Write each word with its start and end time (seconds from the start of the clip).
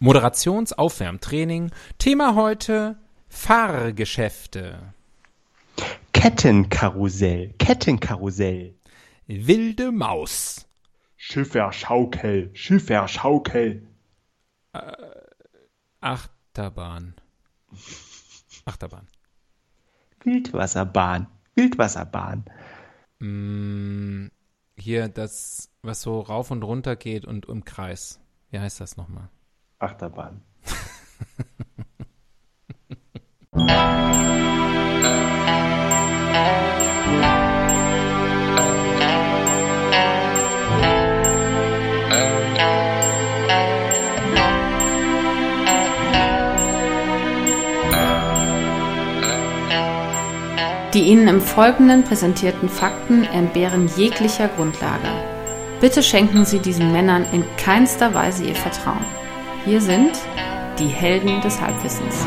Moderationsaufwärmtraining. 0.00 1.70
Thema 1.98 2.34
heute 2.34 2.96
Fahrgeschäfte. 3.28 4.94
Kettenkarussell. 6.14 7.52
Kettenkarussell. 7.58 8.74
Wilde 9.26 9.92
Maus. 9.92 10.66
Schifferschaukel. 11.18 12.50
Schifferschaukel. 12.54 13.86
Achterbahn. 16.00 17.14
Achterbahn. 18.64 19.06
Wildwasserbahn. 20.24 21.26
Wildwasserbahn. 21.54 22.46
Mm, 23.18 24.28
hier 24.78 25.08
das, 25.08 25.70
was 25.82 26.00
so 26.00 26.20
rauf 26.20 26.50
und 26.50 26.62
runter 26.62 26.96
geht 26.96 27.26
und 27.26 27.46
im 27.50 27.66
Kreis. 27.66 28.18
Wie 28.50 28.58
heißt 28.58 28.80
das 28.80 28.96
nochmal? 28.96 29.28
Achterbahn. 29.80 30.42
Die 50.92 51.02
Ihnen 51.02 51.28
im 51.28 51.40
Folgenden 51.40 52.02
präsentierten 52.02 52.68
Fakten 52.68 53.22
entbehren 53.22 53.88
jeglicher 53.96 54.48
Grundlage. 54.48 55.08
Bitte 55.80 56.02
schenken 56.02 56.44
Sie 56.44 56.58
diesen 56.58 56.90
Männern 56.92 57.24
in 57.32 57.44
keinster 57.56 58.12
Weise 58.12 58.44
Ihr 58.44 58.56
Vertrauen. 58.56 59.19
Hier 59.64 59.80
sind 59.80 60.12
die 60.78 60.88
Helden 60.88 61.42
des 61.42 61.60
Halbwissens. 61.60 62.24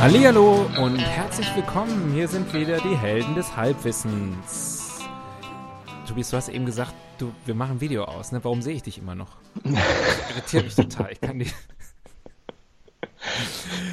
Hallihallo 0.00 0.66
und 0.80 0.98
herzlich 0.98 1.54
willkommen. 1.54 2.12
Hier 2.14 2.28
sind 2.28 2.54
wieder 2.54 2.78
die 2.78 2.96
Helden 2.96 3.34
des 3.34 3.54
Halbwissens. 3.54 4.65
Tobias, 6.06 6.30
du 6.30 6.36
hast 6.36 6.48
eben 6.48 6.66
gesagt, 6.66 6.94
du, 7.18 7.32
wir 7.44 7.54
machen 7.54 7.80
Video 7.80 8.04
aus, 8.04 8.30
ne? 8.30 8.42
Warum 8.42 8.62
sehe 8.62 8.74
ich 8.74 8.82
dich 8.82 8.98
immer 8.98 9.14
noch? 9.14 9.36
Das 9.64 10.30
irritiert 10.30 10.64
mich 10.64 10.74
total. 10.74 11.12
Ich 11.12 11.20
kann 11.20 11.38
die. 11.38 11.50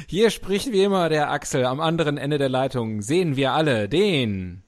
Hier 0.06 0.30
spricht 0.30 0.70
wie 0.70 0.84
immer 0.84 1.08
der 1.08 1.30
Axel. 1.30 1.64
Am 1.64 1.80
anderen 1.80 2.16
Ende 2.16 2.38
der 2.38 2.48
Leitung 2.48 3.02
sehen 3.02 3.36
wir 3.36 3.52
alle 3.52 3.88
den. 3.88 4.62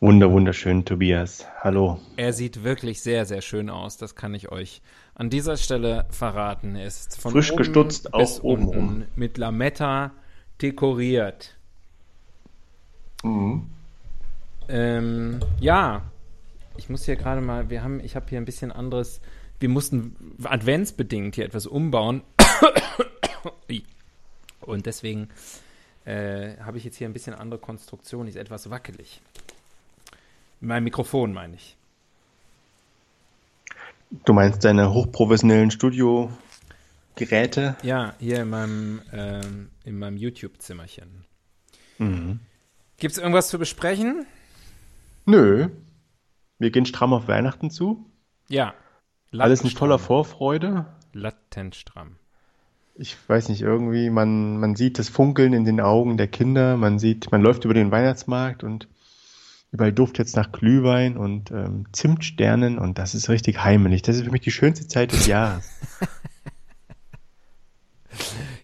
Wunder, 0.00 0.30
wunderschön, 0.30 0.84
Tobias. 0.84 1.46
Hallo. 1.60 2.00
Er 2.16 2.32
sieht 2.32 2.64
wirklich 2.64 3.00
sehr, 3.00 3.24
sehr 3.26 3.42
schön 3.42 3.70
aus. 3.70 3.96
Das 3.96 4.14
kann 4.14 4.34
ich 4.34 4.50
euch 4.50 4.82
an 5.14 5.30
dieser 5.30 5.56
Stelle 5.56 6.06
verraten. 6.10 6.74
Er 6.74 6.86
ist 6.86 7.18
von 7.20 7.32
Frisch 7.32 7.52
oben 7.52 7.58
gestutzt, 7.58 8.12
auch 8.12 8.18
bis 8.18 8.40
oben 8.40 8.68
unten 8.68 9.06
mit 9.14 9.38
Lametta 9.38 10.12
dekoriert. 10.60 11.56
Mhm. 13.22 13.68
Ähm, 14.68 15.40
ja, 15.60 16.02
ich 16.78 16.88
muss 16.88 17.04
hier 17.04 17.16
gerade 17.16 17.40
mal, 17.40 17.70
wir 17.70 17.82
haben, 17.82 18.00
ich 18.00 18.16
habe 18.16 18.26
hier 18.28 18.38
ein 18.38 18.44
bisschen 18.44 18.72
anderes, 18.72 19.20
wir 19.60 19.68
mussten 19.68 20.16
adventsbedingt 20.42 21.34
hier 21.34 21.44
etwas 21.44 21.66
umbauen. 21.66 22.22
Und 24.60 24.86
deswegen 24.86 25.28
äh, 26.04 26.56
habe 26.58 26.78
ich 26.78 26.84
jetzt 26.84 26.96
hier 26.96 27.08
ein 27.08 27.12
bisschen 27.12 27.34
andere 27.34 27.60
Konstruktion, 27.60 28.26
die 28.26 28.30
ist 28.30 28.36
etwas 28.36 28.70
wackelig. 28.70 29.20
Mein 30.60 30.84
Mikrofon 30.84 31.32
meine 31.32 31.54
ich. 31.54 31.76
Du 34.24 34.32
meinst 34.32 34.64
deine 34.64 34.92
hochprofessionellen 34.92 35.70
Studiogeräte? 35.70 37.76
Ja, 37.82 38.14
hier 38.18 38.42
in 38.42 38.50
meinem, 38.50 39.02
ähm, 39.12 39.70
in 39.84 39.98
meinem 39.98 40.16
YouTube-Zimmerchen. 40.16 41.24
Mhm. 41.98 42.40
Gibt 42.98 43.12
es 43.12 43.18
irgendwas 43.18 43.48
zu 43.48 43.58
besprechen? 43.58 44.26
Nö. 45.26 45.68
Wir 46.58 46.70
gehen 46.70 46.86
stramm 46.86 47.12
auf 47.12 47.28
Weihnachten 47.28 47.70
zu. 47.70 48.06
Ja. 48.48 48.74
Alles 49.36 49.62
in 49.62 49.70
voller 49.70 49.94
Lattenstramm. 49.94 50.06
Vorfreude. 50.06 50.86
Latent 51.12 51.74
stramm. 51.74 52.16
Ich 52.94 53.16
weiß 53.28 53.50
nicht, 53.50 53.60
irgendwie, 53.60 54.08
man, 54.08 54.58
man 54.58 54.74
sieht 54.74 54.98
das 54.98 55.08
Funkeln 55.08 55.52
in 55.52 55.64
den 55.64 55.80
Augen 55.80 56.16
der 56.16 56.28
Kinder, 56.28 56.76
man 56.76 56.98
sieht, 56.98 57.30
man 57.30 57.42
läuft 57.42 57.64
über 57.64 57.74
den 57.74 57.90
Weihnachtsmarkt 57.90 58.64
und 58.64 58.88
überall 59.70 59.92
Duft 59.92 60.16
jetzt 60.18 60.36
nach 60.36 60.50
Glühwein 60.52 61.18
und 61.18 61.50
ähm, 61.50 61.84
Zimtsternen 61.92 62.78
und 62.78 62.98
das 62.98 63.14
ist 63.14 63.28
richtig 63.28 63.62
heimelig. 63.62 64.00
Das 64.02 64.16
ist 64.16 64.24
für 64.24 64.30
mich 64.30 64.40
die 64.40 64.50
schönste 64.50 64.88
Zeit 64.88 65.12
des 65.12 65.26
Jahres. 65.26 65.68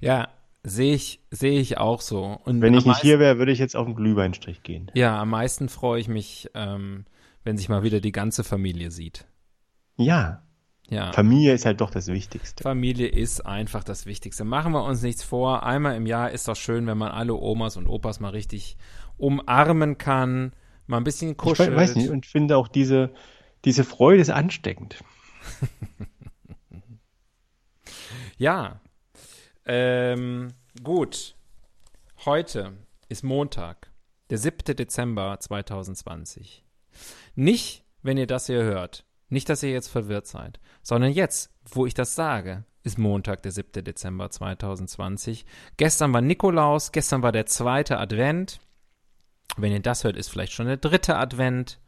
Ja, 0.03 0.31
sehe 0.65 0.95
ich, 0.95 1.21
sehe 1.31 1.61
ich 1.61 1.79
auch 1.79 2.01
so. 2.01 2.41
Und 2.45 2.61
Wenn 2.61 2.75
ich 2.75 2.85
nicht 2.85 3.01
hier 3.01 3.21
wäre, 3.21 3.39
würde 3.39 3.53
ich 3.53 3.61
jetzt 3.61 3.77
auf 3.77 3.87
den 3.87 3.95
Glühweinstrich 3.95 4.65
gehen. 4.65 4.91
Ja, 4.95 5.21
am 5.21 5.31
meisten 5.31 5.69
freue 5.69 6.01
ich 6.01 6.09
mich, 6.09 6.51
ähm, 6.55 7.05
wenn 7.45 7.57
sich 7.57 7.69
mal 7.69 7.83
wieder 7.83 8.01
die 8.01 8.13
ganze 8.13 8.45
Familie 8.45 8.91
sieht. 8.91 9.27
Ja, 9.97 10.43
Ja. 10.89 11.13
Familie 11.13 11.53
ist 11.55 11.65
halt 11.65 11.81
doch 11.81 11.91
das 11.91 12.09
Wichtigste. 12.09 12.63
Familie 12.63 13.09
ist 13.09 13.41
einfach 13.47 13.83
das 13.85 14.05
Wichtigste. 14.07 14.45
Machen 14.45 14.73
wir 14.73 14.85
uns 14.85 15.03
nichts 15.03 15.23
vor. 15.23 15.63
Einmal 15.63 15.97
im 15.97 16.07
Jahr 16.07 16.31
ist 16.31 16.49
doch 16.49 16.57
schön, 16.57 16.87
wenn 16.87 16.99
man 16.99 17.13
alle 17.13 17.35
Omas 17.35 17.77
und 17.77 17.87
Opas 17.87 18.21
mal 18.21 18.31
richtig 18.31 18.77
umarmen 19.17 19.97
kann, 19.99 20.53
mal 20.87 20.97
ein 20.99 21.05
bisschen 21.05 21.31
Ich 21.33 21.37
kuschelt. 21.39 21.71
we- 21.73 21.77
weiß 21.77 21.97
nicht 21.97 22.11
und 22.11 22.27
finde 22.27 22.57
auch 22.57 22.69
diese, 22.69 23.13
diese 23.65 23.85
Freude 23.85 24.21
ist 24.23 24.31
ansteckend. 24.31 24.97
Ja. 28.39 28.81
Ähm, 29.65 30.49
gut. 30.83 31.37
Heute 32.25 32.73
ist 33.09 33.23
Montag, 33.23 33.91
der 34.31 34.39
7. 34.39 34.77
Dezember 34.77 35.39
2020. 35.41 36.62
Nicht, 37.35 37.85
wenn 38.03 38.19
ihr 38.19 38.27
das 38.27 38.47
hier 38.47 38.63
hört. 38.63 39.05
Nicht, 39.29 39.49
dass 39.49 39.63
ihr 39.63 39.71
jetzt 39.71 39.89
verwirrt 39.89 40.27
seid, 40.27 40.61
sondern 40.83 41.13
jetzt, 41.13 41.51
wo 41.65 41.87
ich 41.87 41.95
das 41.95 42.15
sage, 42.15 42.65
ist 42.83 42.99
Montag, 42.99 43.43
der 43.43 43.53
7. 43.53 43.85
Dezember 43.85 44.31
2020. 44.31 45.47
Gestern 45.77 46.13
war 46.13 46.21
Nikolaus, 46.21 46.93
gestern 46.93 47.23
war 47.23 47.33
der 47.33 47.47
zweite 47.47 47.99
Advent. 47.99 48.61
Wenn 49.57 49.73
ihr 49.73 49.81
das 49.81 50.05
hört, 50.05 50.17
ist 50.17 50.29
vielleicht 50.29 50.53
schon 50.53 50.67
der 50.67 50.77
dritte 50.77 51.17
Advent. 51.17 51.79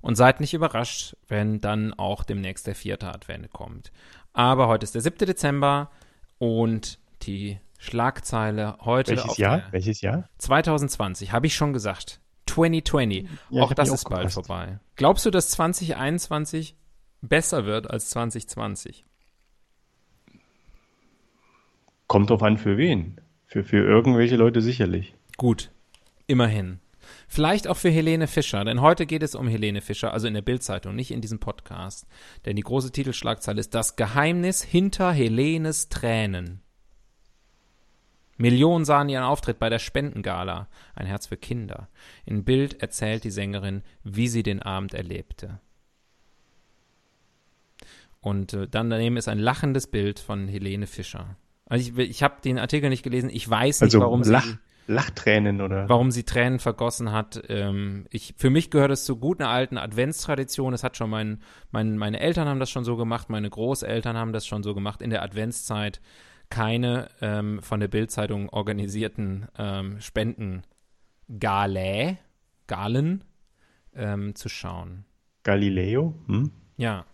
Und 0.00 0.16
seid 0.16 0.40
nicht 0.40 0.52
überrascht, 0.52 1.16
wenn 1.28 1.62
dann 1.62 1.94
auch 1.94 2.24
demnächst 2.24 2.66
der 2.66 2.74
vierte 2.74 3.08
Advent 3.08 3.50
kommt. 3.52 3.90
Aber 4.34 4.68
heute 4.68 4.84
ist 4.84 4.94
der 4.94 5.00
7. 5.00 5.16
Dezember 5.26 5.90
und 6.38 6.98
die 7.22 7.58
Schlagzeile 7.78 8.76
heute 8.80 9.12
Welches 9.12 9.30
auf 9.30 9.38
Jahr? 9.38 9.62
Welches 9.70 10.02
Jahr? 10.02 10.28
2020, 10.38 11.32
habe 11.32 11.46
ich 11.46 11.54
schon 11.54 11.72
gesagt. 11.72 12.20
2020. 12.54 13.28
Ja, 13.50 13.62
auch 13.62 13.74
das 13.74 13.90
mich 13.90 13.94
ist 13.96 14.08
bald 14.08 14.32
vorbei. 14.32 14.78
Glaubst 14.96 15.26
du, 15.26 15.30
dass 15.30 15.50
2021 15.50 16.76
besser 17.20 17.66
wird 17.66 17.90
als 17.90 18.10
2020? 18.10 19.04
Kommt 22.06 22.30
drauf 22.30 22.42
an, 22.42 22.58
für 22.58 22.76
wen. 22.76 23.20
Für, 23.46 23.64
für 23.64 23.84
irgendwelche 23.84 24.36
Leute 24.36 24.60
sicherlich. 24.60 25.14
Gut, 25.36 25.70
immerhin. 26.26 26.80
Vielleicht 27.28 27.68
auch 27.68 27.76
für 27.76 27.90
Helene 27.90 28.26
Fischer, 28.26 28.64
denn 28.64 28.80
heute 28.80 29.06
geht 29.06 29.22
es 29.22 29.34
um 29.34 29.48
Helene 29.48 29.80
Fischer, 29.80 30.12
also 30.12 30.26
in 30.26 30.34
der 30.34 30.42
Bildzeitung, 30.42 30.94
nicht 30.94 31.10
in 31.10 31.20
diesem 31.20 31.38
Podcast. 31.38 32.06
Denn 32.44 32.56
die 32.56 32.62
große 32.62 32.92
Titelschlagzeile 32.92 33.60
ist 33.60 33.74
Das 33.74 33.96
Geheimnis 33.96 34.62
hinter 34.62 35.12
Helenes 35.12 35.88
Tränen. 35.88 36.63
Millionen 38.36 38.84
sahen 38.84 39.08
ihren 39.08 39.24
Auftritt 39.24 39.58
bei 39.58 39.68
der 39.68 39.78
Spendengala, 39.78 40.68
ein 40.94 41.06
Herz 41.06 41.26
für 41.26 41.36
Kinder. 41.36 41.88
In 42.24 42.44
Bild 42.44 42.82
erzählt 42.82 43.24
die 43.24 43.30
Sängerin, 43.30 43.82
wie 44.02 44.28
sie 44.28 44.42
den 44.42 44.60
Abend 44.62 44.94
erlebte. 44.94 45.60
Und 48.20 48.54
äh, 48.54 48.68
dann 48.68 48.90
daneben 48.90 49.16
ist 49.16 49.28
ein 49.28 49.38
lachendes 49.38 49.86
Bild 49.86 50.18
von 50.18 50.48
Helene 50.48 50.86
Fischer. 50.86 51.36
Also 51.66 51.92
ich, 51.92 52.10
ich 52.10 52.22
habe 52.22 52.36
den 52.42 52.58
Artikel 52.58 52.88
nicht 52.88 53.02
gelesen, 53.02 53.30
ich 53.30 53.48
weiß 53.48 53.82
nicht, 53.82 53.94
Also 53.94 54.00
warum 54.00 54.22
Lach, 54.22 54.44
sie 54.44 54.58
Lachtränen 54.86 55.60
oder. 55.60 55.88
warum 55.88 56.10
sie 56.10 56.24
Tränen 56.24 56.58
vergossen 56.58 57.12
hat. 57.12 57.42
Ähm, 57.48 58.06
ich, 58.10 58.34
für 58.36 58.50
mich 58.50 58.70
gehört 58.70 58.90
es 58.90 59.04
zu 59.04 59.16
guten 59.16 59.42
alten 59.42 59.78
Adventstradition. 59.78 60.72
Das 60.72 60.84
hat 60.84 60.96
schon 60.96 61.10
mein, 61.10 61.40
mein, 61.70 61.96
meine 61.96 62.20
Eltern 62.20 62.48
haben 62.48 62.60
das 62.60 62.70
schon 62.70 62.84
so 62.84 62.96
gemacht, 62.96 63.30
meine 63.30 63.48
Großeltern 63.48 64.16
haben 64.16 64.32
das 64.32 64.46
schon 64.46 64.62
so 64.62 64.74
gemacht 64.74 65.00
in 65.00 65.10
der 65.10 65.22
Adventszeit. 65.22 66.00
Keine 66.54 67.08
ähm, 67.20 67.60
von 67.62 67.80
der 67.80 67.88
Bildzeitung 67.88 68.48
organisierten 68.48 69.48
ähm, 69.58 70.00
Spendengale, 70.00 70.62
Galen 72.68 73.24
ähm, 73.92 74.36
zu 74.36 74.48
schauen. 74.48 75.04
Galileo? 75.42 76.14
Hm? 76.28 76.52
Ja. 76.76 77.06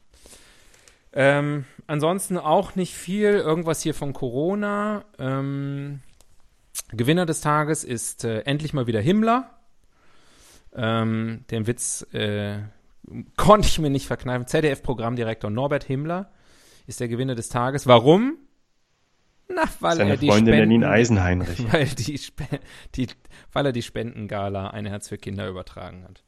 Ähm, 1.15 1.65
ansonsten 1.87 2.37
auch 2.37 2.75
nicht 2.75 2.95
viel. 2.95 3.31
Irgendwas 3.31 3.81
hier 3.81 3.95
von 3.95 4.13
Corona. 4.13 5.07
Ähm, 5.19 6.01
Gewinner 6.93 7.25
des 7.25 7.41
Tages 7.41 7.83
ist 7.83 8.27
äh, 8.27 8.41
endlich 8.41 8.75
mal 8.75 8.87
wieder 8.87 9.01
Himmler. 9.01 9.59
Ähm, 10.75 11.47
den 11.51 11.67
Witz 11.67 12.07
äh, 12.13 12.59
konnte 13.39 13.69
ich 13.69 13.79
mir 13.79 13.89
nicht 13.89 14.07
verkneifen. 14.07 14.47
ZDF-Programmdirektor 14.47 15.49
Norbert 15.49 15.85
Himmler 15.85 16.31
ist 16.87 17.01
der 17.01 17.09
Gewinner 17.09 17.37
des 17.37 17.49
Tages. 17.49 17.87
Warum? 17.87 18.37
Na, 19.55 19.65
weil 19.81 19.97
Seine 19.97 20.11
er 20.11 20.17
die 20.17 20.29
Freundin 20.29 20.55
Spenden, 20.55 20.59
Janine 20.59 20.89
Eisenheinrich. 20.89 21.73
weil, 21.73 21.87
die, 21.87 22.21
die, 22.95 23.09
weil 23.53 23.67
er 23.67 23.73
die 23.73 23.83
Spendengala 23.83 24.69
Ein 24.69 24.87
Herz 24.87 25.09
für 25.09 25.19
Kinder 25.19 25.49
übertragen 25.49 26.05
hat. 26.05 26.23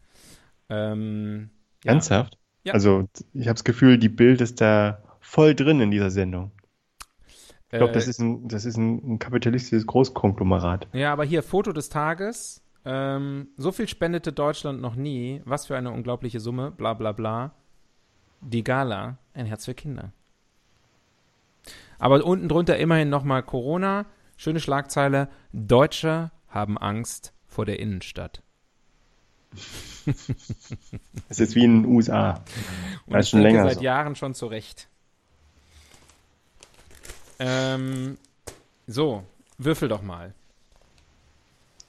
Ähm, 0.68 1.50
ja. 1.84 1.92
Ernsthaft? 1.92 2.38
Ja. 2.64 2.74
Also 2.74 3.08
ich 3.32 3.46
habe 3.48 3.54
das 3.54 3.64
Gefühl, 3.64 3.98
die 3.98 4.08
Bild 4.08 4.40
ist 4.40 4.60
da 4.60 5.02
voll 5.20 5.54
drin 5.54 5.80
in 5.80 5.90
dieser 5.90 6.10
Sendung. 6.10 6.52
Ich 7.70 7.78
glaube, 7.78 7.90
Äh, 7.90 7.94
das 7.94 8.06
ist 8.08 8.18
ein, 8.20 8.48
das 8.48 8.64
ist 8.64 8.76
ein, 8.76 9.14
ein 9.14 9.18
kapitalistisches 9.18 9.86
Großkonglomerat. 9.86 10.88
Ja, 10.92 11.12
aber 11.12 11.24
hier 11.24 11.42
Foto 11.42 11.72
des 11.72 11.88
Tages. 11.88 12.62
Ähm, 12.84 13.48
so 13.56 13.72
viel 13.72 13.88
spendete 13.88 14.32
Deutschland 14.32 14.80
noch 14.80 14.94
nie. 14.94 15.40
Was 15.44 15.66
für 15.66 15.76
eine 15.76 15.90
unglaubliche 15.90 16.40
Summe. 16.40 16.70
Bla 16.70 16.94
bla 16.94 17.12
bla. 17.12 17.54
Die 18.40 18.64
Gala. 18.64 19.18
Ein 19.34 19.46
Herz 19.46 19.64
für 19.64 19.74
Kinder. 19.74 20.12
Aber 22.02 22.24
unten 22.24 22.48
drunter 22.48 22.78
immerhin 22.78 23.10
nochmal 23.10 23.44
Corona. 23.44 24.06
Schöne 24.36 24.58
Schlagzeile. 24.58 25.28
Deutsche 25.52 26.32
haben 26.48 26.76
Angst 26.76 27.32
vor 27.46 27.64
der 27.64 27.78
Innenstadt. 27.78 28.42
Das 31.28 31.38
ist 31.38 31.54
wie 31.54 31.62
in 31.62 31.84
den 31.84 31.94
USA. 31.94 32.42
Und 33.06 33.14
Das 33.14 33.26
ist 33.26 33.30
schon 33.30 33.40
länger 33.42 33.62
seit 33.62 33.76
so. 33.76 33.82
Jahren 33.82 34.16
schon 34.16 34.34
zurecht. 34.34 34.88
Ähm, 37.38 38.18
so, 38.88 39.22
würfel 39.58 39.88
doch 39.88 40.02
mal. 40.02 40.34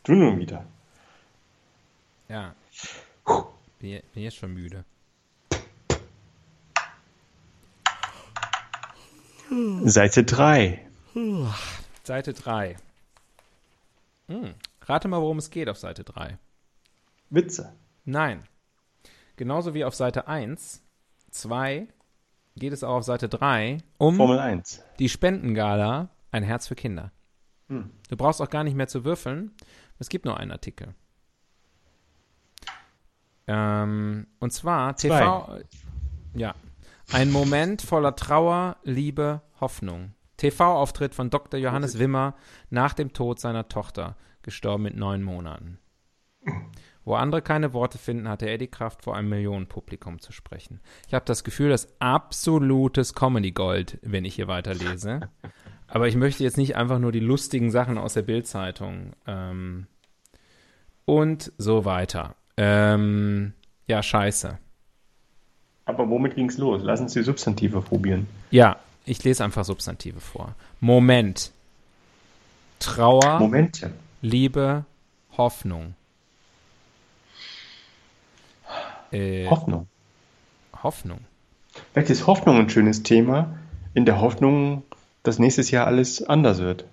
Du 0.03 0.13
nun 0.13 0.37
wieder. 0.37 0.63
Ja. 2.29 2.53
Bin, 3.79 3.99
bin 4.13 4.23
jetzt 4.23 4.35
schon 4.37 4.53
müde. 4.53 4.85
Seite 9.85 10.23
3. 10.23 10.79
Seite 12.03 12.33
3. 12.33 12.75
Hm. 14.27 14.53
Rate 14.81 15.07
mal, 15.07 15.21
worum 15.21 15.37
es 15.37 15.49
geht 15.49 15.69
auf 15.69 15.77
Seite 15.77 16.03
3. 16.03 16.37
Witze. 17.29 17.73
Nein. 18.05 18.43
Genauso 19.35 19.73
wie 19.73 19.85
auf 19.85 19.95
Seite 19.95 20.27
1, 20.27 20.81
2 21.31 21.87
geht 22.55 22.73
es 22.73 22.83
auch 22.83 22.97
auf 22.97 23.03
Seite 23.03 23.29
3 23.29 23.79
um 23.97 24.15
Formel 24.15 24.39
1. 24.39 24.83
die 24.99 25.09
Spendengala 25.09 26.09
Ein 26.31 26.43
Herz 26.43 26.67
für 26.67 26.75
Kinder. 26.75 27.11
Hm. 27.69 27.89
Du 28.09 28.17
brauchst 28.17 28.41
auch 28.41 28.49
gar 28.49 28.63
nicht 28.63 28.75
mehr 28.75 28.87
zu 28.87 29.05
würfeln. 29.05 29.51
Es 29.99 30.09
gibt 30.09 30.25
nur 30.25 30.37
einen 30.37 30.51
Artikel. 30.51 30.93
Ähm, 33.47 34.27
und 34.39 34.51
zwar 34.51 34.95
TV. 34.95 35.59
Ja. 36.33 36.55
Ein 37.13 37.31
Moment 37.31 37.83
voller 37.83 38.15
Trauer, 38.15 38.77
Liebe, 38.83 39.43
Hoffnung. 39.61 40.15
TV-Auftritt 40.37 41.13
von 41.13 41.29
Dr. 41.29 41.59
Johannes 41.59 41.99
Wimmer 41.99 42.33
nach 42.71 42.95
dem 42.95 43.13
Tod 43.13 43.39
seiner 43.39 43.69
Tochter, 43.69 44.17
gestorben 44.41 44.81
mit 44.81 44.97
neun 44.97 45.21
Monaten. 45.21 45.77
Wo 47.05 47.13
andere 47.13 47.43
keine 47.43 47.71
Worte 47.71 47.99
finden, 47.99 48.27
hatte 48.27 48.47
er 48.47 48.57
die 48.57 48.67
Kraft, 48.67 49.03
vor 49.03 49.15
einem 49.15 49.29
Millionenpublikum 49.29 50.21
zu 50.21 50.31
sprechen. 50.31 50.79
Ich 51.07 51.13
habe 51.13 51.23
das 51.25 51.43
Gefühl, 51.43 51.69
das 51.69 51.87
absolutes 51.99 53.13
Comedy-Gold, 53.13 53.99
wenn 54.01 54.25
ich 54.25 54.33
hier 54.33 54.47
weiterlese. 54.47 55.29
Aber 55.87 56.07
ich 56.07 56.15
möchte 56.15 56.43
jetzt 56.43 56.57
nicht 56.57 56.75
einfach 56.75 56.97
nur 56.97 57.11
die 57.11 57.19
lustigen 57.19 57.69
Sachen 57.69 57.99
aus 57.99 58.15
der 58.15 58.23
Bild-Zeitung 58.23 59.13
ähm, 59.27 59.85
und 61.05 61.53
so 61.59 61.85
weiter. 61.85 62.35
Ähm, 62.57 63.53
ja, 63.85 64.01
scheiße. 64.01 64.57
Aber 65.85 66.09
womit 66.09 66.35
ging's 66.35 66.57
los? 66.57 66.81
Lass 66.83 67.01
uns 67.01 67.13
die 67.13 67.23
Substantive 67.23 67.81
probieren. 67.81 68.27
Ja, 68.51 68.77
ich 69.05 69.23
lese 69.23 69.43
einfach 69.43 69.65
Substantive 69.65 70.19
vor. 70.21 70.55
Moment. 70.79 71.51
Trauer, 72.79 73.39
Momente. 73.39 73.91
Liebe, 74.21 74.85
Hoffnung. 75.37 75.95
Äh, 79.11 79.47
Hoffnung. 79.47 79.87
Hoffnung. 80.81 81.19
Vielleicht 81.91 82.09
ist 82.09 82.27
Hoffnung 82.27 82.57
ein 82.57 82.69
schönes 82.69 83.03
Thema. 83.03 83.57
In 83.93 84.05
der 84.05 84.19
Hoffnung, 84.21 84.83
dass 85.23 85.39
nächstes 85.39 85.71
Jahr 85.71 85.85
alles 85.87 86.23
anders 86.23 86.59
wird. 86.59 86.85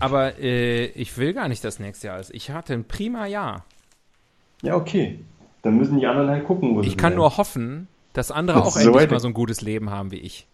Aber 0.00 0.38
äh, 0.38 0.86
ich 0.86 1.16
will 1.16 1.32
gar 1.32 1.48
nicht 1.48 1.64
das 1.64 1.78
nächste 1.78 2.08
Jahr. 2.08 2.16
alles. 2.16 2.30
Ich 2.30 2.50
hatte 2.50 2.74
ein 2.74 2.84
prima 2.84 3.26
Jahr. 3.26 3.64
Ja, 4.62 4.74
okay. 4.76 5.20
Dann 5.62 5.76
müssen 5.76 5.98
die 5.98 6.06
anderen 6.06 6.28
halt 6.30 6.44
gucken, 6.44 6.74
wo 6.76 6.82
sie 6.82 6.88
Ich 6.88 6.96
kann 6.96 7.12
bleiben. 7.12 7.16
nur 7.22 7.36
hoffen, 7.38 7.88
dass 8.16 8.30
andere 8.30 8.62
auch 8.64 8.72
so 8.76 8.80
endlich 8.90 9.10
mal 9.10 9.20
so 9.20 9.28
ein 9.28 9.34
gutes 9.34 9.60
Leben 9.60 9.90
haben 9.90 10.10
wie 10.10 10.18
ich. 10.20 10.48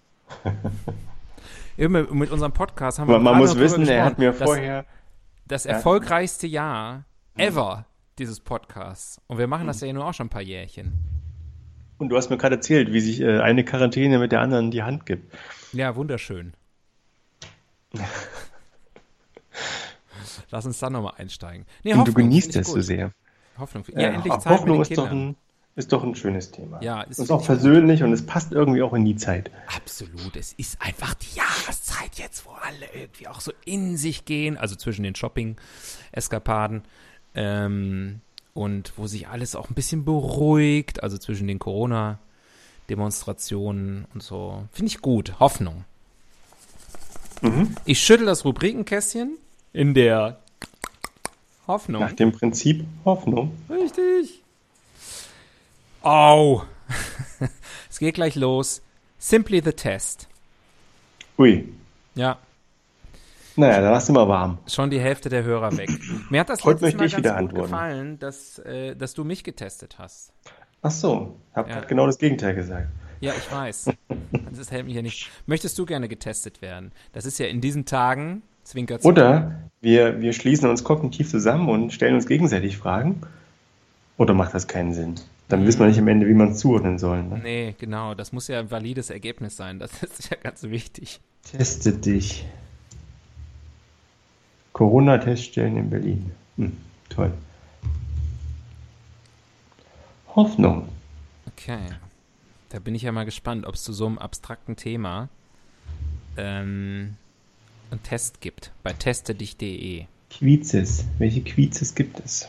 Immer 1.76 2.02
mit 2.12 2.30
unserem 2.30 2.52
Podcast 2.52 2.98
haben 2.98 3.08
wir 3.08 3.18
Man, 3.18 3.38
muss 3.38 3.56
wissen, 3.56 3.86
er 3.88 4.04
hat 4.04 4.18
mir 4.18 4.32
vorher. 4.34 4.84
das 5.46 5.64
Ja. 5.64 5.72
erfolgreichste 5.72 6.46
Jahr 6.46 7.04
ever 7.36 7.86
dieses 8.18 8.40
Podcasts. 8.40 9.20
Und 9.26 9.38
wir 9.38 9.46
machen 9.46 9.66
das 9.66 9.80
Mhm. 9.80 9.86
ja 9.86 9.92
nur 9.94 10.06
auch 10.06 10.12
schon 10.14 10.26
ein 10.26 10.30
paar 10.30 10.42
Jährchen. 10.42 10.92
Und 11.98 12.08
du 12.08 12.16
hast 12.16 12.30
mir 12.30 12.36
gerade 12.36 12.56
erzählt, 12.56 12.92
wie 12.92 13.00
sich 13.00 13.20
äh, 13.20 13.38
eine 13.40 13.64
Quarantäne 13.64 14.18
mit 14.18 14.32
der 14.32 14.40
anderen 14.40 14.70
die 14.70 14.82
Hand 14.82 15.06
gibt. 15.06 15.32
Ja, 15.72 15.94
wunderschön. 15.96 16.52
Lass 20.50 20.66
uns 20.66 20.78
dann 20.78 20.92
nochmal 20.92 21.14
einsteigen. 21.16 21.64
Nee, 21.84 21.94
Und 21.94 22.06
du 22.08 22.12
genießt 22.12 22.56
es 22.56 22.68
so 22.68 22.80
sehr. 22.80 23.12
Hoffnung. 23.58 23.84
Ja, 23.92 24.00
Ja, 24.00 24.08
endlich 24.08 24.32
Zeit 24.38 24.52
Hoffnung 24.52 24.80
ist 24.82 24.96
doch, 24.96 25.10
ein, 25.10 25.36
ist 25.74 25.90
doch 25.92 26.04
ein 26.04 26.14
schönes 26.14 26.50
Thema. 26.50 26.82
Ja, 26.82 27.00
ist 27.02 27.16
find 27.16 27.30
auch 27.30 27.40
ich 27.40 27.46
gut. 27.46 27.56
persönlich 27.56 28.02
und 28.02 28.12
es 28.12 28.26
passt 28.26 28.52
irgendwie 28.52 28.82
auch 28.82 28.92
in 28.92 29.06
die 29.06 29.16
Zeit. 29.16 29.50
Absolut. 29.74 30.36
Es 30.36 30.52
ist 30.52 30.82
einfach 30.82 31.14
die 31.14 31.34
Jahreszeit 31.36 32.16
jetzt, 32.16 32.44
wo 32.44 32.50
alle 32.50 32.84
irgendwie 32.94 33.26
auch 33.28 33.40
so 33.40 33.52
in 33.64 33.96
sich 33.96 34.26
gehen, 34.26 34.58
also 34.58 34.76
zwischen 34.76 35.02
den 35.02 35.14
Shopping-Eskapaden 35.14 36.82
ähm, 37.34 38.20
und 38.52 38.92
wo 38.96 39.06
sich 39.06 39.28
alles 39.28 39.56
auch 39.56 39.70
ein 39.70 39.74
bisschen 39.74 40.04
beruhigt, 40.04 41.02
also 41.02 41.16
zwischen 41.16 41.48
den 41.48 41.58
Corona-Demonstrationen 41.58 44.04
und 44.12 44.22
so. 44.22 44.64
Finde 44.72 44.90
ich 44.90 45.00
gut. 45.00 45.40
Hoffnung. 45.40 45.84
Mhm. 47.40 47.74
Ich 47.86 47.98
schüttel 48.00 48.26
das 48.26 48.44
Rubrikenkästchen 48.44 49.38
in 49.72 49.94
der 49.94 50.38
Hoffnung. 51.66 52.02
Nach 52.02 52.12
dem 52.12 52.32
Prinzip 52.32 52.84
Hoffnung. 53.06 53.52
Richtig. 53.70 54.41
Au. 56.02 56.62
es 57.90 57.98
geht 57.98 58.14
gleich 58.14 58.34
los. 58.34 58.82
Simply 59.18 59.60
the 59.64 59.72
Test. 59.72 60.28
Ui. 61.38 61.68
Ja, 62.14 62.38
Naja, 63.56 63.80
dann 63.80 63.92
lass 63.92 64.06
du 64.06 64.12
mal 64.12 64.28
warm. 64.28 64.58
schon 64.66 64.90
die 64.90 65.00
Hälfte 65.00 65.28
der 65.28 65.44
Hörer 65.44 65.76
weg. 65.76 65.90
Mir 66.30 66.40
hat 66.40 66.48
das 66.50 66.64
Heute 66.64 66.84
letztes 66.86 66.98
möchte 66.98 66.98
Mal 66.98 67.04
ich 67.06 67.12
ganz 67.12 67.24
wieder 67.24 67.30
gut 67.32 67.38
antworten. 67.40 67.70
gefallen, 67.70 68.18
dass, 68.18 68.58
äh, 68.60 68.94
dass 68.96 69.14
du 69.14 69.24
mich 69.24 69.44
getestet 69.44 69.96
hast. 69.98 70.32
Ach 70.82 70.90
so, 70.90 71.36
hab 71.54 71.68
Ja. 71.68 71.80
genau 71.80 72.06
das 72.06 72.18
Gegenteil 72.18 72.54
gesagt. 72.54 72.88
Ja, 73.20 73.32
ich 73.36 73.50
weiß. 73.52 73.90
Das 74.54 74.70
hält 74.70 74.84
mich 74.86 74.94
ja 74.94 75.02
nicht. 75.02 75.30
Möchtest 75.46 75.78
du 75.78 75.86
gerne 75.86 76.08
getestet 76.08 76.60
werden? 76.60 76.92
Das 77.12 77.24
ist 77.24 77.38
ja 77.38 77.46
in 77.46 77.60
diesen 77.62 77.84
Tagen, 77.86 78.42
Zwinker, 78.64 79.00
Zwinker. 79.00 79.08
Oder 79.08 79.60
wir, 79.80 80.20
wir 80.20 80.32
schließen 80.34 80.68
uns 80.68 80.84
kognitiv 80.84 81.30
zusammen 81.30 81.68
und 81.70 81.92
stellen 81.92 82.14
uns 82.14 82.26
gegenseitig 82.26 82.76
Fragen. 82.76 83.22
Oder 84.18 84.34
macht 84.34 84.52
das 84.54 84.68
keinen 84.68 84.92
Sinn? 84.92 85.14
Dann 85.52 85.66
wissen 85.66 85.80
wir 85.80 85.86
nicht 85.86 85.98
am 85.98 86.08
Ende, 86.08 86.26
wie 86.26 86.32
man 86.32 86.52
es 86.52 86.60
zuordnen 86.60 86.98
soll. 86.98 87.22
Ne? 87.24 87.38
Nee, 87.42 87.74
genau. 87.78 88.14
Das 88.14 88.32
muss 88.32 88.48
ja 88.48 88.58
ein 88.58 88.70
valides 88.70 89.10
Ergebnis 89.10 89.54
sein. 89.54 89.78
Das 89.78 90.02
ist 90.02 90.30
ja 90.30 90.38
ganz 90.42 90.62
wichtig. 90.62 91.20
Teste 91.42 91.92
dich. 91.92 92.46
Corona-Teststellen 94.72 95.76
in 95.76 95.90
Berlin. 95.90 96.30
Hm, 96.56 96.72
toll. 97.10 97.34
Hoffnung. 100.34 100.88
Okay. 101.48 101.80
Da 102.70 102.78
bin 102.78 102.94
ich 102.94 103.02
ja 103.02 103.12
mal 103.12 103.26
gespannt, 103.26 103.66
ob 103.66 103.74
es 103.74 103.82
zu 103.82 103.92
so 103.92 104.06
einem 104.06 104.16
abstrakten 104.16 104.76
Thema 104.76 105.28
ähm, 106.38 107.18
einen 107.90 108.02
Test 108.02 108.40
gibt. 108.40 108.72
Bei 108.82 108.94
testedich.de. 108.94 110.06
Quizzes. 110.30 111.04
Welche 111.18 111.42
Quizzes 111.42 111.94
gibt 111.94 112.20
es? 112.20 112.48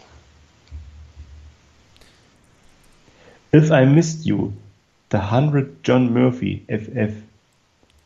If 3.54 3.72
I 3.72 3.86
missed 3.86 4.26
you, 4.26 4.54
the 5.10 5.20
100 5.20 5.84
John 5.84 6.12
Murphy, 6.12 6.66
FF. 6.68 7.14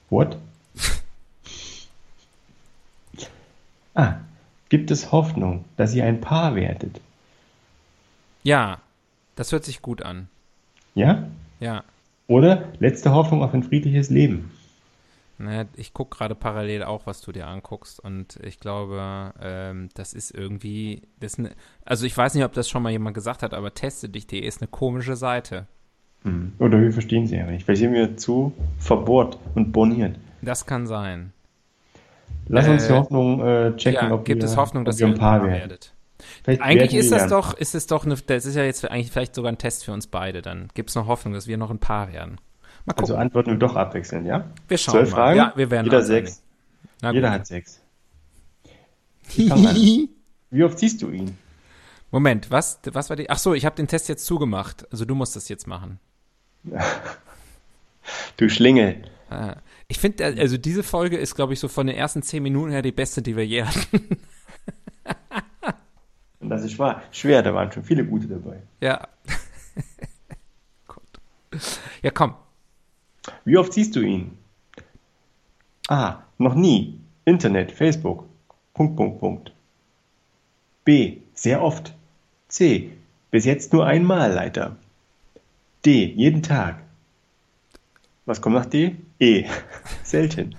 What? 0.10 0.38
ah, 3.96 4.16
gibt 4.68 4.92
es 4.92 5.14
Hoffnung, 5.14 5.64
dass 5.78 5.94
ihr 5.94 6.04
ein 6.04 6.20
Paar 6.20 6.56
werdet? 6.56 7.00
Ja, 8.44 8.80
das 9.38 9.54
hört 9.54 9.64
sich 9.64 9.82
gut 9.82 10.02
an. 10.02 10.28
Ja? 10.96 11.30
Ja. 11.62 11.86
Oder 12.28 12.66
letzte 12.80 13.14
Hoffnung 13.14 13.42
auf 13.42 13.54
ein 13.54 13.64
friedliches 13.64 14.10
Leben. 14.10 14.52
Naja, 15.40 15.66
ich 15.76 15.94
gucke 15.94 16.18
gerade 16.18 16.34
parallel 16.34 16.84
auch, 16.84 17.06
was 17.06 17.22
du 17.22 17.32
dir 17.32 17.48
anguckst 17.48 18.00
und 18.00 18.40
ich 18.44 18.60
glaube, 18.60 19.34
ähm, 19.40 19.90
das 19.94 20.14
ist 20.14 20.32
irgendwie, 20.32 21.04
das 21.20 21.34
ist 21.34 21.40
ne, 21.40 21.52
also 21.86 22.06
ich 22.06 22.18
weiß 22.18 22.34
nicht, 22.34 22.44
ob 22.44 22.54
das 22.54 22.68
schon 22.68 22.82
mal 22.82 22.92
jemand 22.92 23.14
gesagt 23.14 23.44
hat, 23.44 23.54
aber 23.54 23.74
teste 23.74 24.10
dich.de 24.10 24.40
ist 24.40 24.62
eine 24.62 24.68
komische 24.68 25.16
Seite. 25.16 25.68
Hm. 26.24 26.54
Oder 26.58 26.82
wir 26.82 26.92
verstehen 26.92 27.28
sie 27.28 27.36
ja 27.36 27.46
nicht. 27.46 27.66
Vielleicht 27.66 27.82
sind 27.82 27.94
wir 27.94 28.18
zu 28.18 28.52
verbohrt 28.80 29.38
und 29.54 29.72
boniert. 29.72 30.18
Das 30.42 30.66
kann 30.66 30.88
sein. 30.88 31.34
Lass 32.48 32.68
uns 32.68 32.88
die 32.88 32.94
Äh, 32.94 32.96
Hoffnung 32.98 33.42
äh, 33.46 33.76
checken, 33.76 34.10
ja, 34.10 34.14
ob 34.16 34.26
gibt 34.26 34.42
wir, 34.42 34.50
es 34.50 34.58
Hoffnung, 34.58 34.86
dass 34.86 35.00
ihr 35.00 35.08
ein 35.08 35.16
Paar 35.16 35.44
werden. 35.44 35.52
werdet. 35.60 35.94
Vielleicht 36.44 36.62
Eigentlich 36.62 36.96
ist 36.96 37.12
das 37.12 37.28
doch, 37.28 37.54
ist 37.54 37.76
es 37.76 37.86
doch 37.88 38.06
eine, 38.06 38.16
das 38.16 38.46
ist 38.46 38.56
ja 38.56 38.64
jetzt 38.64 38.90
eigentlich 38.90 39.12
vielleicht 39.12 39.36
sogar 39.36 39.52
ein 39.52 39.58
Test 39.58 39.86
für 39.86 39.92
uns 39.92 40.08
beide. 40.08 40.42
Dann 40.42 40.70
gibt 40.74 40.90
es 40.90 40.96
noch 40.96 41.08
Hoffnung, 41.08 41.34
dass 41.34 41.46
wir 41.48 41.58
noch 41.58 41.70
ein 41.70 41.80
Paar 41.80 42.12
werden. 42.12 42.38
Mal 42.88 42.94
gucken. 42.94 43.04
Also 43.04 43.16
antworten 43.18 43.52
wir 43.52 43.58
doch 43.58 43.76
abwechselnd, 43.76 44.26
ja? 44.26 44.46
wir 44.70 44.78
schauen 44.78 44.94
Zwölf 44.94 45.12
mal. 45.12 45.16
Fragen? 45.16 45.38
Ja, 45.38 45.54
wir 45.58 45.70
werden 45.70 45.86
Jeder 45.86 46.02
sechs. 46.04 46.42
Na 47.02 47.12
Jeder 47.12 47.30
gut. 47.30 47.40
hat 47.40 47.48
sechs. 47.48 47.82
Wie 49.36 50.64
oft 50.64 50.80
siehst 50.80 51.02
du 51.02 51.10
ihn? 51.10 51.38
Moment, 52.12 52.50
was, 52.50 52.80
was 52.86 53.10
war 53.10 53.18
die? 53.18 53.30
Ach 53.30 53.38
so, 53.38 53.54
ich 53.54 53.66
habe 53.66 53.76
den 53.76 53.90
Test 53.90 54.08
jetzt 54.08 54.26
zugemacht. 54.26 54.88
Also 54.90 55.04
du 55.04 55.16
musst 55.16 55.36
das 55.36 55.50
jetzt 55.50 55.68
machen. 55.68 56.00
Du 58.38 58.48
Schlingel. 58.48 59.04
Ah. 59.30 59.58
Ich 59.90 60.00
finde, 60.00 60.24
also 60.24 60.56
diese 60.56 60.82
Folge 60.82 61.18
ist, 61.18 61.36
glaube 61.36 61.52
ich, 61.52 61.60
so 61.60 61.68
von 61.68 61.88
den 61.88 61.98
ersten 61.98 62.22
zehn 62.22 62.42
Minuten 62.42 62.72
her 62.72 62.82
die 62.82 62.94
beste, 62.94 63.22
die 63.22 63.36
wir 63.36 63.46
je 63.46 63.64
hatten. 63.66 64.00
Und 66.40 66.50
das 66.50 66.64
ist 66.64 66.80
wahr. 66.80 67.04
Schwer, 67.12 67.44
da 67.44 67.54
waren 67.54 67.70
schon 67.70 67.84
viele 67.84 68.06
gute 68.06 68.28
dabei. 68.28 68.62
Ja. 68.80 69.06
Gut. 70.88 71.04
Ja, 72.02 72.12
komm. 72.12 72.36
Wie 73.46 73.58
oft 73.58 73.74
siehst 73.74 73.96
du 73.96 74.02
ihn? 74.02 74.38
A. 75.88 76.18
Noch 76.38 76.56
nie. 76.56 77.00
Internet, 77.26 77.72
Facebook. 77.72 78.26
Punkt, 78.74 78.96
Punkt, 78.96 79.20
Punkt. 79.20 79.52
B. 80.86 81.18
Sehr 81.34 81.62
oft. 81.62 81.94
C. 82.48 82.92
Bis 83.32 83.46
jetzt 83.46 83.74
nur 83.74 83.86
einmal, 83.86 84.34
Leiter. 84.34 84.76
D. 85.86 86.06
Jeden 86.06 86.42
Tag. 86.44 86.82
Was 88.26 88.42
kommt 88.42 88.56
nach 88.56 88.66
D? 88.66 88.96
E. 89.20 89.46
Selten. 90.04 90.56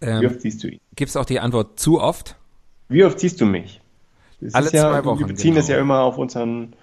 Wie 0.00 0.06
Ähm, 0.06 0.26
oft 0.26 0.40
siehst 0.40 0.62
du 0.62 0.68
ihn? 0.68 0.80
Gibt 0.94 1.08
es 1.10 1.16
auch 1.16 1.24
die 1.24 1.40
Antwort 1.40 1.78
zu 1.78 2.00
oft? 2.00 2.36
Wie 2.88 3.04
oft 3.04 3.18
siehst 3.18 3.40
du 3.40 3.46
mich? 3.46 3.80
Das 4.40 4.54
Alle 4.54 4.66
ist 4.66 4.72
ja, 4.72 4.90
zwei 4.90 5.04
Wochen, 5.04 5.18
Wir 5.20 5.26
beziehen 5.26 5.54
das 5.54 5.66
genau. 5.66 5.76
ja 5.76 5.82
immer 5.82 6.00
auf 6.00 6.18
unseren, 6.18 6.74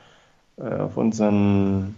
äh, 0.58 0.64
auf 0.64 0.98
unseren, 0.98 1.96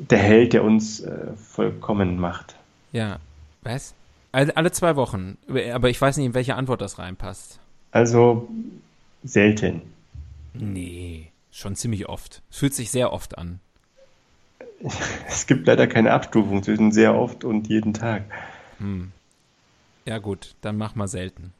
der 0.00 0.18
Held, 0.18 0.52
der 0.52 0.64
uns 0.64 1.00
äh, 1.00 1.28
vollkommen 1.36 2.18
macht. 2.18 2.56
Ja. 2.92 3.18
Was? 3.62 3.94
Alle, 4.32 4.56
alle 4.56 4.72
zwei 4.72 4.96
Wochen. 4.96 5.36
Aber 5.72 5.90
ich 5.90 6.00
weiß 6.00 6.16
nicht, 6.16 6.26
in 6.26 6.34
welche 6.34 6.54
Antwort 6.54 6.80
das 6.80 6.98
reinpasst. 6.98 7.58
Also 7.90 8.48
selten. 9.24 9.82
Nee. 10.54 11.30
Schon 11.50 11.74
ziemlich 11.74 12.08
oft. 12.08 12.42
Es 12.50 12.58
fühlt 12.58 12.74
sich 12.74 12.90
sehr 12.90 13.12
oft 13.12 13.38
an. 13.38 13.60
Es 15.28 15.46
gibt 15.46 15.66
leider 15.66 15.86
keine 15.86 16.12
Abstufung 16.12 16.62
zwischen 16.62 16.92
sehr 16.92 17.14
oft 17.14 17.42
und 17.42 17.68
jeden 17.68 17.94
Tag. 17.94 18.22
Ja, 20.04 20.18
gut, 20.18 20.54
dann 20.60 20.76
mach 20.76 20.94
mal 20.94 21.08
selten. 21.08 21.52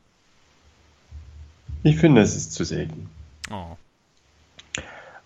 Ich 1.82 1.96
finde, 1.96 2.22
es 2.22 2.36
ist 2.36 2.52
zu 2.52 2.64
selten. 2.64 3.08
Oh. 3.50 3.76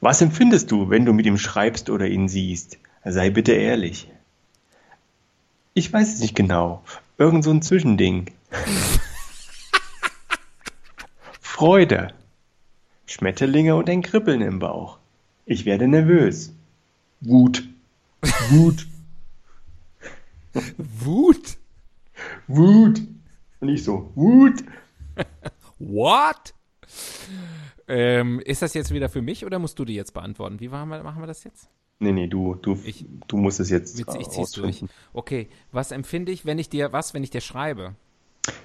Was 0.01 0.21
empfindest 0.23 0.71
du, 0.71 0.91
wenn 0.91 1.05
du 1.05 1.13
mit 1.13 1.27
ihm 1.27 1.39
schreibst 1.39 1.91
oder 1.91 2.07
ihn 2.09 2.29
siehst? 2.29 2.79
Sei 3.05 3.31
bitte 3.31 3.53
ehrlich. 3.53 4.09
Ich 5.75 5.93
weiß 5.93 6.15
es 6.15 6.21
nicht 6.21 6.37
genau. 6.37 6.85
Irgend 7.19 7.45
so 7.45 7.51
ein 7.51 7.63
Zwischending. 7.63 8.31
Freude. 11.41 12.15
Schmetterlinge 13.07 13.75
und 13.75 13.91
ein 13.91 14.03
Kribbeln 14.03 14.41
im 14.41 14.59
Bauch. 14.59 14.99
Ich 15.47 15.65
werde 15.65 15.89
nervös. 15.89 16.53
Wut. 17.21 17.65
Wut. 18.51 18.87
Wut? 20.77 21.57
Wut. 22.47 23.03
Und 23.61 23.69
ich 23.69 23.85
so, 23.85 24.13
Wut. 24.15 24.63
What? 25.79 26.55
Ähm, 27.95 28.41
ist 28.41 28.63
das 28.63 28.73
jetzt 28.73 28.91
wieder 28.91 29.11
für 29.11 29.21
mich 29.21 29.45
oder 29.45 29.59
musst 29.59 29.79
du 29.79 29.85
die 29.85 29.95
jetzt 29.95 30.15
beantworten? 30.15 30.61
Wie 30.61 30.69
machen 30.69 30.89
wir, 30.89 31.03
machen 31.03 31.21
wir 31.23 31.27
das 31.27 31.45
jetzt? 31.45 31.69
Nee, 31.99 32.13
nee, 32.13 32.27
du, 32.27 32.55
du, 32.55 32.79
Ich- 32.85 33.05
du 33.29 33.37
musst 33.37 33.61
es 33.61 33.69
jetzt 33.69 34.01
Ich, 34.01 34.07
ich 34.19 34.29
zieh's 34.31 34.53
durch. 34.53 34.83
Okay, 35.13 35.49
was 35.73 35.93
empfinde 35.93 36.33
ich, 36.33 36.47
wenn 36.47 36.59
ich 36.59 36.71
dir, 36.71 36.93
was, 36.93 37.13
wenn 37.13 37.23
ich 37.23 37.29
dir 37.31 37.43
schreibe? 37.43 37.95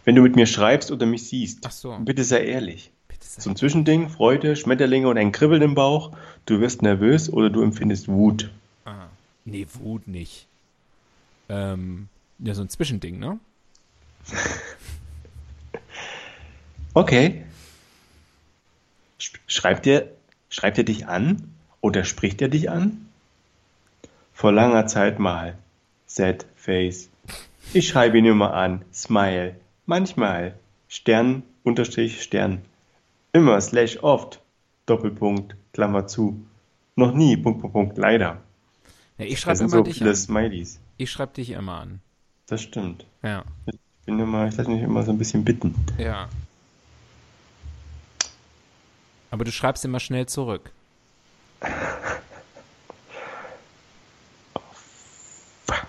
Wenn 0.06 0.16
du 0.16 0.22
mit 0.22 0.36
mir 0.38 0.46
schreibst 0.48 0.92
oder 0.92 1.06
mich 1.06 1.28
siehst, 1.28 1.60
Ach 1.68 1.72
so. 1.72 1.98
bitte 2.00 2.24
sei 2.24 2.46
ehrlich. 2.46 2.92
Bitte 3.10 3.26
sag. 3.28 3.44
So 3.44 3.50
ein 3.50 3.58
Zwischending, 3.58 4.08
Freude, 4.10 4.56
Schmetterlinge 4.56 5.10
und 5.10 5.18
ein 5.18 5.34
Kribbeln 5.34 5.62
im 5.62 5.76
Bauch. 5.76 6.14
Du 6.46 6.62
wirst 6.62 6.82
nervös 6.82 7.30
oder 7.32 7.50
du 7.50 7.62
empfindest 7.62 8.08
Wut. 8.08 8.50
Ah. 8.86 9.08
Nee, 9.44 9.68
Wut 9.74 10.08
nicht. 10.08 10.48
Ähm, 11.50 12.08
ja, 12.40 12.54
so 12.54 12.62
ein 12.62 12.70
Zwischending, 12.70 13.20
ne? 13.20 13.40
Okay. 16.94 17.44
Sch- 19.20 19.40
Schreibt 19.48 19.88
er, 19.88 20.08
schreibt 20.50 20.78
er 20.78 20.84
dich 20.84 21.08
an 21.08 21.52
oder 21.82 22.04
spricht 22.04 22.42
er 22.42 22.50
dich 22.50 22.70
an? 22.70 23.08
Vor 24.34 24.52
langer 24.52 24.88
Zeit 24.88 25.20
mal. 25.20 25.58
Sad 26.06 26.46
Face. 26.56 27.10
Ich 27.74 27.88
schreibe 27.88 28.18
ihn 28.18 28.26
immer 28.26 28.54
an. 28.54 28.84
Smile. 28.94 29.56
Manchmal. 29.86 30.54
Stern, 30.88 31.44
Unterstrich, 31.64 32.22
Stern. 32.24 32.62
Immer, 33.34 33.60
slash 33.62 33.98
oft. 34.04 34.40
Doppelpunkt, 34.86 35.56
Klammer 35.74 36.08
zu. 36.08 36.40
Noch 36.96 37.14
nie, 37.14 37.36
Punkt, 37.36 37.60
Punkt, 37.62 37.74
Punkt, 37.74 37.98
leider. 37.98 38.38
Ja, 39.18 39.26
ich 39.26 39.40
schreibe 39.40 39.60
immer 39.60 39.70
so 39.70 39.82
dich 39.84 39.98
viele 39.98 40.12
an. 40.12 40.16
Smileys. 40.16 40.80
Ich 40.98 41.12
schreibe 41.12 41.34
dich 41.34 41.50
immer 41.52 41.80
an. 41.82 42.00
Das 42.48 42.62
stimmt. 42.62 43.06
Ja, 43.24 43.44
Ich 43.66 43.76
bin 44.06 44.18
immer, 44.20 44.48
ich 44.48 44.56
lasse 44.56 44.70
mich 44.72 44.82
immer 44.82 45.04
so 45.04 45.12
ein 45.12 45.18
bisschen 45.18 45.44
bitten. 45.44 45.76
ja. 45.98 46.30
Aber 49.32 49.44
du 49.46 49.52
schreibst 49.52 49.84
immer 49.86 50.00
schnell 50.00 50.26
zurück. 50.28 50.72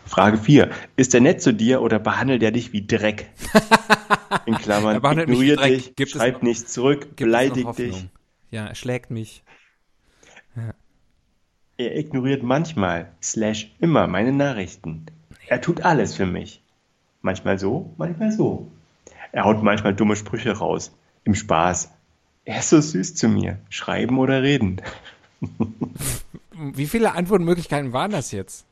Frage 0.07 0.39
4. 0.39 0.71
Ist 0.97 1.15
er 1.15 1.21
nett 1.21 1.41
zu 1.43 1.53
dir 1.53 1.81
oder 1.83 1.99
behandelt 1.99 2.43
er 2.43 2.51
dich 2.51 2.73
wie 2.73 2.87
Dreck? 2.87 3.31
In 4.47 4.55
Klammern, 4.57 5.03
Er 5.03 5.19
ignoriert 5.19 5.65
dich, 5.65 5.95
Gibt 5.95 6.11
schreibt 6.13 6.39
noch- 6.39 6.43
nicht 6.49 6.69
zurück, 6.69 7.15
beleidigt 7.17 7.79
dich. 7.79 8.07
Ja, 8.51 8.67
er 8.67 8.75
schlägt 8.75 9.11
mich. 9.11 9.43
Er 11.77 11.97
ignoriert 11.97 12.43
manchmal, 12.43 13.13
slash 13.23 13.71
immer 13.79 14.07
meine 14.09 14.33
Nachrichten. 14.33 15.07
Er 15.47 15.61
tut 15.61 15.83
alles 15.83 16.15
für 16.17 16.27
mich. 16.27 16.61
Manchmal 17.23 17.59
so, 17.59 17.95
manchmal 17.99 18.33
so. 18.33 18.67
Er 19.33 19.45
haut 19.45 19.63
manchmal 19.63 19.95
dumme 19.95 20.17
Sprüche 20.17 20.53
raus. 20.59 20.91
Im 21.25 21.35
Spaß. 21.35 21.91
Er 22.49 22.61
ist 22.61 22.71
so 22.71 22.81
süß 22.81 23.15
zu 23.15 23.29
mir. 23.29 23.59
Schreiben 23.69 24.19
oder 24.19 24.43
reden. 24.43 24.81
Wie 26.55 26.87
viele 26.87 27.13
Antwortmöglichkeiten 27.13 27.93
waren 27.93 28.11
das 28.11 28.33
jetzt? 28.33 28.65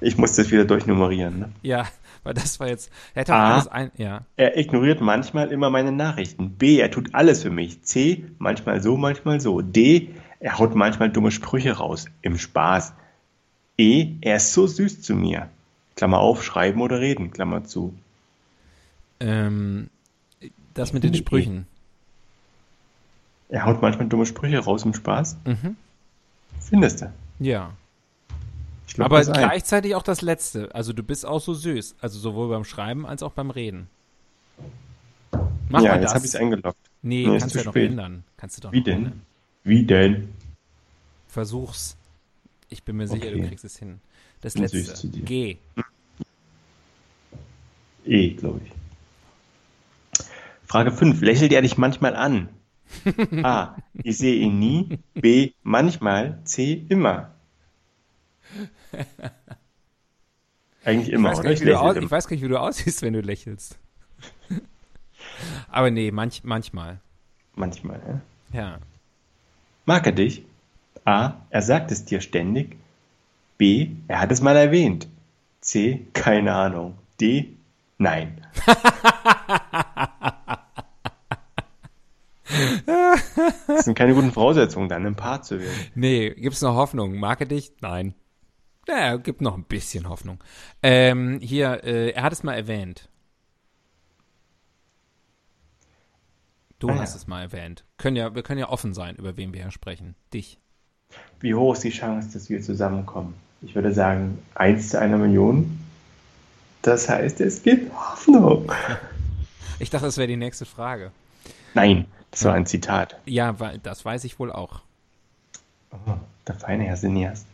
Ich 0.00 0.16
muss 0.16 0.36
das 0.36 0.50
wieder 0.50 0.64
durchnummerieren. 0.64 1.38
Ne? 1.38 1.52
Ja, 1.60 1.86
weil 2.22 2.32
das 2.32 2.58
war 2.60 2.68
jetzt. 2.68 2.90
Er 3.14 3.28
A. 3.28 3.58
ein. 3.66 3.90
Ja. 3.98 4.22
Er 4.38 4.56
ignoriert 4.56 5.02
manchmal 5.02 5.52
immer 5.52 5.68
meine 5.68 5.92
Nachrichten. 5.92 6.52
B, 6.52 6.78
er 6.78 6.90
tut 6.90 7.14
alles 7.14 7.42
für 7.42 7.50
mich. 7.50 7.82
C, 7.82 8.24
manchmal 8.38 8.80
so, 8.80 8.96
manchmal 8.96 9.38
so. 9.38 9.60
D, 9.60 10.08
er 10.40 10.58
haut 10.58 10.74
manchmal 10.74 11.10
dumme 11.10 11.30
Sprüche 11.30 11.72
raus. 11.72 12.06
Im 12.22 12.38
Spaß. 12.38 12.94
E, 13.76 14.14
er 14.22 14.36
ist 14.36 14.54
so 14.54 14.66
süß 14.66 15.02
zu 15.02 15.14
mir. 15.14 15.50
Klammer 15.94 16.20
auf, 16.20 16.42
schreiben 16.42 16.80
oder 16.80 17.00
reden, 17.00 17.32
Klammer 17.32 17.64
zu. 17.64 17.92
Ähm, 19.20 19.90
das 20.72 20.94
mit 20.94 21.04
den 21.04 21.14
Sprüchen. 21.14 21.66
Er 23.48 23.66
haut 23.66 23.82
manchmal 23.82 24.08
dumme 24.08 24.26
Sprüche 24.26 24.58
raus 24.58 24.84
im 24.84 24.94
Spaß. 24.94 25.36
Mhm. 25.44 25.76
Findest 26.60 27.02
du? 27.02 27.12
Ja. 27.40 27.72
Glaub 28.94 29.06
Aber 29.06 29.18
das 29.18 29.28
ein. 29.28 29.34
gleichzeitig 29.34 29.94
auch 29.94 30.02
das 30.02 30.22
Letzte. 30.22 30.72
Also 30.74 30.92
du 30.92 31.02
bist 31.02 31.26
auch 31.26 31.40
so 31.40 31.52
süß. 31.54 31.96
Also 32.00 32.18
sowohl 32.18 32.48
beim 32.48 32.64
Schreiben 32.64 33.06
als 33.06 33.22
auch 33.22 33.32
beim 33.32 33.50
Reden. 33.50 33.88
Mach 35.68 35.82
ja, 35.82 35.92
mal 35.92 36.00
jetzt 36.02 36.10
habe 36.14 36.24
ich 36.24 36.30
das. 36.30 36.34
es 36.34 36.36
eingeloggt. 36.36 36.76
Nee, 37.02 37.26
Nee, 37.26 37.38
kannst 37.38 37.54
du 37.54 37.58
ja 37.58 37.64
noch 37.64 37.74
ändern. 37.76 38.24
Kannst 38.36 38.56
du 38.58 38.62
doch 38.62 38.72
Wie 38.72 38.82
denn? 38.82 38.96
ändern. 38.98 39.22
Wie 39.64 39.84
denn? 39.84 40.28
Versuch's. 41.28 41.96
Ich 42.68 42.82
bin 42.84 42.96
mir 42.96 43.08
sicher, 43.08 43.30
du 43.30 43.38
Okay. 43.38 43.48
kriegst 43.48 43.64
es 43.64 43.76
hin. 43.78 44.00
Das 44.40 44.56
Letzte. 44.56 45.08
G. 45.08 45.56
E, 48.04 48.30
glaube 48.34 48.60
ich. 48.64 48.72
Frage 50.66 50.92
5. 50.92 51.20
Lächelt 51.22 51.52
er 51.52 51.62
dich 51.62 51.78
manchmal 51.78 52.14
an? 52.16 52.48
A. 53.42 53.76
Ich 54.02 54.18
sehe 54.18 54.36
ihn 54.36 54.58
nie. 54.58 54.98
B. 55.14 55.52
Manchmal. 55.62 56.40
C. 56.44 56.84
Immer. 56.88 57.34
Eigentlich 60.84 61.10
immer, 61.10 61.32
ich 61.32 61.38
weiß, 61.38 61.40
oder? 61.40 61.48
nicht, 61.50 61.60
wie 61.60 61.64
du 61.64 61.70
lächle 61.70 61.80
aus, 61.80 61.96
immer. 61.96 62.04
ich 62.04 62.10
weiß 62.10 62.28
gar 62.28 62.34
nicht, 62.34 62.44
wie 62.44 62.48
du 62.48 62.60
aussiehst, 62.60 63.02
wenn 63.02 63.14
du 63.14 63.20
lächelst. 63.20 63.78
Aber 65.70 65.90
nee, 65.90 66.10
manch, 66.10 66.44
manchmal. 66.44 67.00
Manchmal, 67.54 68.00
ja. 68.52 68.60
Ja. 68.60 68.78
Mag 69.86 70.06
er 70.06 70.12
dich? 70.12 70.44
A. 71.04 71.34
Er 71.50 71.62
sagt 71.62 71.90
es 71.90 72.04
dir 72.04 72.20
ständig. 72.20 72.76
B. 73.58 73.90
Er 74.08 74.20
hat 74.20 74.32
es 74.32 74.40
mal 74.40 74.56
erwähnt. 74.56 75.08
C. 75.60 76.06
Keine 76.12 76.54
Ahnung. 76.54 76.96
D. 77.20 77.54
Nein. 77.98 78.40
Das 83.84 83.86
sind 83.86 83.98
keine 83.98 84.14
guten 84.14 84.32
Voraussetzungen, 84.32 84.88
dann 84.88 85.04
ein 85.04 85.14
Paar 85.14 85.42
zu 85.42 85.60
werden. 85.60 85.90
Nee, 85.94 86.30
gibt's 86.30 86.62
noch 86.62 86.74
Hoffnung? 86.74 87.22
Er 87.22 87.44
dich? 87.44 87.70
Nein. 87.82 88.14
Naja, 88.88 89.16
gibt 89.18 89.42
noch 89.42 89.58
ein 89.58 89.64
bisschen 89.64 90.08
Hoffnung. 90.08 90.42
Ähm, 90.82 91.38
hier, 91.42 91.84
äh, 91.84 92.12
er 92.12 92.22
hat 92.22 92.32
es 92.32 92.42
mal 92.42 92.54
erwähnt. 92.54 93.10
Du 96.78 96.88
Ah, 96.88 96.94
ja. 96.94 97.00
hast 97.02 97.14
es 97.14 97.26
mal 97.26 97.42
erwähnt. 97.42 97.84
Können 97.98 98.16
ja, 98.16 98.34
wir 98.34 98.42
können 98.42 98.58
ja 98.58 98.70
offen 98.70 98.94
sein, 98.94 99.16
über 99.16 99.36
wen 99.36 99.52
wir 99.52 99.60
hier 99.60 99.70
sprechen. 99.70 100.14
Dich. 100.32 100.58
Wie 101.40 101.54
hoch 101.54 101.74
ist 101.74 101.84
die 101.84 101.90
Chance, 101.90 102.30
dass 102.32 102.48
wir 102.48 102.62
zusammenkommen? 102.62 103.34
Ich 103.60 103.74
würde 103.74 103.92
sagen, 103.92 104.38
1 104.54 104.88
zu 104.88 104.98
einer 104.98 105.18
Million. 105.18 105.78
Das 106.80 107.06
heißt, 107.10 107.38
es 107.42 107.62
gibt 107.62 107.92
Hoffnung. 107.94 108.72
Ich 109.78 109.90
dachte, 109.90 110.06
das 110.06 110.16
wäre 110.16 110.28
die 110.28 110.36
nächste 110.38 110.64
Frage. 110.64 111.10
Nein, 111.74 112.06
das 112.34 112.44
war 112.44 112.54
ein 112.54 112.66
Zitat. 112.66 113.16
Ja, 113.26 113.52
das 113.82 114.04
weiß 114.04 114.24
ich 114.24 114.38
wohl 114.40 114.50
auch. 114.50 114.80
Oh, 115.92 116.14
der 116.48 116.54
feine 116.56 116.84
Herr 116.84 116.96
Sinias. 116.96 117.46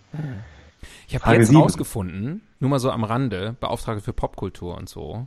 Ich 1.07 1.15
habe 1.15 1.37
jetzt 1.37 1.49
sieben. 1.49 1.61
rausgefunden, 1.61 2.41
nur 2.59 2.71
mal 2.71 2.79
so 2.79 2.91
am 2.91 3.05
Rande, 3.05 3.55
Beauftragte 3.61 4.03
für 4.03 4.15
Popkultur 4.15 4.77
und 4.79 4.89
so. 4.89 5.27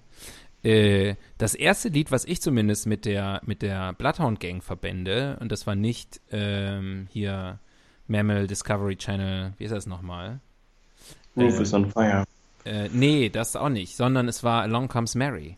Äh, 0.63 1.15
das 1.37 1.53
erste 1.53 1.89
Lied, 1.89 2.11
was 2.11 2.25
ich 2.25 2.41
zumindest 2.41 2.87
mit 2.87 3.05
der 3.05 3.41
mit 3.45 3.61
der 3.61 3.93
Bloodhound 3.93 4.39
Gang 4.39 4.63
verbinde, 4.63 5.37
und 5.39 5.51
das 5.51 5.67
war 5.67 5.75
nicht 5.75 6.19
ähm, 6.31 7.07
hier 7.11 7.59
Mammal 8.07 8.47
Discovery 8.47 8.95
Channel, 8.95 9.53
wie 9.59 9.65
ist 9.65 9.71
das 9.71 9.85
nochmal? 9.85 10.39
Roof 11.37 11.59
Äh, 11.59 11.61
is 11.61 11.73
on 11.73 11.91
fire. 11.91 12.23
Äh, 12.65 12.89
nee, 12.91 13.29
das 13.29 13.55
auch 13.55 13.69
nicht, 13.69 13.95
sondern 13.95 14.27
es 14.27 14.43
war 14.43 14.63
Along 14.63 14.87
Comes 14.87 15.15
Mary. 15.15 15.57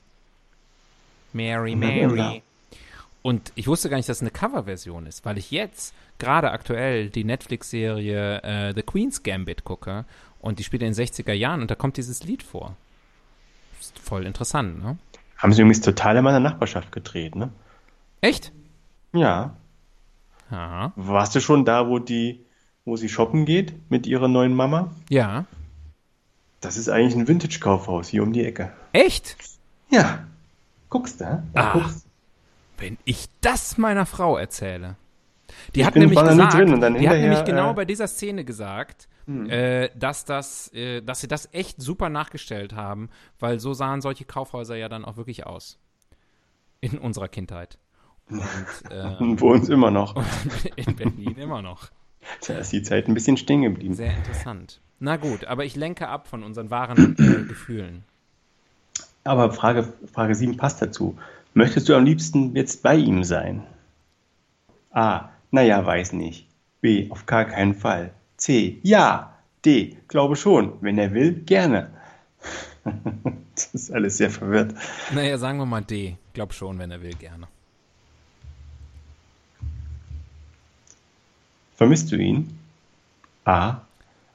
Mary, 1.33 1.75
Mary. 1.75 2.41
Und 3.25 3.51
ich 3.55 3.65
wusste 3.65 3.89
gar 3.89 3.98
nicht, 3.98 4.08
dass 4.08 4.17
es 4.17 4.22
eine 4.22 4.29
Coverversion 4.29 5.08
ist, 5.08 5.25
weil 5.25 5.39
ich 5.39 5.50
jetzt 5.50 5.96
gerade 6.20 6.51
aktuell 6.51 7.10
die 7.10 7.24
Netflix-Serie 7.24 8.44
äh, 8.44 8.74
The 8.75 8.84
Queen's 8.84 9.24
Gambit 9.24 9.63
gucke 9.63 10.05
und 10.41 10.60
die 10.60 10.63
spielt 10.63 10.84
in 10.84 10.94
den 10.94 11.05
60er 11.08 11.34
Jahren 11.34 11.62
und 11.62 11.72
da 11.72 11.75
kommt 11.75 11.98
dieses 11.98 12.24
Lied 12.24 12.44
vor. 12.44 12.75
Ist 13.82 13.98
voll 13.98 14.27
interessant, 14.27 14.79
ne? 14.84 15.00
Haben 15.39 15.53
sie 15.53 15.62
übrigens 15.63 15.82
total 15.82 16.17
in 16.17 16.24
meiner 16.24 16.39
Nachbarschaft 16.39 16.91
gedreht, 16.91 17.36
ne? 17.36 17.50
Echt? 18.22 18.51
Ja. 19.12 19.55
Aha. 20.51 20.94
Warst 20.96 21.34
du 21.34 21.39
schon 21.41 21.65
da, 21.65 21.89
wo 21.89 21.98
die, 21.98 22.46
wo 22.86 22.96
sie 22.96 23.10
shoppen 23.10 23.46
geht 23.46 23.74
mit 23.89 24.05
ihrer 24.05 24.27
neuen 24.27 24.53
Mama? 24.53 24.91
Ja. 25.10 25.46
Das 26.62 26.77
ist 26.77 26.89
eigentlich 26.89 27.15
ein 27.15 27.27
Vintage-Kaufhaus 27.27 28.08
hier 28.08 28.22
um 28.22 28.34
die 28.34 28.46
Ecke. 28.46 28.72
Echt? 28.94 29.36
Ja. 29.89 30.27
Guckst 30.91 31.22
du? 31.22 31.44
Da 31.55 31.72
Ah. 31.72 31.74
guckst. 31.74 32.04
Wenn 32.77 32.98
ich 33.05 33.27
das 33.41 33.77
meiner 33.77 34.05
Frau 34.05 34.38
erzähle. 34.38 34.96
Die 35.74 35.82
Ich 35.82 35.86
hat 35.86 35.96
nämlich 35.96 36.20
gesagt, 36.20 36.53
die 36.53 37.10
hat 37.10 37.17
nämlich 37.17 37.46
genau 37.46 37.72
äh, 37.72 37.74
bei 37.74 37.86
dieser 37.86 38.08
Szene 38.08 38.44
gesagt, 38.44 39.08
Hm. 39.27 39.50
äh, 39.50 39.89
dass 39.96 40.25
das, 40.25 40.72
äh, 40.74 41.01
dass 41.01 41.22
sie 41.22 41.27
das 41.27 41.50
echt 41.51 41.82
super 41.82 42.10
nachgestellt 42.10 42.74
haben, 42.74 43.10
weil 43.39 43.59
so 43.59 43.74
sahen 43.74 44.01
solche 44.01 44.25
Kaufhäuser 44.25 44.75
ja 44.75 44.88
dann 44.88 45.03
auch 45.03 45.18
wirklich 45.18 45.46
aus. 45.46 45.79
In 46.79 47.00
unserer 47.00 47.27
Kindheit. 47.27 47.79
Und 48.29 48.42
äh, 48.92 49.16
Und 49.20 49.42
Wo 49.42 49.50
uns 49.51 49.70
immer 49.70 49.90
noch. 49.90 50.16
in 50.75 50.96
Berlin 50.96 51.35
immer 51.38 51.61
noch. 51.64 51.90
Da 52.48 52.57
ist 52.59 52.72
die 52.72 52.83
Zeit 52.83 53.07
ein 53.07 53.14
bisschen 53.14 53.38
stehen 53.38 53.64
geblieben. 53.64 53.96
Sehr 53.96 54.16
interessant. 54.16 54.79
Na 55.00 55.18
gut, 55.18 55.46
aber 55.46 55.66
ich 55.66 55.75
lenke 55.75 56.07
ab 56.07 56.27
von 56.27 56.44
unseren 56.44 56.70
wahren 56.70 57.16
äh, 57.18 57.48
Gefühlen. 57.48 58.03
Aber 59.24 59.51
Frage, 59.51 59.92
Frage 60.14 60.35
7 60.35 60.55
passt 60.57 60.81
dazu. 60.81 61.18
Möchtest 61.57 61.87
du 61.87 61.96
am 61.96 62.03
liebsten 62.03 62.53
jetzt 62.53 62.83
bei 62.83 62.98
ihm 62.98 63.24
sein? 63.24 63.65
A. 64.91 65.29
Naja, 65.51 65.85
weiß 65.85 66.11
nicht. 66.11 66.50
B. 66.81 67.09
Auf 67.09 67.25
gar 67.25 67.46
keinen 67.46 67.74
Fall. 67.74 68.13
C. 68.35 68.81
Ja. 68.83 69.37
D. 69.63 69.96
Glaube 70.09 70.35
schon. 70.35 70.74
Wenn 70.81 70.98
er 70.98 71.13
will, 71.13 71.31
gerne. 71.31 71.91
das 73.55 73.68
ist 73.74 73.89
alles 73.89 74.18
sehr 74.18 74.31
verwirrt. 74.31 74.75
Naja, 75.13 75.37
sagen 75.37 75.57
wir 75.57 75.65
mal 75.65 75.81
D. 75.81 76.18
Glaub 76.33 76.53
schon, 76.53 76.77
wenn 76.77 76.91
er 76.91 77.01
will, 77.01 77.15
gerne. 77.15 77.48
Vermisst 81.77 82.11
du 82.11 82.18
ihn? 82.18 82.59
A. 83.46 83.79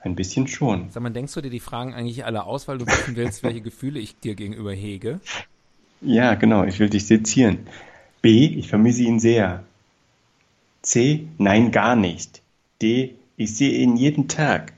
Ein 0.00 0.16
bisschen 0.16 0.48
schon. 0.48 0.88
Sag 0.88 1.02
mal, 1.02 1.10
denkst 1.10 1.34
du 1.34 1.42
dir 1.42 1.50
die 1.50 1.60
Fragen 1.60 1.92
eigentlich 1.92 2.24
alle 2.24 2.44
aus, 2.44 2.66
weil 2.66 2.78
du 2.78 2.86
wissen 2.86 3.14
willst, 3.14 3.42
welche 3.42 3.60
Gefühle 3.60 4.00
ich 4.00 4.18
dir 4.18 4.34
gegenüber 4.34 4.72
hege? 4.72 5.20
Ja, 6.00 6.34
genau. 6.34 6.64
Ich 6.64 6.78
will 6.78 6.88
dich 6.90 7.06
sezieren. 7.06 7.66
B. 8.22 8.46
Ich 8.46 8.68
vermisse 8.68 9.02
ihn 9.02 9.20
sehr. 9.20 9.64
C. 10.82 11.26
Nein, 11.38 11.70
gar 11.72 11.96
nicht. 11.96 12.42
D. 12.80 13.14
Ich 13.36 13.56
sehe 13.56 13.78
ihn 13.78 13.96
jeden 13.96 14.28
Tag. 14.28 14.72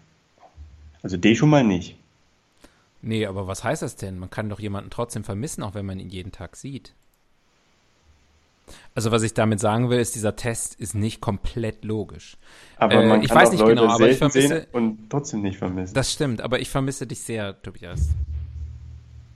Also 1.03 1.17
D 1.17 1.35
schon 1.35 1.51
mal 1.51 1.65
nicht. 1.65 1.97
Nee, 3.03 3.27
aber 3.27 3.49
was 3.49 3.65
heißt 3.65 3.83
das 3.83 3.97
denn? 3.97 4.19
Man 4.19 4.31
kann 4.31 4.49
doch 4.49 4.61
jemanden 4.61 4.91
trotzdem 4.91 5.25
vermissen, 5.25 5.63
auch 5.65 5.75
wenn 5.75 5.87
man 5.87 5.99
ihn 5.99 6.09
jeden 6.11 6.31
Tag 6.31 6.55
sieht. 6.57 6.93
Also 8.95 9.11
was 9.11 9.25
ich 9.25 9.35
damit 9.35 9.59
sagen 9.59 9.91
will, 9.91 9.99
ist, 9.99 10.15
dieser 10.15 10.37
Test 10.37 10.77
ist 10.77 10.95
nicht 10.95 11.21
komplett 11.21 11.85
logisch. 11.85 12.37
Aber 12.77 12.95
Äh, 13.03 13.07
man 13.09 13.23
ich 13.23 13.29
kann 13.29 13.39
weiß 13.39 13.49
auch 13.49 13.53
nicht 13.53 13.61
Leute 13.61 13.75
genau, 13.81 13.93
aber 13.93 14.09
ich 14.09 14.19
vermisse- 14.19 14.49
sehen 14.49 14.67
und 14.73 15.11
trotzdem 15.11 15.43
nicht 15.43 15.59
vermissen. 15.59 15.95
Das 15.95 16.13
stimmt, 16.13 16.41
aber 16.41 16.61
ich 16.61 16.71
vermisse 16.71 17.07
dich 17.07 17.21
sehr, 17.21 17.61
Tobias. 17.63 18.11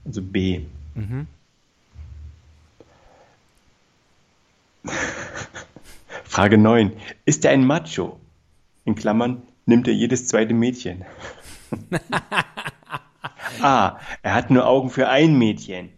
Also 0.05 0.21
B. 0.21 0.61
Mhm. 0.95 1.27
Frage 6.23 6.57
9. 6.57 6.91
Ist 7.25 7.45
er 7.45 7.51
ein 7.51 7.65
Macho? 7.65 8.19
In 8.85 8.95
Klammern, 8.95 9.43
nimmt 9.65 9.87
er 9.87 9.93
jedes 9.93 10.27
zweite 10.27 10.53
Mädchen? 10.53 11.05
A. 13.61 13.99
Er 14.21 14.33
hat 14.33 14.49
nur 14.49 14.65
Augen 14.67 14.89
für 14.89 15.07
ein 15.09 15.37
Mädchen. 15.37 15.89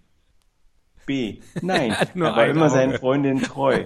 B. 1.06 1.40
Nein, 1.62 1.92
Er 1.92 2.08
er 2.16 2.36
war 2.36 2.46
immer 2.48 2.66
Auge. 2.66 2.70
seinen 2.74 2.98
Freundinnen 2.98 3.42
treu. 3.44 3.86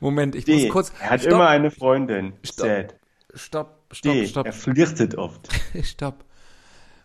Moment, 0.00 0.34
ich 0.34 0.44
D. 0.44 0.62
muss 0.64 0.68
kurz. 0.72 0.92
Er 1.00 1.10
hat 1.10 1.20
stopp, 1.20 1.32
immer 1.34 1.48
eine 1.48 1.70
Freundin. 1.70 2.32
Stopp. 2.42 2.94
Stopp, 3.34 3.84
stopp, 3.92 4.12
D. 4.12 4.26
stopp, 4.26 4.46
Er 4.46 4.52
flirtet 4.52 5.14
oft. 5.16 5.48
stopp. 5.82 6.24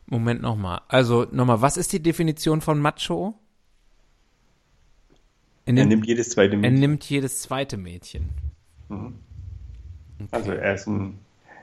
Moment 0.06 0.42
nochmal. 0.42 0.82
Also 0.88 1.28
nochmal, 1.32 1.62
was 1.62 1.78
ist 1.78 1.92
die 1.94 2.02
Definition 2.02 2.62
von 2.62 2.80
Macho? 2.80 3.40
Er 5.66 5.70
Er 5.70 5.74
nimmt, 5.74 5.90
nimmt 5.90 6.08
jedes 6.08 6.30
zweite 6.30 6.54
er 6.54 6.60
Mädchen. 6.60 6.80
nimmt 6.80 7.10
jedes 7.10 7.42
zweite 7.42 7.78
Mädchen. 7.78 8.30
Also 10.32 10.52
er 10.52 10.76
ist 10.76 10.88
ein 10.88 11.20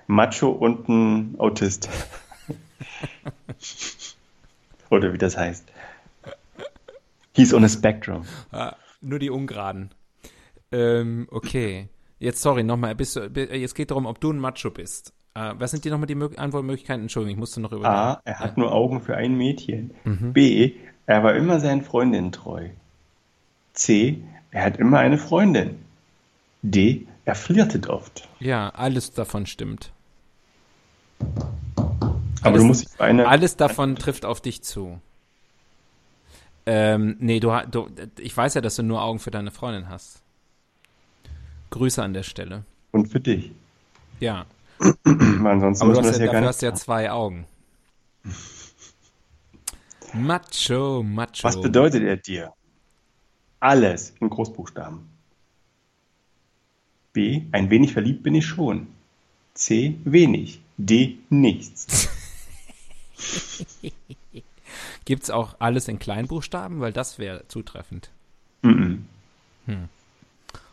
Macho 0.07 0.49
und 0.51 0.89
ein 0.89 1.35
Autist. 1.39 1.89
Oder 4.91 5.13
wie 5.13 5.19
das 5.19 5.37
heißt. 5.37 5.71
He's 7.33 7.55
on 7.55 7.65
a 7.65 7.69
spectrum. 7.69 8.23
Ah, 8.51 8.75
nur 9.01 9.19
die 9.19 9.31
Ungeraden. 9.31 9.91
Ähm, 10.73 11.29
okay. 11.31 11.89
Jetzt, 12.19 12.43
sorry, 12.43 12.63
nochmal, 12.65 12.97
jetzt 12.99 13.75
geht 13.75 13.91
darum, 13.91 14.07
ob 14.07 14.21
du 14.21 14.33
ein 14.33 14.39
Macho 14.39 14.71
bist. 14.71 15.13
Äh, 15.35 15.55
was 15.57 15.71
sind 15.71 15.85
die 15.85 15.91
nochmal 15.91 16.07
die 16.07 16.15
Mög 16.17 16.39
Antwortmöglichkeiten? 16.39 17.03
Entschuldigung, 17.03 17.35
ich 17.37 17.39
musste 17.39 17.61
noch 17.61 17.73
über. 17.73 17.89
A. 17.89 18.21
Er 18.25 18.41
hat 18.41 18.59
nur 18.59 18.73
Augen 18.73 19.01
für 19.01 19.17
ein 19.17 19.37
Mädchen. 19.37 19.93
B. 20.05 20.73
Er 21.07 21.23
war 21.23 21.35
immer 21.35 21.61
seinen 21.61 21.83
Freundinnen 21.83 22.33
treu. 22.33 22.69
C. 23.73 24.23
Er 24.51 24.65
hat 24.65 24.77
immer 24.79 24.99
eine 24.99 25.19
Freundin. 25.19 25.79
D. 26.63 27.07
Er 27.25 27.35
flirtet 27.35 27.89
oft. 27.89 28.29
Ja, 28.41 28.71
alles 28.71 29.13
davon 29.13 29.47
stimmt. 29.47 29.93
Aber 31.19 32.17
Alles- 32.43 32.61
du 32.61 32.67
musst 32.67 32.83
dich 32.93 33.01
eine. 33.01 33.29
Alles 33.29 33.57
davon 33.57 33.97
trifft 33.97 34.25
auf 34.25 34.41
dich 34.41 34.63
zu. 34.63 35.01
Ähm, 36.67 37.17
nee, 37.19 37.41
du, 37.41 37.51
du, 37.71 37.89
ich 38.19 38.37
weiß 38.37 38.55
ja, 38.55 38.61
dass 38.61 38.77
du 38.77 38.83
nur 38.83 39.03
Augen 39.03 39.19
für 39.19 39.31
deine 39.31 39.51
Freundin 39.51 39.89
hast. 39.89 40.23
Grüße 41.71 42.03
an 42.03 42.15
der 42.15 42.23
Stelle. 42.23 42.65
Und 42.93 43.07
für 43.09 43.21
dich. 43.21 43.53
Ja, 44.19 44.47
ansonsten 45.05 45.85
aber 45.85 45.95
du 45.95 46.01
hast 46.01 46.11
das 46.11 46.19
ja, 46.19 46.27
dafür 46.27 46.49
hast 46.49 46.63
ja 46.63 46.75
zwei 46.75 47.11
Augen. 47.11 47.47
Macho, 50.13 51.03
Macho. 51.03 51.45
Was 51.45 51.61
bedeutet 51.61 52.03
er 52.03 52.17
dir? 52.17 52.53
Alles 53.61 54.15
in 54.21 54.31
Großbuchstaben. 54.31 55.01
B. 57.13 57.43
Ein 57.53 57.71
wenig 57.71 57.93
verliebt 57.93 58.23
bin 58.23 58.35
ich 58.35 58.47
schon. 58.47 58.87
C. 59.55 59.97
Wenig. 60.05 60.61
D. 60.79 61.19
Nichts. 61.29 62.09
Gibt 65.05 65.25
es 65.25 65.31
auch 65.31 65.57
alles 65.59 65.89
in 65.89 65.99
Kleinbuchstaben? 65.99 66.81
Weil 66.81 66.93
das 66.93 67.19
wäre 67.19 67.47
zutreffend. 67.49 68.11
Mm 68.63 68.69
-mm. 69.67 69.89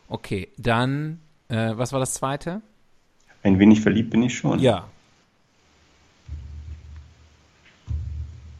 Okay, 0.07 0.47
dann, 0.57 1.19
äh, 1.49 1.73
was 1.75 1.91
war 1.91 1.99
das 1.99 2.13
zweite? 2.13 2.61
Ein 3.43 3.59
wenig 3.59 3.81
verliebt 3.81 4.11
bin 4.11 4.23
ich 4.23 4.37
schon. 4.37 4.59
Ja. 4.59 4.87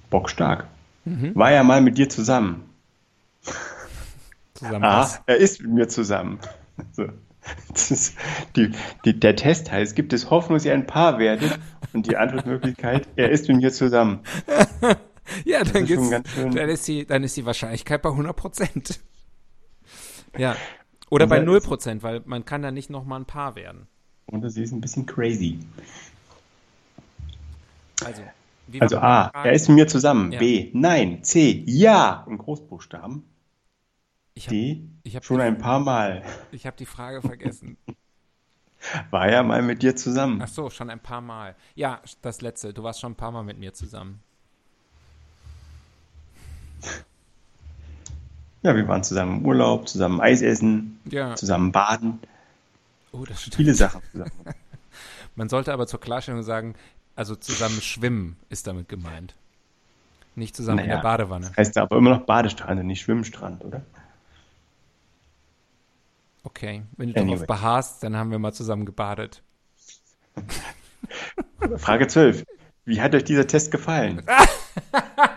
Bockstark. 0.09 0.67
War 1.05 1.51
ja 1.51 1.63
mal 1.63 1.81
mit 1.81 1.97
dir 1.97 2.09
zusammen. 2.09 2.63
Zusammen 4.57 4.83
Ah, 4.83 5.09
er 5.25 5.37
ist 5.37 5.61
mit 5.61 5.71
mir 5.71 5.87
zusammen. 5.87 6.39
So. 6.91 7.07
Die, 8.55 8.71
die, 9.05 9.19
der 9.19 9.35
Test 9.37 9.71
heißt, 9.71 9.95
gibt 9.95 10.11
es 10.11 10.29
Hoffnung, 10.29 10.57
dass 10.57 10.65
ihr 10.65 10.73
ein 10.73 10.85
Paar 10.85 11.17
werdet? 11.19 11.57
Und 11.93 12.05
die 12.07 12.17
Antwortmöglichkeit, 12.17 13.07
er 13.15 13.29
ist 13.31 13.47
mit 13.47 13.57
mir 13.57 13.71
zusammen. 13.71 14.19
Ja, 15.43 15.61
dann, 15.61 15.85
ist 15.85 16.09
dann, 16.37 16.69
ist 16.69 16.87
die, 16.87 17.05
dann 17.05 17.21
ist 17.21 17.35
die 17.35 17.45
Wahrscheinlichkeit 17.45 18.01
bei 18.01 18.09
100 18.09 18.33
Prozent. 18.35 18.99
Ja. 20.37 20.55
Oder 21.09 21.25
Und 21.25 21.29
bei 21.29 21.39
da 21.39 21.45
0 21.45 21.57
ist- 21.57 21.65
Prozent, 21.67 22.01
weil 22.03 22.21
man 22.25 22.45
kann 22.45 22.61
da 22.61 22.71
nicht 22.71 22.89
nochmal 22.89 23.19
ein 23.19 23.25
Paar 23.25 23.55
werden. 23.55 23.87
Und 24.27 24.49
sie 24.49 24.61
ist 24.63 24.71
ein 24.71 24.79
bisschen 24.81 25.05
crazy. 25.05 25.59
Also, 28.05 28.21
Also 28.79 28.97
A, 28.99 29.31
er 29.43 29.51
ist 29.53 29.67
mit 29.67 29.75
mir 29.77 29.87
zusammen. 29.87 30.31
Ja. 30.31 30.39
B, 30.39 30.69
nein. 30.73 31.23
C, 31.23 31.63
ja, 31.65 32.25
in 32.29 32.37
Großbuchstaben. 32.37 33.23
Habe 34.45 35.15
hab 35.15 35.25
schon 35.25 35.37
die- 35.37 35.43
ein 35.43 35.57
paar 35.57 35.79
Mal. 35.79 36.21
ich 36.51 36.67
hab 36.67 36.77
die 36.77 36.85
Frage 36.85 37.21
vergessen. 37.21 37.77
War 39.09 39.29
ja 39.31 39.41
mal 39.41 39.63
mit 39.63 39.81
dir 39.81 39.95
zusammen. 39.95 40.39
Ach 40.41 40.47
so, 40.47 40.69
schon 40.69 40.89
ein 40.91 40.99
paar 40.99 41.19
Mal. 41.21 41.55
Ja, 41.73 41.99
das 42.21 42.41
letzte. 42.41 42.73
Du 42.73 42.83
warst 42.83 42.99
schon 42.99 43.13
ein 43.13 43.15
paar 43.15 43.31
Mal 43.31 43.43
mit 43.43 43.57
mir 43.57 43.73
zusammen. 43.73 44.21
Ja, 48.63 48.75
wir 48.75 48.87
waren 48.87 49.03
zusammen 49.03 49.39
im 49.39 49.45
Urlaub, 49.45 49.87
zusammen 49.87 50.19
Eis 50.19 50.41
essen, 50.41 50.99
Ja. 51.09 51.35
zusammen 51.35 51.71
baden, 51.71 52.19
Oh, 53.11 53.23
das 53.25 53.41
stimmt. 53.41 53.55
viele 53.55 53.73
Sachen 53.73 54.01
zusammen. 54.11 54.31
Man 55.35 55.49
sollte 55.49 55.71
aber 55.71 55.87
zur 55.87 55.99
Klarstellung 55.99 56.43
sagen, 56.43 56.75
also 57.15 57.35
zusammen 57.35 57.79
schwimmen 57.81 58.37
ist 58.49 58.67
damit 58.67 58.89
gemeint. 58.89 59.35
Nicht 60.35 60.55
zusammen 60.55 60.79
in 60.79 60.85
Naja. 60.87 60.97
der 60.97 61.03
Badewanne. 61.03 61.51
Heißt 61.55 61.77
aber 61.77 61.97
immer 61.97 62.11
noch 62.11 62.25
Badestrand 62.25 62.79
und 62.79 62.87
nicht 62.87 63.01
Schwimmstrand, 63.01 63.63
oder? 63.63 63.81
Okay. 66.47 66.83
Wenn 66.95 67.09
du 67.13 67.19
Anyway. 67.19 67.33
darauf 67.35 67.47
beharrst, 67.47 68.03
dann 68.03 68.15
haben 68.15 68.31
wir 68.31 68.39
mal 68.39 68.53
zusammen 68.53 68.85
gebadet. 68.85 69.43
Frage 71.77 72.07
12. 72.07 72.45
Wie 72.85 73.01
hat 73.01 73.13
euch 73.15 73.25
dieser 73.25 73.47
Test 73.47 73.69
gefallen? 73.71 74.21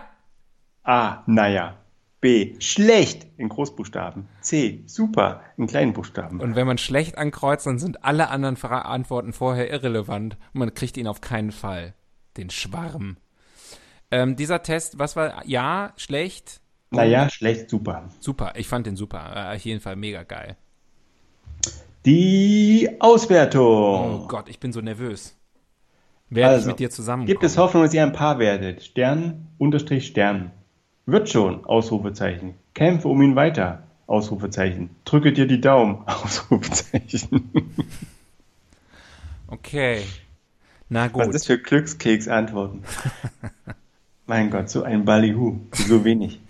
A. 0.84 1.24
Naja. 1.26 1.76
B. 2.20 2.54
Schlecht 2.60 3.26
in 3.38 3.48
Großbuchstaben. 3.48 4.28
C. 4.40 4.84
Super 4.86 5.42
in 5.56 5.66
kleinen 5.66 5.94
Buchstaben. 5.94 6.38
Und 6.40 6.54
wenn 6.54 6.66
man 6.66 6.78
schlecht 6.78 7.18
ankreuzt, 7.18 7.66
dann 7.66 7.78
sind 7.80 8.04
alle 8.04 8.28
anderen 8.28 8.56
Fra 8.56 8.82
Antworten 8.82 9.32
vorher 9.32 9.68
irrelevant 9.70 10.36
und 10.52 10.60
man 10.60 10.74
kriegt 10.74 10.96
ihn 10.96 11.08
auf 11.08 11.20
keinen 11.20 11.50
Fall. 11.50 11.94
Den 12.36 12.50
Schwarm. 12.50 13.16
Ähm, 14.12 14.36
dieser 14.36 14.62
Test, 14.62 14.98
was 14.98 15.16
war? 15.16 15.44
Ja, 15.46 15.92
schlecht, 15.96 16.60
Naja, 16.90 17.28
schlecht, 17.30 17.68
super. 17.70 18.10
super. 18.20 18.52
Ich 18.56 18.68
fand 18.68 18.86
den 18.86 18.96
super. 18.96 19.50
Äh, 19.52 19.56
auf 19.56 19.62
jeden 19.64 19.80
Fall 19.80 19.96
mega 19.96 20.22
geil. 20.22 20.56
Die 22.06 22.88
Oh 22.92 22.96
Auswertung. 23.00 24.26
Gott, 24.28 24.48
ich 24.48 24.58
bin 24.58 24.72
so 24.72 24.80
nervös. 24.80 25.36
Werde 26.30 26.54
ich 26.54 26.58
Also, 26.58 26.68
mit 26.70 26.78
dir 26.78 26.90
zusammen? 26.90 27.26
Gibt 27.26 27.42
es 27.42 27.58
Hoffnung, 27.58 27.82
dass 27.82 27.92
ihr 27.92 28.02
ein 28.02 28.12
Paar 28.12 28.38
werdet? 28.38 28.82
Stern, 28.82 29.48
Unterstrich, 29.58 30.06
Stern. 30.06 30.52
Wird 31.06 31.28
schon, 31.28 31.64
Ausrufezeichen. 31.64 32.54
Kämpfe 32.74 33.08
um 33.08 33.20
ihn 33.20 33.34
weiter, 33.36 33.82
Ausrufezeichen. 34.06 34.90
Drücke 35.04 35.32
dir 35.32 35.46
die 35.46 35.60
Daumen, 35.60 36.02
Ausrufezeichen. 36.06 37.50
Okay. 39.48 40.02
Na 40.88 41.04
Was 41.06 41.12
gut. 41.12 41.24
ist 41.26 41.32
das 41.34 41.46
für 41.46 41.58
Glückskeks-Antworten? 41.58 42.84
mein 44.26 44.50
Gott, 44.50 44.70
so 44.70 44.82
ein 44.84 45.04
Ballyhoo. 45.04 45.60
So 45.72 46.04
wenig. 46.04 46.40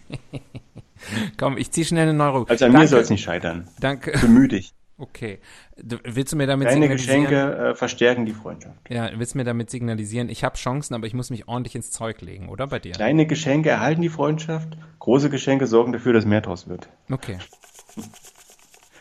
Komm, 1.39 1.57
ich 1.57 1.71
zieh 1.71 1.85
schnell 1.85 2.03
eine 2.09 2.15
neue 2.15 2.47
Also 2.49 2.67
an 2.67 2.73
mir 2.73 2.79
Danke. 2.79 2.89
soll 2.89 3.01
es 3.01 3.11
nicht 3.11 3.23
scheitern. 3.25 3.69
Danke. 3.81 4.13
Bemühe 4.21 4.49
dich. 4.49 4.73
Okay. 5.01 5.39
Du, 5.83 5.97
willst 6.05 6.33
du 6.33 6.37
mir 6.37 6.47
damit 6.47 6.69
Deine? 6.69 6.89
Geschenke 6.89 7.71
äh, 7.71 7.75
verstärken 7.75 8.27
die 8.27 8.33
Freundschaft. 8.35 8.77
Ja, 8.91 9.11
willst 9.17 9.33
du 9.35 9.39
mir 9.39 9.45
damit 9.45 9.71
signalisieren, 9.71 10.29
ich 10.29 10.45
habe 10.45 10.57
Chancen, 10.59 10.93
aber 10.95 11.07
ich 11.07 11.15
muss 11.15 11.31
mich 11.31 11.49
ordentlich 11.49 11.75
ins 11.75 11.91
Zeug 11.91 12.21
legen, 12.21 12.51
oder? 12.51 12.67
Bei 12.67 12.79
dir? 12.79 12.93
Kleine 12.93 13.27
Geschenke 13.27 13.71
erhalten 13.71 14.03
die 14.03 14.11
Freundschaft. 14.11 14.77
Große 14.99 15.31
Geschenke 15.31 15.67
sorgen 15.67 15.93
dafür, 15.93 16.13
dass 16.13 16.27
mehr 16.27 16.43
draus 16.43 16.69
wird. 16.69 16.89
Okay, 17.11 17.39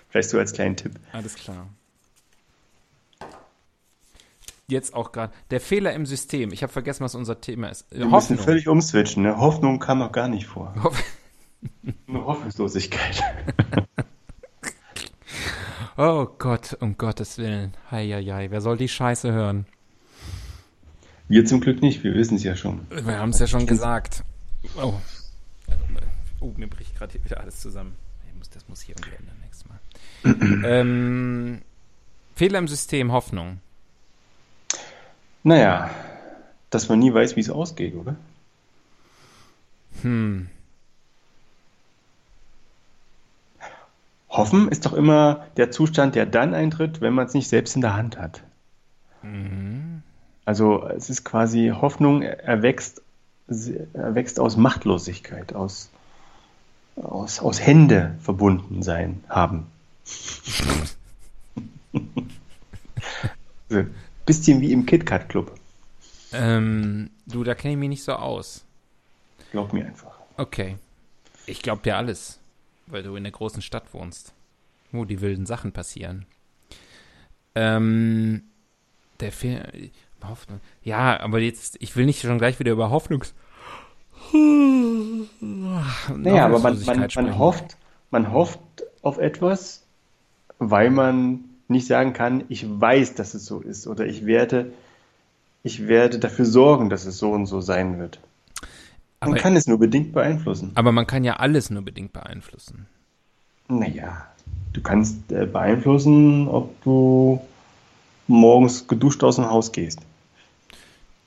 Vielleicht 0.10 0.30
so 0.30 0.40
als 0.40 0.54
kleinen 0.54 0.76
Tipp. 0.78 0.94
alles 1.12 1.36
klar. 1.36 1.68
Jetzt 4.68 4.94
auch 4.94 5.12
gerade. 5.12 5.34
Der 5.52 5.60
Fehler 5.60 5.94
im 5.94 6.06
System. 6.06 6.54
Ich 6.54 6.62
habe 6.64 6.72
vergessen, 6.72 7.04
was 7.04 7.16
unser 7.16 7.42
Thema 7.42 7.70
ist. 7.70 7.88
Wir 7.92 8.00
müssen 8.06 8.12
Hoffnung. 8.12 8.38
völlig 8.40 8.68
umswitchen. 8.68 9.24
Ne? 9.24 9.38
Hoffnung 9.38 9.80
kam 9.80 9.98
noch 10.00 10.12
gar 10.12 10.28
nicht 10.28 10.46
vor. 10.46 10.74
Hoff- 10.84 11.04
Nur 12.08 12.26
Hoffnungslosigkeit. 12.26 13.22
Oh 16.02 16.30
Gott, 16.38 16.78
um 16.80 16.98
Gottes 16.98 17.38
Willen. 17.38 17.74
Heieiei, 17.92 18.52
wer 18.52 18.62
soll 18.62 18.78
die 18.78 18.88
Scheiße 18.88 19.34
hören? 19.34 19.66
Wir 21.28 21.44
zum 21.44 21.60
Glück 21.60 21.82
nicht, 21.82 22.06
wir 22.06 22.14
wissen 22.14 22.38
es 22.38 22.44
ja 22.44 22.56
schon. 22.56 22.88
Wir 22.90 23.20
haben 23.20 23.32
es 23.32 23.40
ja 23.40 23.48
schon 23.48 23.66
gesagt. 23.66 24.24
Oh. 24.82 24.94
Oh, 26.40 26.54
mir 26.56 26.70
bricht 26.70 26.96
gerade 26.96 27.12
hier 27.12 27.26
wieder 27.26 27.42
alles 27.42 27.60
zusammen. 27.60 27.98
Ich 28.30 28.38
muss, 28.38 28.50
das 28.50 28.66
muss 28.70 28.80
hier 28.80 28.96
irgendwie 28.96 29.18
ändern 29.18 29.36
nächstes 29.44 29.68
Mal. 29.68 30.64
ähm, 30.80 31.64
Fehler 32.34 32.60
im 32.60 32.70
System, 32.70 33.12
Hoffnung. 33.12 33.60
Naja, 35.44 35.90
dass 36.70 36.88
man 36.88 37.00
nie 37.00 37.14
weiß, 37.14 37.36
wie 37.36 37.42
es 37.42 37.50
ausgeht, 37.50 37.96
oder? 37.96 38.16
Hm. 40.02 40.48
Hoffen 44.30 44.70
ist 44.70 44.86
doch 44.86 44.94
immer 44.94 45.48
der 45.58 45.72
Zustand, 45.72 46.16
der 46.16 46.26
dann 46.26 46.54
eintritt, 46.54 47.02
wenn 47.02 47.14
man 47.14 47.26
es 47.26 47.34
nicht 47.34 47.50
selbst 47.50 47.76
in 47.76 47.82
der 47.82 47.96
Hand 47.96 48.18
hat. 48.18 48.44
Also 50.46 50.88
es 50.88 51.10
ist 51.10 51.24
quasi 51.24 51.74
Hoffnung 51.76 52.22
erwächst, 52.22 53.02
erwächst 53.94 54.40
aus 54.40 54.56
Machtlosigkeit, 54.56 55.54
aus, 55.54 55.90
aus, 56.96 57.40
aus 57.40 57.60
Hände 57.60 58.16
verbunden 58.22 58.84
sein 58.84 59.24
haben. 59.28 59.68
so, 63.70 63.84
bisschen 64.26 64.62
wie 64.62 64.72
im 64.72 64.86
KitKat 64.86 65.28
Club. 65.30 65.56
Ähm, 66.32 67.10
du, 67.26 67.44
da 67.44 67.56
kenne 67.56 67.74
ich 67.74 67.80
mich 67.80 67.90
nicht 67.90 68.04
so 68.04 68.14
aus. 68.14 68.64
Glaub 69.52 69.74
mir 69.74 69.86
einfach. 69.86 70.12
Okay. 70.38 70.78
Ich 71.48 71.64
glaube 71.64 71.82
dir 71.82 71.98
alles, 71.98 72.39
weil 72.90 73.04
du 73.04 73.16
in 73.16 73.24
der 73.24 73.32
großen 73.32 73.62
Stadt 73.62 73.94
wohnst, 73.94 74.34
wo 74.92 75.06
die 75.06 75.22
wilden 75.22 75.46
Sachen 75.46 75.72
passieren. 75.72 76.26
Ähm, 77.56 78.44
der 79.20 79.32
Film. 79.32 79.62
Hoffnung. 80.28 80.60
Ja, 80.84 81.20
aber 81.20 81.40
jetzt, 81.40 81.78
ich 81.80 81.96
will 81.96 82.06
nicht 82.06 82.22
schon 82.22 82.40
gleich 82.40 82.60
wieder 82.60 82.72
über 82.72 82.90
Hoffnungs. 82.90 83.34
Naja, 85.42 86.46
aber 86.46 86.60
man, 86.60 86.84
man, 86.86 87.08
man, 87.16 87.38
hofft, 87.38 87.78
man 88.12 88.32
hofft 88.32 88.60
auf 89.02 89.18
etwas, 89.18 89.86
weil 90.58 90.90
man 90.90 91.46
nicht 91.68 91.88
sagen 91.88 92.14
kann, 92.14 92.44
ich 92.50 92.66
weiß, 92.68 93.16
dass 93.16 93.34
es 93.34 93.46
so 93.46 93.60
ist 93.60 93.88
oder 93.88 94.06
ich 94.06 94.26
werde, 94.26 94.74
ich 95.64 95.88
werde 95.88 96.20
dafür 96.20 96.46
sorgen, 96.46 96.90
dass 96.90 97.06
es 97.06 97.18
so 97.18 97.32
und 97.32 97.46
so 97.46 97.62
sein 97.62 98.00
wird. 98.00 98.20
Man 99.22 99.32
Aber- 99.32 99.40
kann 99.40 99.56
es 99.56 99.68
nur 99.68 99.78
bedingt 99.80 100.14
beeinflussen. 100.14 100.72
Aber 100.76 100.92
man 100.92 101.06
kann 101.08 101.24
ja 101.24 101.34
alles 101.38 101.70
nur 101.70 101.82
bedingt 101.84 102.14
beeinflussen. 102.14 102.88
Naja, 103.68 104.28
du 104.74 104.82
kannst 104.82 105.32
äh, 105.32 105.46
beeinflussen, 105.46 106.48
ob 106.48 106.82
du 106.84 107.42
morgens 108.28 108.88
geduscht 108.88 109.24
aus 109.24 109.36
dem 109.36 109.50
Haus 109.50 109.72
gehst. 109.72 110.00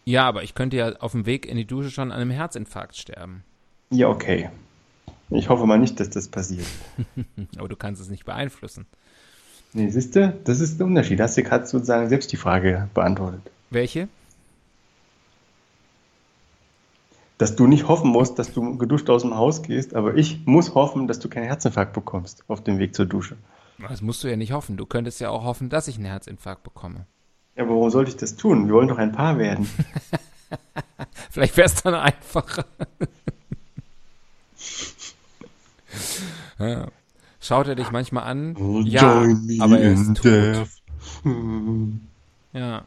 Ja, 0.05 0.27
aber 0.27 0.43
ich 0.43 0.55
könnte 0.55 0.77
ja 0.77 0.93
auf 0.97 1.13
dem 1.13 1.27
Weg 1.27 1.47
in 1.47 1.57
die 1.57 1.65
Dusche 1.67 1.91
schon 1.91 2.11
an 2.11 2.19
einem 2.21 2.31
Herzinfarkt 2.31 2.97
sterben. 2.97 3.45
Ja, 3.91 4.09
okay. 4.09 4.49
Ich 5.31 5.49
hoffe 5.49 5.67
mal 5.67 5.79
nicht, 5.79 6.01
dass 6.01 6.11
das 6.11 6.29
passiert. 6.29 6.67
Aber 7.57 7.69
du 7.69 7.77
kannst 7.77 8.03
es 8.03 8.11
nicht 8.11 8.25
beeinflussen. 8.25 8.87
Nee, 9.73 9.89
siehst 9.89 10.15
du, 10.17 10.29
das 10.45 10.61
ist 10.61 10.79
der 10.79 10.87
Unterschied. 10.87 11.21
Hast 11.21 11.37
du 11.39 11.43
gerade 11.43 11.67
sozusagen 11.67 12.09
selbst 12.09 12.33
die 12.33 12.37
Frage 12.37 12.89
beantwortet. 12.93 13.41
Welche? 13.71 14.09
Dass 17.43 17.57
du 17.57 17.67
nicht 17.67 17.89
hoffen 17.89 18.09
musst, 18.09 18.39
dass 18.39 18.53
du 18.53 18.79
geduscht 18.79 19.11
aus 19.11 19.23
dem 19.23 19.35
Haus 19.35 19.63
gehst, 19.63 19.97
aber 19.97 20.15
ich 20.15 20.47
muss 20.47 20.77
hoffen, 20.77 21.09
dass 21.09 21.19
du 21.19 21.29
keinen 21.29 21.47
Herzinfarkt 21.47 21.93
bekommst 21.93 22.45
auf 22.47 22.63
dem 22.63 22.79
Weg 22.79 22.95
zur 22.95 23.05
Dusche. 23.05 23.37
Das 23.89 24.01
musst 24.01 24.23
du 24.23 24.29
ja 24.29 24.37
nicht 24.37 24.53
hoffen. 24.53 24.77
Du 24.77 24.87
könntest 24.87 25.21
ja 25.21 25.31
auch 25.31 25.43
hoffen, 25.43 25.69
dass 25.69 25.89
ich 25.89 25.97
einen 25.97 26.05
Herzinfarkt 26.05 26.63
bekomme. 26.63 27.05
Ja, 27.57 27.65
aber 27.65 27.73
warum 27.73 27.91
sollte 27.91 28.13
ich 28.13 28.17
das 28.17 28.37
tun? 28.37 28.69
Wir 28.69 28.75
wollen 28.75 28.87
doch 28.87 28.99
ein 28.99 29.11
Paar 29.11 29.39
werden. 29.39 29.69
Vielleicht 31.33 31.57
wäre 31.57 31.67
es 31.67 31.83
dann 31.83 31.95
einfacher. 31.95 32.65
ja. 36.61 36.87
Schaut 37.41 37.67
er 37.67 37.75
dich 37.75 37.91
manchmal 37.91 38.23
an? 38.23 38.85
Ja, 38.85 39.27
aber 39.59 39.81
er 39.81 39.93
ist 39.95 40.15
tot. 40.15 40.69
Ja. 42.53 42.85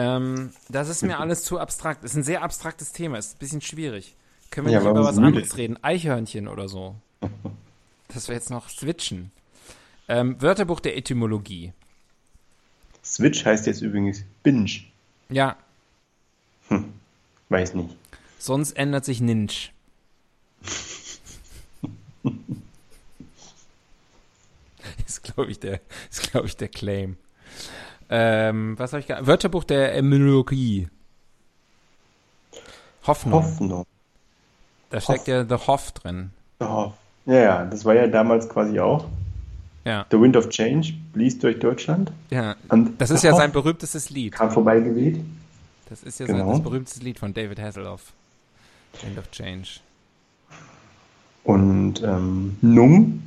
Ähm, 0.00 0.52
das 0.68 0.88
ist 0.88 1.02
mir 1.02 1.18
alles 1.18 1.42
zu 1.42 1.58
abstrakt. 1.58 2.04
Das 2.04 2.12
ist 2.12 2.16
ein 2.18 2.22
sehr 2.22 2.42
abstraktes 2.42 2.92
Thema. 2.92 3.18
Ist 3.18 3.34
ein 3.34 3.38
bisschen 3.40 3.60
schwierig. 3.60 4.14
Können 4.50 4.68
wir 4.68 4.74
Ja, 4.74 4.78
nicht 4.80 4.88
über 4.90 5.02
was 5.02 5.16
müde. 5.16 5.26
anderes 5.26 5.56
reden? 5.56 5.76
Eichhörnchen 5.82 6.46
oder 6.46 6.68
so. 6.68 6.94
Dass 8.06 8.28
wir 8.28 8.36
jetzt 8.36 8.48
noch 8.50 8.68
switchen. 8.68 9.32
Ähm, 10.06 10.40
Wörterbuch 10.40 10.78
der 10.78 10.96
Etymologie. 10.96 11.72
Switch 13.04 13.44
heißt 13.44 13.66
jetzt 13.66 13.80
übrigens 13.82 14.22
Binge. 14.44 14.70
Ja, 15.30 15.56
Weiß 17.48 17.74
nicht. 17.74 17.90
sonst 18.38 18.72
ändert 18.76 19.04
sich 19.04 19.20
Ninch. 19.20 19.72
ist, 25.06 25.22
glaube 25.24 25.50
ich, 25.50 25.58
der, 25.58 25.80
ist, 26.10 26.30
glaube 26.30 26.46
ich, 26.46 26.56
der 26.56 26.68
Claim. 26.68 27.16
Ähm, 28.10 28.78
was 28.78 28.92
habe 28.92 29.00
ich 29.00 29.06
gesagt? 29.06 29.26
Wörterbuch 29.26 29.64
der 29.64 29.94
Etymologie. 29.94 30.88
Hoffnung. 33.06 33.34
Hoffnung. 33.42 33.86
Da 34.90 35.00
steckt 35.00 35.28
ja 35.28 35.44
The 35.44 35.54
Hoff 35.66 35.92
drin. 35.92 36.30
Hoff. 36.62 36.94
Ja, 37.26 37.34
ja, 37.34 37.64
das 37.66 37.84
war 37.84 37.94
ja 37.94 38.06
damals 38.06 38.48
quasi 38.48 38.80
auch. 38.80 39.06
Ja, 39.84 40.06
The 40.10 40.20
Wind 40.20 40.36
of 40.36 40.48
Change 40.48 40.94
blies 41.12 41.38
durch 41.38 41.58
Deutschland. 41.58 42.12
ja. 42.30 42.56
Und 42.68 43.00
Das 43.00 43.10
ist 43.10 43.22
ja 43.22 43.34
sein 43.34 43.48
Hoff 43.48 43.52
berühmtes 43.62 44.10
Lied. 44.10 44.32
kam 44.32 44.50
vorbeigeweht. 44.50 45.20
Das 45.88 46.02
ist 46.02 46.20
ja 46.20 46.26
sein, 46.26 46.36
Genau. 46.36 46.52
das 46.52 46.62
berühmteste 46.62 47.02
Lied 47.04 47.18
von 47.18 47.32
David 47.32 47.58
Hasselhoff. 47.58 48.12
End 49.06 49.18
of 49.18 49.30
Change. 49.30 49.80
Und 51.44 52.02
ähm, 52.02 52.56
Nung. 52.60 53.22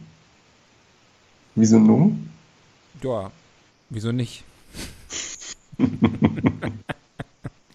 Wieso 1.55 1.79
Nung? 1.79 2.29
Ja, 3.01 3.31
wieso 3.89 4.11
nicht? 4.11 4.43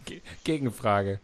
Ge- 0.05 0.21
Gegenfrage. 0.45 1.21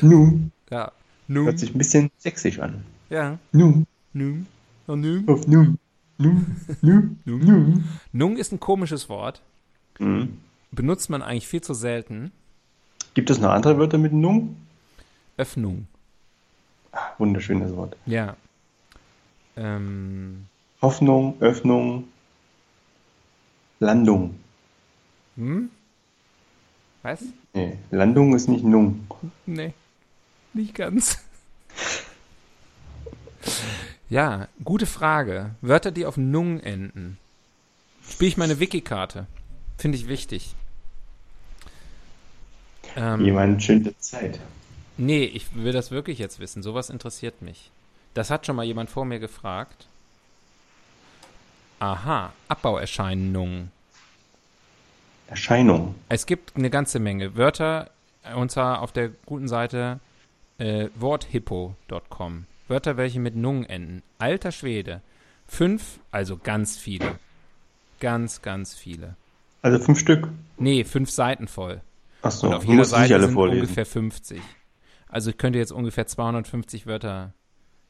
Nung. 0.00 0.50
Ja. 0.70 0.92
Nun. 1.28 1.46
Hört 1.46 1.58
sich 1.58 1.74
ein 1.74 1.78
bisschen 1.78 2.10
sächsisch 2.18 2.58
an. 2.58 2.84
Ja. 3.10 3.38
Nung. 3.52 3.86
Nun. 4.12 4.46
Oh, 4.86 4.96
nun. 4.96 5.28
Auf 5.28 5.46
Nung. 5.46 5.78
Nung. 6.18 6.46
Nung. 6.80 7.16
Nung. 7.24 7.84
Nung 8.12 8.36
ist 8.36 8.52
ein 8.52 8.60
komisches 8.60 9.08
Wort. 9.08 9.40
Mhm. 9.98 10.38
Benutzt 10.72 11.10
man 11.10 11.22
eigentlich 11.22 11.46
viel 11.46 11.60
zu 11.60 11.74
selten. 11.74 12.32
Gibt 13.14 13.30
es 13.30 13.38
noch 13.40 13.50
andere 13.50 13.78
Wörter 13.78 13.98
mit 13.98 14.12
Nung? 14.12 14.56
Öffnung. 15.36 15.86
Ah, 16.92 17.10
wunderschönes 17.18 17.74
Wort. 17.76 17.96
Ja. 18.06 18.36
Ähm. 19.56 20.46
Hoffnung, 20.82 21.36
Öffnung, 21.40 22.04
Landung. 23.80 24.34
Hm? 25.38 25.70
Was? 27.02 27.20
Nee, 27.54 27.78
Landung 27.92 28.34
ist 28.34 28.48
nicht 28.48 28.64
Nung. 28.64 29.06
Nee. 29.46 29.72
Nicht 30.52 30.74
ganz. 30.74 31.18
Ja, 34.10 34.48
gute 34.64 34.86
Frage. 34.86 35.50
Wörter, 35.60 35.92
die 35.92 36.06
auf 36.06 36.16
Nung 36.16 36.58
enden. 36.60 37.18
Spiele 38.08 38.28
ich 38.30 38.36
meine 38.36 38.58
Wiki-Karte. 38.58 39.26
Finde 39.76 39.96
ich 39.96 40.08
wichtig. 40.08 40.54
Ähm, 42.96 43.24
Jemand 43.24 43.62
schöne 43.62 43.96
Zeit. 43.98 44.40
nee, 44.96 45.24
ich 45.24 45.54
will 45.54 45.72
das 45.72 45.90
wirklich 45.92 46.18
jetzt 46.18 46.40
wissen. 46.40 46.62
Sowas 46.64 46.90
interessiert 46.90 47.42
mich. 47.42 47.70
Das 48.14 48.30
hat 48.30 48.44
schon 48.44 48.56
mal 48.56 48.64
jemand 48.64 48.90
vor 48.90 49.04
mir 49.04 49.20
gefragt. 49.20 49.86
Aha, 51.78 52.32
Abbauerscheinungen. 52.48 53.70
Erscheinung. 55.28 55.94
Es 56.08 56.26
gibt 56.26 56.56
eine 56.56 56.70
ganze 56.70 56.98
Menge 56.98 57.36
Wörter, 57.36 57.90
äh, 58.24 58.34
und 58.34 58.50
zwar 58.50 58.82
auf 58.82 58.92
der 58.92 59.10
guten 59.26 59.48
Seite 59.48 60.00
äh, 60.58 60.88
worthippo.com. 60.98 62.44
Wörter, 62.68 62.96
welche 62.96 63.20
mit 63.20 63.36
Nung 63.36 63.64
enden. 63.64 64.02
Alter 64.18 64.52
Schwede. 64.52 65.00
Fünf, 65.46 66.00
also 66.10 66.36
ganz 66.36 66.76
viele. 66.76 67.18
Ganz, 68.00 68.42
ganz 68.42 68.74
viele. 68.74 69.16
Also 69.62 69.78
fünf 69.78 69.98
Stück. 69.98 70.28
Nee, 70.58 70.84
fünf 70.84 71.10
Seiten 71.10 71.48
voll. 71.48 71.80
Achso, 72.22 72.48
Und 72.48 72.54
auf 72.54 72.64
jeder 72.64 72.84
Seite 72.84 73.14
alle 73.14 73.24
sind 73.26 73.34
vorlesen. 73.34 73.62
ungefähr 73.62 73.86
50. 73.86 74.40
Also 75.08 75.30
ich 75.30 75.38
könnte 75.38 75.58
jetzt 75.58 75.72
ungefähr 75.72 76.06
250 76.06 76.86
Wörter 76.86 77.32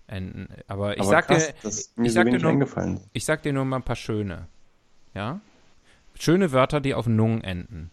enden. 0.07 0.48
Aber 0.68 0.94
ich 0.94 1.01
Aber 1.01 1.11
sag 1.11 1.27
krass, 1.27 1.48
dir, 1.48 1.55
ich 1.68 2.12
so 2.12 2.14
sag 2.14 2.24
dir 2.24 2.31
wenig 2.33 2.42
nur- 2.42 2.53
eingefallen. 2.53 3.01
ich 3.12 3.24
sag 3.24 3.42
dir 3.42 3.53
nur 3.53 3.64
mal 3.64 3.77
ein 3.77 3.83
paar 3.83 3.96
schöne. 3.96 4.46
Ja? 5.14 5.40
Schöne 6.19 6.53
Wörter, 6.53 6.81
die 6.81 6.95
auf 6.95 7.07
Nung 7.07 7.43
enden. 7.43 7.91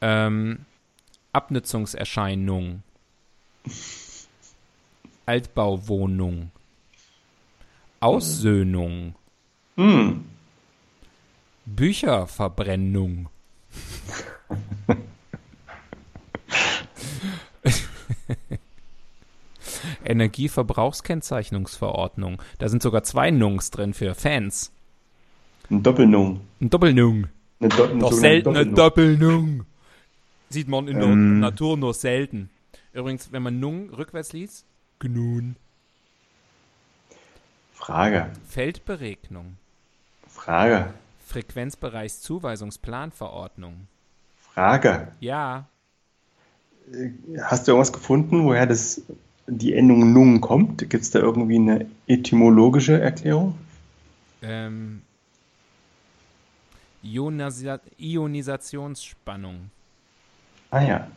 Ähm, 0.00 0.64
Abnutzungserscheinung. 1.32 2.82
Altbauwohnung. 5.24 6.50
Aussöhnung. 8.00 9.14
Hm. 9.76 10.24
Bücherverbrennung. 11.64 13.28
Energieverbrauchskennzeichnungsverordnung. 20.04 22.42
Da 22.58 22.68
sind 22.68 22.82
sogar 22.82 23.04
zwei 23.04 23.30
Nungs 23.30 23.70
drin 23.70 23.94
für 23.94 24.14
Fans. 24.14 24.75
Ein 25.70 25.82
Doppelnung. 25.82 26.40
Ein 26.60 26.70
Doppelnung. 26.70 27.26
Eine 27.60 27.68
Do 27.70 27.86
Doch 27.98 28.12
seltene 28.12 28.66
Doppelnung. 28.66 28.74
Doppelnung. 28.74 29.64
Sieht 30.50 30.68
man 30.68 30.88
in 30.88 30.98
der 30.98 31.08
Ähm. 31.08 31.40
Natur 31.40 31.76
nur 31.76 31.94
selten. 31.94 32.50
Übrigens, 32.92 33.32
wenn 33.32 33.42
man 33.42 33.58
Nung 33.60 33.90
rückwärts 33.90 34.32
liest, 34.32 34.64
Gnun. 35.00 35.56
Frage. 37.74 38.30
Feldberegnung. 38.48 39.56
Frage. 40.28 40.92
Frequenzbereichszuweisungsplanverordnung. 41.26 43.86
Frage. 44.52 45.08
Ja, 45.20 45.66
Hast 47.42 47.66
du 47.66 47.72
irgendwas 47.72 47.92
gefunden, 47.92 48.44
woher 48.44 48.64
das, 48.64 49.02
die 49.48 49.74
Endung 49.74 50.12
Nung 50.12 50.40
kommt? 50.40 50.88
Gibt 50.88 51.02
es 51.02 51.10
da 51.10 51.18
irgendwie 51.18 51.56
eine 51.56 51.86
etymologische 52.06 53.00
Erklärung? 53.00 53.56
ähm, 54.42 55.02
Ionisa 57.02 57.80
Ionisationsspannung. 57.98 59.70
Ah 60.70 60.82
ja. 60.82 61.10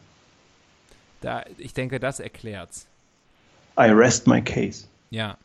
Da, 1.21 1.43
ich 1.57 1.73
denke, 1.73 1.99
das 1.99 2.19
erklärt's. 2.19 2.87
I 3.77 3.89
rest 3.89 4.27
my 4.27 4.41
case. 4.41 4.87
Ja. 5.09 5.37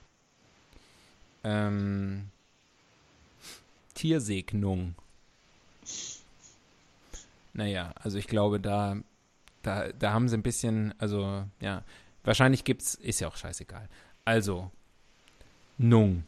Ähm, 1.43 2.31
Tiersegnung. 3.95 4.95
Naja, 7.53 7.93
also 7.97 8.19
ich 8.19 8.27
glaube, 8.27 8.61
da, 8.61 8.97
da, 9.63 9.89
da 9.93 10.13
haben 10.13 10.29
sie 10.29 10.37
ein 10.37 10.43
bisschen, 10.43 10.95
also 10.99 11.45
ja, 11.61 11.83
wahrscheinlich 12.25 12.65
gibt's, 12.65 12.95
ist 12.95 13.21
ja 13.21 13.29
auch 13.29 13.37
scheißegal. 13.37 13.89
Also, 14.25 14.71
Nung. 15.79 16.25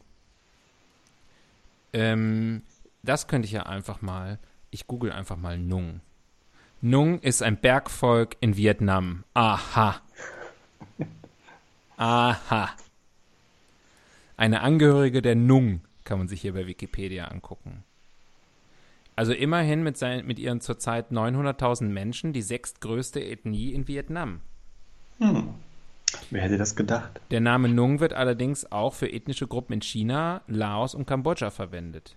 Ähm, 1.92 2.62
das 3.06 3.26
könnte 3.28 3.46
ich 3.46 3.52
ja 3.52 3.64
einfach 3.64 4.02
mal, 4.02 4.38
ich 4.70 4.86
google 4.86 5.12
einfach 5.12 5.36
mal 5.36 5.58
Nung. 5.58 6.00
Nung 6.80 7.20
ist 7.20 7.42
ein 7.42 7.56
Bergvolk 7.56 8.36
in 8.40 8.56
Vietnam. 8.56 9.24
Aha. 9.34 10.00
Aha. 11.96 12.70
Eine 14.36 14.60
Angehörige 14.60 15.22
der 15.22 15.34
Nung 15.34 15.80
kann 16.04 16.18
man 16.18 16.28
sich 16.28 16.42
hier 16.42 16.52
bei 16.52 16.66
Wikipedia 16.66 17.26
angucken. 17.26 17.82
Also 19.16 19.32
immerhin 19.32 19.82
mit, 19.82 19.96
sein, 19.96 20.26
mit 20.26 20.38
ihren 20.38 20.60
zurzeit 20.60 21.10
900.000 21.10 21.84
Menschen 21.84 22.34
die 22.34 22.42
sechstgrößte 22.42 23.20
Ethnie 23.20 23.72
in 23.72 23.88
Vietnam. 23.88 24.40
Hm. 25.18 25.54
Wer 26.30 26.42
hätte 26.42 26.58
das 26.58 26.76
gedacht? 26.76 27.20
Der 27.30 27.40
Name 27.40 27.68
Nung 27.68 28.00
wird 28.00 28.12
allerdings 28.12 28.70
auch 28.70 28.92
für 28.92 29.10
ethnische 29.10 29.46
Gruppen 29.46 29.72
in 29.72 29.82
China, 29.82 30.42
Laos 30.46 30.94
und 30.94 31.06
Kambodscha 31.06 31.50
verwendet. 31.50 32.16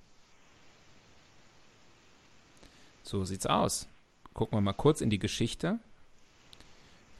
So 3.10 3.24
sieht's 3.24 3.48
aus. 3.48 3.88
Gucken 4.36 4.56
wir 4.56 4.62
mal 4.62 4.74
kurz 4.74 5.02
in 5.02 5.10
die 5.10 5.18
Geschichte. 5.18 5.80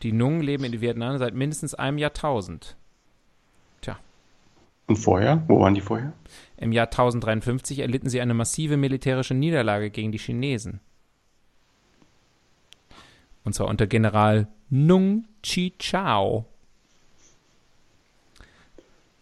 Die 0.04 0.12
Nung 0.12 0.40
leben 0.40 0.64
in 0.64 0.82
Vietnam 0.82 1.18
seit 1.18 1.34
mindestens 1.34 1.74
einem 1.74 1.98
Jahrtausend. 1.98 2.76
Tja, 3.82 3.98
Und 4.86 4.98
vorher? 4.98 5.44
Wo 5.48 5.60
waren 5.60 5.74
die 5.74 5.82
vorher? 5.82 6.14
Im 6.58 6.74
Jahr 6.74 6.86
1053 6.86 7.80
erlitten 7.80 8.08
sie 8.08 8.22
eine 8.22 8.36
massive 8.36 8.78
militärische 8.78 9.34
Niederlage 9.34 9.90
gegen 9.90 10.12
die 10.12 10.20
Chinesen. 10.20 10.80
Und 13.44 13.54
zwar 13.54 13.68
unter 13.68 13.88
General 13.88 14.48
Nung 14.70 15.26
Chi 15.42 15.74
Chao. 15.80 16.46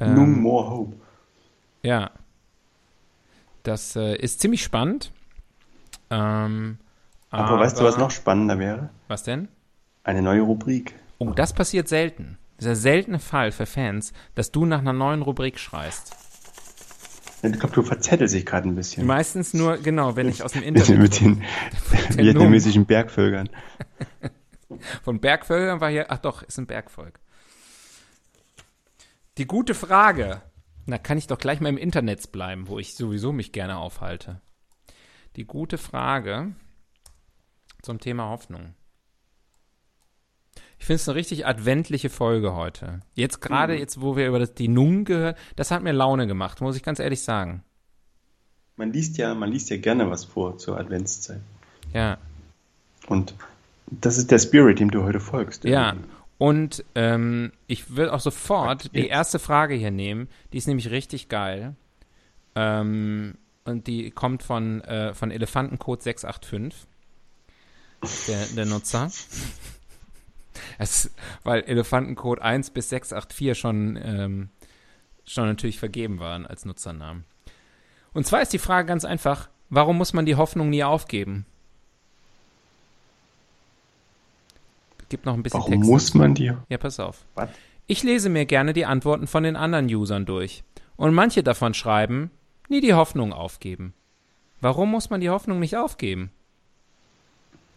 Ähm, 0.02 0.16
Nung 0.16 0.42
More 0.42 0.70
Hope. 0.70 0.98
Ja. 1.82 2.12
Das 3.64 3.96
äh, 3.96 4.18
ist 4.18 4.42
ziemlich 4.42 4.64
spannend. 4.64 5.14
Ähm, 6.10 6.78
Aber, 7.30 7.60
weißt 7.60 7.80
du, 7.80 7.84
was 7.84 7.98
noch 7.98 8.12
spannender 8.12 8.60
wäre? 8.60 8.90
Was 9.08 9.24
denn? 9.24 9.48
Eine 10.04 10.22
neue 10.22 10.42
Rubrik. 10.42 10.94
Oh, 11.18 11.32
das 11.32 11.54
passiert 11.54 11.88
selten. 11.88 12.38
Dieser 12.60 12.76
seltene 12.76 13.20
Fall 13.20 13.52
für 13.52 13.66
Fans, 13.66 14.14
dass 14.36 14.52
du 14.52 14.66
nach 14.66 14.80
einer 14.80 14.94
neuen 14.94 15.22
Rubrik 15.22 15.60
schreist. 15.60 16.16
Ich 17.44 17.60
glaube, 17.60 17.76
du 17.76 17.84
verzettelst 17.84 18.34
dich 18.34 18.46
gerade 18.46 18.68
ein 18.68 18.76
bisschen. 18.76 19.06
Meistens 19.06 19.54
nur, 19.54 19.78
genau, 19.78 20.16
wenn 20.16 20.28
ich 20.28 20.44
aus 20.44 20.54
dem 20.54 20.64
Internet. 20.64 21.00
mit 21.00 21.20
den 21.20 21.44
vietnamesischen 22.18 22.86
Bergvölkern. 22.86 23.50
Von 25.04 25.20
Bergvölkern 25.20 25.80
war 25.80 25.90
hier, 25.90 26.08
ach 26.10 26.18
doch, 26.18 26.42
ist 26.44 26.58
ein 26.58 26.68
Bergvolk. 26.68 27.20
Die 29.38 29.46
gute 29.46 29.76
Frage. 29.76 30.42
Na, 30.88 30.98
kann 30.98 31.18
ich 31.18 31.28
doch 31.28 31.38
gleich 31.38 31.60
mal 31.60 31.70
im 31.70 31.78
Internet 31.78 32.32
bleiben, 32.32 32.68
wo 32.68 32.80
ich 32.80 32.96
sowieso 32.96 33.32
mich 33.32 33.52
gerne 33.52 33.78
aufhalte. 33.78 34.42
Die 35.38 35.46
gute 35.46 35.78
Frage 35.78 36.54
zum 37.82 38.00
Thema 38.00 38.30
Hoffnung. 38.30 38.74
Ich 40.80 40.86
finde 40.86 40.96
es 40.96 41.08
eine 41.10 41.16
richtig 41.16 41.46
adventliche 41.48 42.10
Folge 42.10 42.54
heute. 42.54 43.00
Jetzt 43.14 43.40
gerade, 43.42 43.74
Mhm. 43.74 43.80
jetzt, 43.80 44.02
wo 44.02 44.16
wir 44.16 44.28
über 44.28 44.40
das, 44.40 44.54
die 44.54 44.68
Nun 44.68 45.06
gehört, 45.06 45.38
das 45.56 45.72
hat 45.72 45.84
mir 45.84 45.92
Laune 45.94 46.28
gemacht, 46.28 46.62
muss 46.62 46.76
ich 46.76 46.84
ganz 46.84 47.00
ehrlich 47.00 47.22
sagen. 47.22 47.64
Man 48.76 48.92
liest 48.94 49.18
ja, 49.18 49.34
man 49.34 49.52
liest 49.52 49.70
ja 49.70 49.78
gerne 49.78 50.10
was 50.10 50.24
vor 50.26 50.58
zur 50.58 50.80
Adventszeit. 50.80 51.42
Ja. 51.94 52.18
Und 53.08 53.34
das 53.88 54.18
ist 54.18 54.30
der 54.30 54.38
Spirit, 54.40 54.80
dem 54.80 54.92
du 54.92 55.04
heute 55.04 55.20
folgst. 55.20 55.64
Ja, 55.64 55.90
irgendwie. 55.94 56.10
und 56.38 56.86
ähm, 56.94 57.52
ich 57.66 57.96
will 57.96 58.10
auch 58.10 58.20
sofort 58.20 58.94
die 58.94 59.08
erste 59.08 59.40
Frage 59.40 59.74
hier 59.76 59.92
nehmen. 59.92 60.28
Die 60.54 60.58
ist 60.58 60.68
nämlich 60.68 60.92
richtig 60.92 61.30
geil. 61.30 61.76
Ähm, 62.56 63.36
und 63.68 63.88
die 63.88 64.12
kommt 64.12 64.44
von, 64.44 64.82
äh, 64.82 65.14
von 65.14 65.30
Elefantencode 65.30 66.02
685, 66.02 66.88
der, 68.28 68.46
der 68.56 68.66
Nutzer. 68.66 69.12
Es, 70.80 71.12
weil 71.44 71.62
Elefantencode 71.62 72.40
1 72.42 72.72
bis 72.72 72.90
684 72.90 73.58
schon, 73.58 74.00
ähm, 74.02 74.50
schon 75.26 75.46
natürlich 75.46 75.78
vergeben 75.80 76.20
waren 76.20 76.48
als 76.48 76.66
Nutzernamen. 76.66 77.26
Und 78.14 78.26
zwar 78.26 78.42
ist 78.42 78.54
die 78.54 78.60
Frage 78.60 78.88
ganz 78.88 79.06
einfach, 79.06 79.50
warum 79.70 79.98
muss 79.98 80.14
man 80.14 80.26
die 80.26 80.36
Hoffnung 80.36 80.70
nie 80.70 80.84
aufgeben? 80.84 81.46
Gibt 85.10 85.26
noch 85.26 85.36
ein 85.36 85.44
bisschen 85.44 85.60
Warum 85.60 85.74
Text. 85.74 85.90
muss 85.90 86.14
man 86.16 86.34
die? 86.34 86.52
Ja, 86.70 86.78
pass 86.78 87.00
auf. 87.00 87.26
Was? 87.36 87.50
Ich 87.86 88.04
lese 88.04 88.30
mir 88.30 88.46
gerne 88.46 88.74
die 88.74 88.86
Antworten 88.86 89.28
von 89.28 89.44
den 89.44 89.56
anderen 89.56 89.86
Usern 89.88 90.26
durch. 90.26 90.64
Und 90.96 91.14
manche 91.14 91.44
davon 91.44 91.74
schreiben, 91.74 92.32
nie 92.70 92.82
die 92.82 92.94
Hoffnung 92.94 93.34
aufgeben. 93.34 93.94
Warum 94.62 94.90
muss 94.92 95.10
man 95.10 95.22
die 95.22 95.30
Hoffnung 95.30 95.60
nicht 95.60 95.76
aufgeben? 95.78 96.32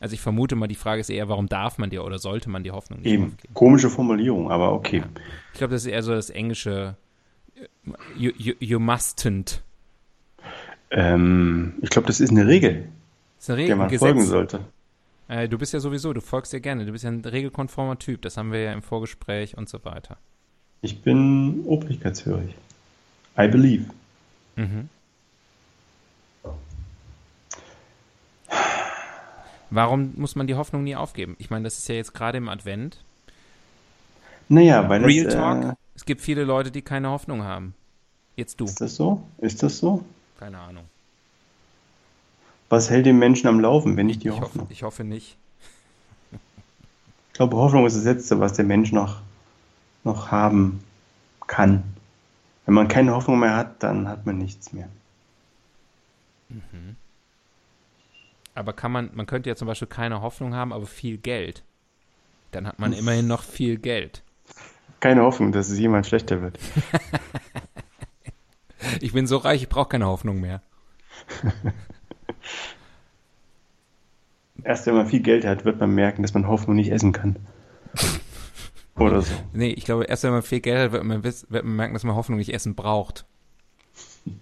Also 0.00 0.14
ich 0.14 0.20
vermute 0.22 0.56
mal, 0.56 0.66
die 0.66 0.74
Frage 0.76 1.00
ist 1.02 1.10
eher, 1.10 1.28
warum 1.28 1.46
darf 1.48 1.76
man 1.76 1.90
die 1.90 1.98
oder 1.98 2.18
sollte 2.18 2.48
man 2.48 2.64
die 2.64 2.70
Hoffnung 2.70 3.00
nicht 3.00 3.12
Eben. 3.12 3.26
aufgeben? 3.32 3.54
Komische 3.54 3.90
Formulierung, 3.90 4.50
aber 4.50 4.72
okay. 4.72 5.02
Ich 5.52 5.58
glaube, 5.58 5.72
das 5.74 5.82
ist 5.82 5.88
eher 5.92 6.02
so 6.02 6.12
das 6.12 6.30
englische 6.30 6.96
äh, 7.56 7.66
you, 8.16 8.32
you, 8.38 8.54
you 8.60 8.78
mustn't. 8.78 9.60
Ähm, 10.90 11.74
ich 11.82 11.90
glaube, 11.90 12.06
das 12.06 12.18
ist 12.20 12.30
eine 12.30 12.46
Regel, 12.46 12.88
Das 13.36 13.44
ist 13.44 13.50
eine 13.50 13.56
der 13.58 13.64
Regel, 13.64 13.76
man 13.76 13.90
ein 13.90 13.98
folgen 13.98 14.18
Gesetz. 14.20 14.30
sollte. 14.32 14.60
Äh, 15.28 15.48
du 15.48 15.58
bist 15.58 15.72
ja 15.74 15.80
sowieso, 15.80 16.12
du 16.14 16.20
folgst 16.22 16.52
ja 16.54 16.58
gerne. 16.58 16.86
Du 16.86 16.92
bist 16.92 17.04
ja 17.04 17.10
ein 17.10 17.20
regelkonformer 17.24 17.98
Typ. 17.98 18.22
Das 18.22 18.36
haben 18.38 18.50
wir 18.52 18.60
ja 18.62 18.72
im 18.72 18.82
Vorgespräch 18.82 19.56
und 19.56 19.68
so 19.68 19.84
weiter. 19.84 20.16
Ich 20.82 21.02
bin 21.02 21.62
obrigkeitshörig. 21.66 22.54
I 23.38 23.46
believe. 23.48 23.84
Mhm. 24.60 24.88
Warum 29.70 30.12
muss 30.16 30.34
man 30.34 30.46
die 30.46 30.54
Hoffnung 30.56 30.82
nie 30.84 30.96
aufgeben? 30.96 31.36
Ich 31.38 31.50
meine, 31.50 31.64
das 31.64 31.78
ist 31.78 31.88
ja 31.88 31.94
jetzt 31.94 32.12
gerade 32.12 32.38
im 32.38 32.48
Advent. 32.48 32.98
Naja, 34.48 34.88
weil 34.88 35.04
Real 35.04 35.26
es, 35.26 35.34
Talk. 35.34 35.64
Äh, 35.64 35.74
Es 35.94 36.04
gibt 36.04 36.20
viele 36.22 36.42
Leute, 36.44 36.70
die 36.72 36.82
keine 36.82 37.10
Hoffnung 37.10 37.44
haben. 37.44 37.74
Jetzt 38.36 38.58
du. 38.60 38.64
ist 38.64 38.80
das 38.80 38.96
so? 38.96 39.22
Ist 39.38 39.62
das 39.62 39.78
so? 39.78 40.04
Keine 40.38 40.58
Ahnung. 40.58 40.84
Was 42.68 42.90
hält 42.90 43.06
den 43.06 43.18
Menschen 43.18 43.46
am 43.46 43.60
Laufen, 43.60 43.96
wenn 43.96 44.06
nicht 44.06 44.24
die 44.24 44.28
Ich 44.28 44.34
hoffe, 44.34 44.44
Hoffnung? 44.44 44.66
ich 44.70 44.82
hoffe 44.82 45.04
nicht. 45.04 45.36
Ich 46.32 47.34
glaube, 47.34 47.56
Hoffnung 47.56 47.86
ist 47.86 47.96
das 47.96 48.04
Letzte, 48.04 48.40
was 48.40 48.54
der 48.54 48.64
Mensch 48.64 48.92
noch, 48.92 49.20
noch 50.04 50.30
haben 50.30 50.82
kann. 51.46 51.82
Wenn 52.70 52.76
man 52.76 52.86
keine 52.86 53.16
Hoffnung 53.16 53.40
mehr 53.40 53.56
hat, 53.56 53.82
dann 53.82 54.06
hat 54.06 54.26
man 54.26 54.38
nichts 54.38 54.72
mehr. 54.72 54.88
Aber 58.54 58.72
kann 58.74 58.92
man, 58.92 59.10
man 59.12 59.26
könnte 59.26 59.48
ja 59.48 59.56
zum 59.56 59.66
Beispiel 59.66 59.88
keine 59.88 60.22
Hoffnung 60.22 60.54
haben, 60.54 60.72
aber 60.72 60.86
viel 60.86 61.18
Geld. 61.18 61.64
Dann 62.52 62.68
hat 62.68 62.78
man 62.78 62.92
immerhin 62.92 63.26
noch 63.26 63.42
viel 63.42 63.76
Geld. 63.76 64.22
Keine 65.00 65.22
Hoffnung, 65.22 65.50
dass 65.50 65.68
es 65.68 65.80
jemand 65.80 66.06
schlechter 66.06 66.42
wird. 66.42 66.60
Ich 69.00 69.12
bin 69.12 69.26
so 69.26 69.38
reich, 69.38 69.62
ich 69.62 69.68
brauche 69.68 69.88
keine 69.88 70.06
Hoffnung 70.06 70.40
mehr. 70.40 70.62
Erst 74.62 74.86
wenn 74.86 74.94
man 74.94 75.08
viel 75.08 75.20
Geld 75.20 75.44
hat, 75.44 75.64
wird 75.64 75.80
man 75.80 75.92
merken, 75.92 76.22
dass 76.22 76.34
man 76.34 76.46
Hoffnung 76.46 76.76
nicht 76.76 76.92
essen 76.92 77.10
kann. 77.10 77.34
Oder 79.00 79.22
so. 79.22 79.32
Nee, 79.54 79.70
ich 79.70 79.84
glaube, 79.84 80.04
erst 80.04 80.24
wenn 80.24 80.32
man 80.32 80.42
viel 80.42 80.60
Geld 80.60 80.78
hat, 80.78 80.92
wird 80.92 81.04
man, 81.04 81.24
wird 81.24 81.50
man 81.50 81.76
merken, 81.76 81.94
dass 81.94 82.04
man 82.04 82.14
Hoffnung 82.14 82.38
nicht 82.38 82.52
essen 82.52 82.74
braucht. 82.74 83.24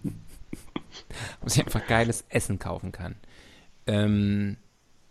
Dass 1.42 1.56
ich 1.56 1.64
einfach 1.64 1.86
geiles 1.86 2.24
Essen 2.28 2.58
kaufen 2.58 2.92
kann. 2.92 3.14
Ähm, 3.86 4.56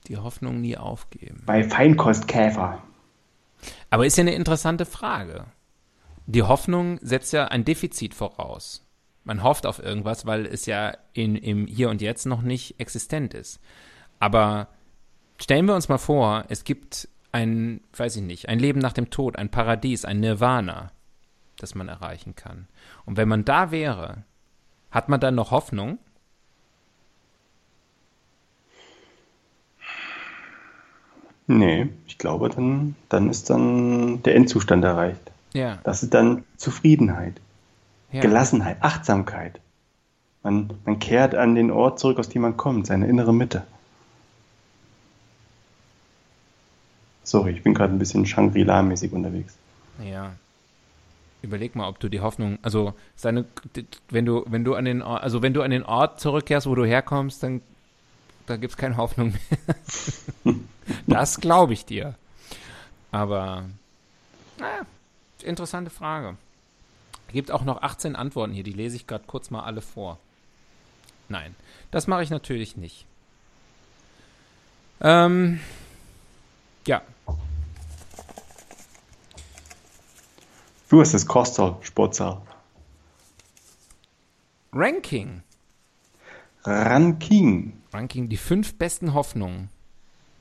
die 0.07 0.17
Hoffnung 0.17 0.61
nie 0.61 0.77
aufgeben. 0.77 1.43
Bei 1.45 1.63
Feinkostkäfer. 1.63 2.83
Aber 3.89 4.05
ist 4.05 4.17
ja 4.17 4.21
eine 4.21 4.35
interessante 4.35 4.85
Frage. 4.85 5.45
Die 6.27 6.43
Hoffnung 6.43 6.99
setzt 7.01 7.33
ja 7.33 7.45
ein 7.45 7.65
Defizit 7.65 8.13
voraus. 8.13 8.85
Man 9.23 9.43
hofft 9.43 9.65
auf 9.65 9.79
irgendwas, 9.79 10.25
weil 10.25 10.45
es 10.45 10.65
ja 10.65 10.95
in, 11.13 11.35
im 11.35 11.65
Hier 11.67 11.89
und 11.89 12.01
Jetzt 12.01 12.25
noch 12.25 12.41
nicht 12.41 12.79
existent 12.79 13.33
ist. 13.33 13.59
Aber 14.19 14.67
stellen 15.39 15.65
wir 15.65 15.75
uns 15.75 15.89
mal 15.89 15.97
vor, 15.97 16.45
es 16.49 16.63
gibt 16.63 17.09
ein, 17.37 17.81
weiß 17.95 18.15
ich 18.15 18.23
nicht, 18.23 18.49
ein 18.49 18.57
Leben 18.57 18.79
nach 18.79 18.93
dem 18.93 19.11
Tod, 19.11 19.37
ein 19.37 19.49
Paradies, 19.49 20.05
ein 20.05 20.19
Nirvana, 20.19 20.91
das 21.59 21.75
man 21.75 21.87
erreichen 21.87 22.35
kann. 22.35 22.67
Und 23.05 23.15
wenn 23.15 23.27
man 23.27 23.45
da 23.45 23.69
wäre, 23.69 24.23
hat 24.89 25.07
man 25.07 25.19
dann 25.19 25.35
noch 25.35 25.51
Hoffnung? 25.51 25.99
Nee, 31.45 31.89
ich 32.07 32.17
glaube, 32.17 32.49
dann, 32.49 32.95
dann 33.07 33.29
ist 33.29 33.51
dann 33.51 34.23
der 34.23 34.35
Endzustand 34.35 34.83
erreicht. 34.83 35.31
Ja. 35.53 35.77
Das 35.83 36.01
ist 36.03 36.13
dann 36.13 36.43
Zufriedenheit, 36.57 37.39
ja. 38.11 38.21
Gelassenheit, 38.21 38.77
Achtsamkeit. 38.81 39.61
Man, 40.41 40.71
man 40.85 40.97
kehrt 40.99 41.35
an 41.35 41.53
den 41.53 41.69
Ort 41.69 41.99
zurück, 41.99 42.17
aus 42.17 42.29
dem 42.29 42.41
man 42.41 42.57
kommt, 42.57 42.87
seine 42.87 43.07
innere 43.07 43.33
Mitte. 43.33 43.63
Sorry, 47.27 47.51
ich 47.51 47.61
bin 47.61 47.73
gerade 47.73 47.93
ein 47.93 47.99
bisschen 47.99 48.25
Shangri-La-mäßig 48.25 49.11
unterwegs. 49.11 49.57
Ja. 50.01 50.31
Überleg 51.41 51.75
mal, 51.75 51.89
ob 51.89 51.99
du 51.99 52.07
die 52.07 52.21
Hoffnung, 52.21 52.57
also 52.61 52.93
seine, 53.17 53.43
wenn 54.07 54.25
du, 54.25 54.45
wenn 54.47 54.63
du 54.63 54.75
an 54.75 54.85
den, 54.85 55.01
Ort, 55.01 55.23
also 55.23 55.41
wenn 55.41 55.53
du 55.53 55.61
an 55.61 55.71
den 55.71 55.83
Ort 55.83 56.21
zurückkehrst, 56.21 56.67
wo 56.67 56.73
du 56.73 56.85
herkommst, 56.85 57.43
dann 57.43 57.61
da 58.45 58.55
gibt's 58.55 58.77
keine 58.77 58.95
Hoffnung 58.95 59.33
mehr. 59.33 60.55
das 61.07 61.41
glaube 61.41 61.73
ich 61.73 61.83
dir. 61.83 62.15
Aber, 63.11 63.65
naja, 64.57 64.85
interessante 65.43 65.89
Frage. 65.89 66.37
Es 67.27 67.33
gibt 67.33 67.51
auch 67.51 67.65
noch 67.65 67.81
18 67.81 68.15
Antworten 68.15 68.53
hier, 68.53 68.63
die 68.63 68.71
lese 68.71 68.95
ich 68.95 69.05
gerade 69.05 69.25
kurz 69.27 69.49
mal 69.49 69.65
alle 69.65 69.81
vor. 69.81 70.17
Nein, 71.27 71.55
das 71.91 72.07
mache 72.07 72.23
ich 72.23 72.29
natürlich 72.29 72.77
nicht. 72.77 73.05
Ähm, 75.01 75.59
ja, 76.87 77.01
Du 80.89 81.01
hast 81.01 81.13
das 81.13 81.25
Kostal, 81.25 81.77
Sportsaal. 81.81 82.41
Ranking. 84.71 85.43
Ranking. 86.63 87.73
Ranking, 87.91 88.29
die 88.29 88.37
fünf 88.37 88.75
besten 88.75 89.13
Hoffnungen. 89.13 89.69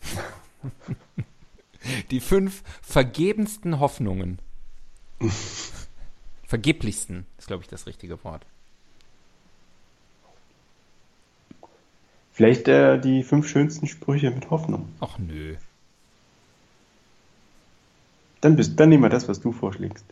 die 2.11 2.21
fünf 2.21 2.63
vergebensten 2.83 3.81
Hoffnungen. 3.81 4.39
Vergeblichsten 6.45 7.27
ist, 7.39 7.49
glaube 7.49 7.65
ich, 7.65 7.69
das 7.69 7.87
richtige 7.87 8.23
Wort. 8.23 8.47
Vielleicht 12.33 12.69
äh, 12.69 13.01
die 13.01 13.25
fünf 13.25 13.49
schönsten 13.49 13.89
Sprüche 13.89 14.31
mit 14.31 14.51
Hoffnung. 14.51 14.89
Ach 15.01 15.19
nö. 15.19 15.57
Dann, 18.43 18.55
bist, 18.55 18.79
dann 18.79 18.91
nehmen 18.91 19.03
wir 19.03 19.09
das, 19.09 19.27
was 19.27 19.41
du 19.41 19.51
vorschlägst. 19.51 20.05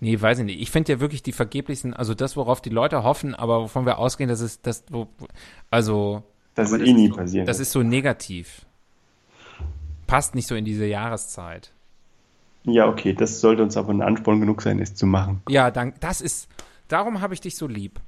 Nee, 0.00 0.18
weiß 0.18 0.38
ich 0.38 0.44
nicht. 0.46 0.60
Ich 0.60 0.70
finde 0.70 0.92
ja 0.92 1.00
wirklich 1.00 1.22
die 1.22 1.32
vergeblichsten, 1.32 1.92
also 1.92 2.14
das, 2.14 2.36
worauf 2.36 2.62
die 2.62 2.70
Leute 2.70 3.02
hoffen, 3.02 3.34
aber 3.34 3.60
wovon 3.60 3.84
wir 3.84 3.98
ausgehen, 3.98 4.28
das 4.28 4.40
ist 4.40 4.66
das, 4.66 4.84
wo, 4.90 5.08
also. 5.70 6.22
Das 6.54 6.70
wird 6.70 6.82
eh 6.86 6.92
nie 6.94 7.08
so, 7.08 7.16
passieren. 7.16 7.46
Das 7.46 7.60
ist 7.60 7.70
so 7.70 7.82
negativ. 7.82 8.64
Passt 10.06 10.34
nicht 10.34 10.46
so 10.46 10.54
in 10.54 10.64
diese 10.64 10.86
Jahreszeit. 10.86 11.72
Ja, 12.64 12.88
okay, 12.88 13.12
das 13.12 13.40
sollte 13.40 13.62
uns 13.62 13.76
aber 13.76 13.92
ein 13.92 14.02
Ansporn 14.02 14.40
genug 14.40 14.62
sein, 14.62 14.80
es 14.80 14.94
zu 14.94 15.06
machen. 15.06 15.42
Ja, 15.48 15.70
dank, 15.70 16.00
das 16.00 16.20
ist, 16.20 16.48
darum 16.88 17.20
habe 17.20 17.34
ich 17.34 17.40
dich 17.40 17.56
so 17.56 17.66
lieb. 17.66 18.00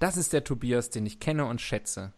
Das 0.00 0.16
ist 0.16 0.32
der 0.32 0.44
Tobias, 0.44 0.90
den 0.90 1.06
ich 1.06 1.20
kenne 1.20 1.44
und 1.44 1.60
schätze. 1.60 2.12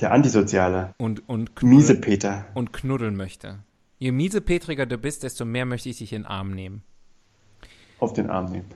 Der 0.00 0.12
Antisoziale. 0.12 0.94
Und, 0.96 1.28
und 1.28 1.62
Miese 1.62 1.96
Peter. 1.96 2.46
Und 2.54 2.72
knuddeln 2.72 3.16
möchte. 3.16 3.58
Je 3.98 4.12
miesepetriger 4.12 4.86
du 4.86 4.96
bist, 4.96 5.24
desto 5.24 5.44
mehr 5.44 5.66
möchte 5.66 5.88
ich 5.88 5.98
dich 5.98 6.12
in 6.12 6.22
den 6.22 6.26
Arm 6.26 6.52
nehmen. 6.52 6.82
Auf 7.98 8.12
den 8.12 8.30
Arm 8.30 8.52
nehmen. 8.52 8.68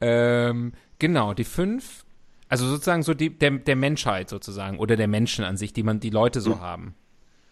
ähm, 0.00 0.72
genau, 0.98 1.34
die 1.34 1.44
fünf, 1.44 2.04
also 2.48 2.66
sozusagen 2.66 3.02
so 3.02 3.14
die, 3.14 3.30
der, 3.30 3.52
der 3.52 3.76
Menschheit 3.76 4.28
sozusagen 4.28 4.78
oder 4.78 4.96
der 4.96 5.08
Menschen 5.08 5.44
an 5.44 5.56
sich, 5.56 5.72
die 5.72 5.82
man, 5.82 6.00
die 6.00 6.10
Leute 6.10 6.40
so 6.40 6.60
haben. 6.60 6.94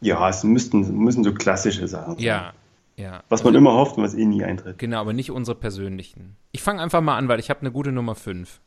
Ja, 0.00 0.28
es 0.28 0.44
müssten, 0.44 0.96
müssen 0.96 1.24
so 1.24 1.32
klassische 1.32 1.86
Sachen 1.88 2.16
sein. 2.16 2.24
Ja, 2.24 2.52
ja. 2.96 3.22
Was 3.28 3.44
man 3.44 3.54
immer 3.54 3.72
hofft 3.72 3.96
und 3.96 4.02
was 4.02 4.14
eh 4.14 4.24
nie 4.24 4.44
eintritt. 4.44 4.78
Genau, 4.78 5.00
aber 5.00 5.12
nicht 5.12 5.30
unsere 5.30 5.56
persönlichen. 5.56 6.36
Ich 6.52 6.62
fange 6.62 6.82
einfach 6.82 7.00
mal 7.00 7.16
an, 7.16 7.28
weil 7.28 7.40
ich 7.40 7.50
habe 7.50 7.60
eine 7.60 7.72
gute 7.72 7.92
Nummer 7.92 8.14
fünf. 8.14 8.60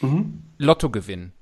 Mhm. 0.00 0.42
Lottogewinn. 0.58 1.32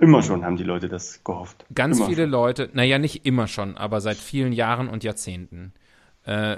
Immer 0.00 0.22
schon 0.22 0.44
haben 0.44 0.56
die 0.56 0.64
Leute 0.64 0.88
das 0.88 1.22
gehofft. 1.24 1.64
Ganz 1.74 1.98
immer 1.98 2.06
viele 2.06 2.22
schon. 2.22 2.30
Leute, 2.30 2.70
naja, 2.72 2.98
nicht 2.98 3.26
immer 3.26 3.46
schon, 3.46 3.76
aber 3.76 4.00
seit 4.00 4.16
vielen 4.16 4.52
Jahren 4.52 4.88
und 4.88 5.04
Jahrzehnten, 5.04 5.72
äh, 6.24 6.56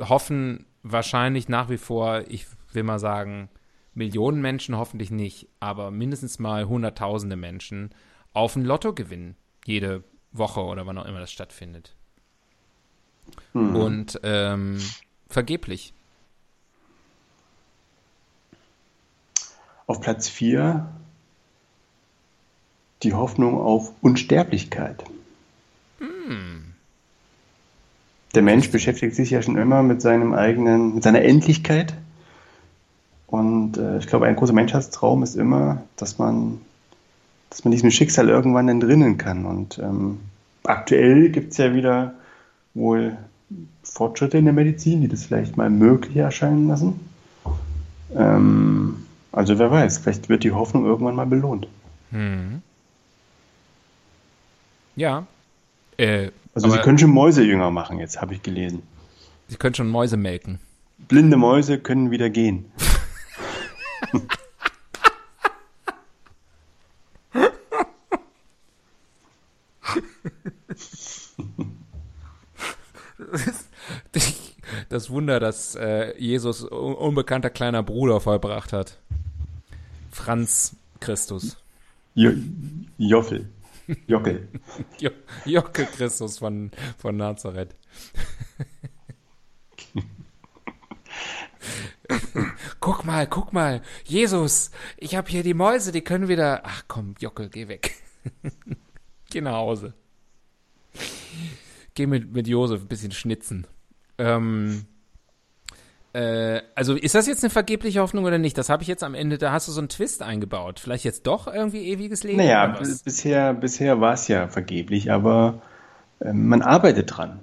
hoffen 0.00 0.66
wahrscheinlich 0.82 1.48
nach 1.48 1.68
wie 1.70 1.78
vor, 1.78 2.24
ich 2.28 2.46
will 2.72 2.82
mal 2.82 2.98
sagen, 2.98 3.48
Millionen 3.94 4.40
Menschen 4.40 4.76
hoffentlich 4.76 5.10
nicht, 5.10 5.48
aber 5.60 5.90
mindestens 5.90 6.38
mal 6.38 6.68
Hunderttausende 6.68 7.36
Menschen 7.36 7.90
auf 8.32 8.54
ein 8.54 8.64
Lottogewinn 8.64 9.34
jede 9.66 10.04
Woche 10.32 10.60
oder 10.60 10.86
wann 10.86 10.98
auch 10.98 11.06
immer 11.06 11.20
das 11.20 11.32
stattfindet. 11.32 11.96
Mhm. 13.52 13.76
Und 13.76 14.20
ähm, 14.22 14.78
vergeblich. 15.28 15.92
Auf 19.86 20.00
Platz 20.00 20.28
4 20.28 20.86
die 23.02 23.14
Hoffnung 23.14 23.60
auf 23.60 23.92
Unsterblichkeit. 24.00 25.04
Der 28.34 28.42
Mensch 28.42 28.70
beschäftigt 28.70 29.14
sich 29.14 29.30
ja 29.30 29.42
schon 29.42 29.56
immer 29.56 29.82
mit 29.82 30.02
seinem 30.02 30.34
eigenen, 30.34 30.94
mit 30.94 31.02
seiner 31.02 31.22
Endlichkeit. 31.22 31.94
Und 33.26 33.76
äh, 33.76 33.98
ich 33.98 34.06
glaube, 34.06 34.26
ein 34.26 34.36
großer 34.36 34.52
Menschheitstraum 34.52 35.22
ist 35.22 35.34
immer, 35.34 35.82
dass 35.96 36.18
man, 36.18 36.60
dass 37.50 37.64
man 37.64 37.72
diesem 37.72 37.90
Schicksal 37.90 38.28
irgendwann 38.28 38.68
entrinnen 38.68 39.18
kann. 39.18 39.44
Und 39.46 39.78
ähm, 39.78 40.20
aktuell 40.64 41.30
gibt 41.30 41.52
es 41.52 41.58
ja 41.58 41.74
wieder 41.74 42.14
wohl 42.74 43.16
Fortschritte 43.82 44.38
in 44.38 44.44
der 44.44 44.54
Medizin, 44.54 45.00
die 45.00 45.08
das 45.08 45.24
vielleicht 45.24 45.56
mal 45.56 45.70
möglich 45.70 46.16
erscheinen 46.16 46.68
lassen. 46.68 47.00
Ähm, 48.14 49.06
also 49.32 49.58
wer 49.58 49.70
weiß, 49.70 49.98
vielleicht 49.98 50.28
wird 50.28 50.44
die 50.44 50.52
Hoffnung 50.52 50.84
irgendwann 50.84 51.16
mal 51.16 51.26
belohnt. 51.26 51.68
Hm. 52.10 52.62
Ja. 54.98 55.26
Äh, 55.96 56.30
Also 56.54 56.66
aber 56.66 56.76
sie 56.76 56.82
können 56.82 56.98
schon 56.98 57.10
Mäuse 57.10 57.42
jünger 57.42 57.70
machen, 57.70 57.98
jetzt 57.98 58.20
habe 58.20 58.34
ich 58.34 58.42
gelesen. 58.42 58.82
Sie 59.46 59.56
können 59.56 59.74
schon 59.74 59.88
Mäuse 59.88 60.16
melken. 60.16 60.58
Blinde 61.08 61.36
Mäuse 61.36 61.78
können 61.78 62.10
wieder 62.10 62.30
gehen. 62.30 62.66
Das 74.88 75.10
Wunder, 75.10 75.38
das 75.38 75.74
äh, 75.74 76.16
Jesus 76.18 76.62
un 76.62 76.94
unbekannter 76.94 77.50
kleiner 77.50 77.82
Bruder 77.82 78.20
vollbracht 78.20 78.72
hat. 78.72 78.98
Franz 80.10 80.76
Christus. 81.00 81.58
Jo 82.14 82.32
Joffel. 82.96 83.48
Jockel. 84.06 84.48
Jo 85.00 85.10
Jockel 85.44 85.86
Christus 85.86 86.38
von, 86.38 86.70
von 86.98 87.16
Nazareth. 87.16 87.74
guck 92.80 93.04
mal, 93.04 93.26
guck 93.26 93.52
mal, 93.52 93.82
Jesus, 94.04 94.70
ich 94.96 95.14
habe 95.14 95.28
hier 95.28 95.42
die 95.42 95.54
Mäuse, 95.54 95.92
die 95.92 96.02
können 96.02 96.28
wieder. 96.28 96.62
Ach 96.64 96.84
komm, 96.88 97.14
Jockel, 97.18 97.48
geh 97.48 97.68
weg. 97.68 97.94
geh 99.30 99.40
nach 99.40 99.54
Hause. 99.54 99.94
Geh 101.94 102.06
mit, 102.06 102.32
mit 102.32 102.46
Josef 102.46 102.82
ein 102.82 102.88
bisschen 102.88 103.12
schnitzen. 103.12 103.66
Ähm, 104.18 104.86
äh, 106.12 106.60
also 106.74 106.94
ist 106.94 107.14
das 107.14 107.26
jetzt 107.26 107.44
eine 107.44 107.50
vergebliche 107.50 108.00
Hoffnung 108.00 108.24
oder 108.24 108.38
nicht? 108.38 108.56
Das 108.56 108.68
habe 108.68 108.82
ich 108.82 108.88
jetzt 108.88 109.04
am 109.04 109.14
Ende, 109.14 109.38
da 109.38 109.52
hast 109.52 109.68
du 109.68 109.72
so 109.72 109.80
einen 109.80 109.88
Twist 109.88 110.22
eingebaut. 110.22 110.80
Vielleicht 110.80 111.04
jetzt 111.04 111.26
doch 111.26 111.46
irgendwie 111.46 111.88
ewiges 111.88 112.24
Leben? 112.24 112.38
Naja, 112.38 112.78
bisher, 113.04 113.54
bisher 113.54 114.00
war 114.00 114.14
es 114.14 114.28
ja 114.28 114.48
vergeblich, 114.48 115.12
aber 115.12 115.60
äh, 116.20 116.32
man 116.32 116.62
arbeitet 116.62 117.16
dran. 117.16 117.40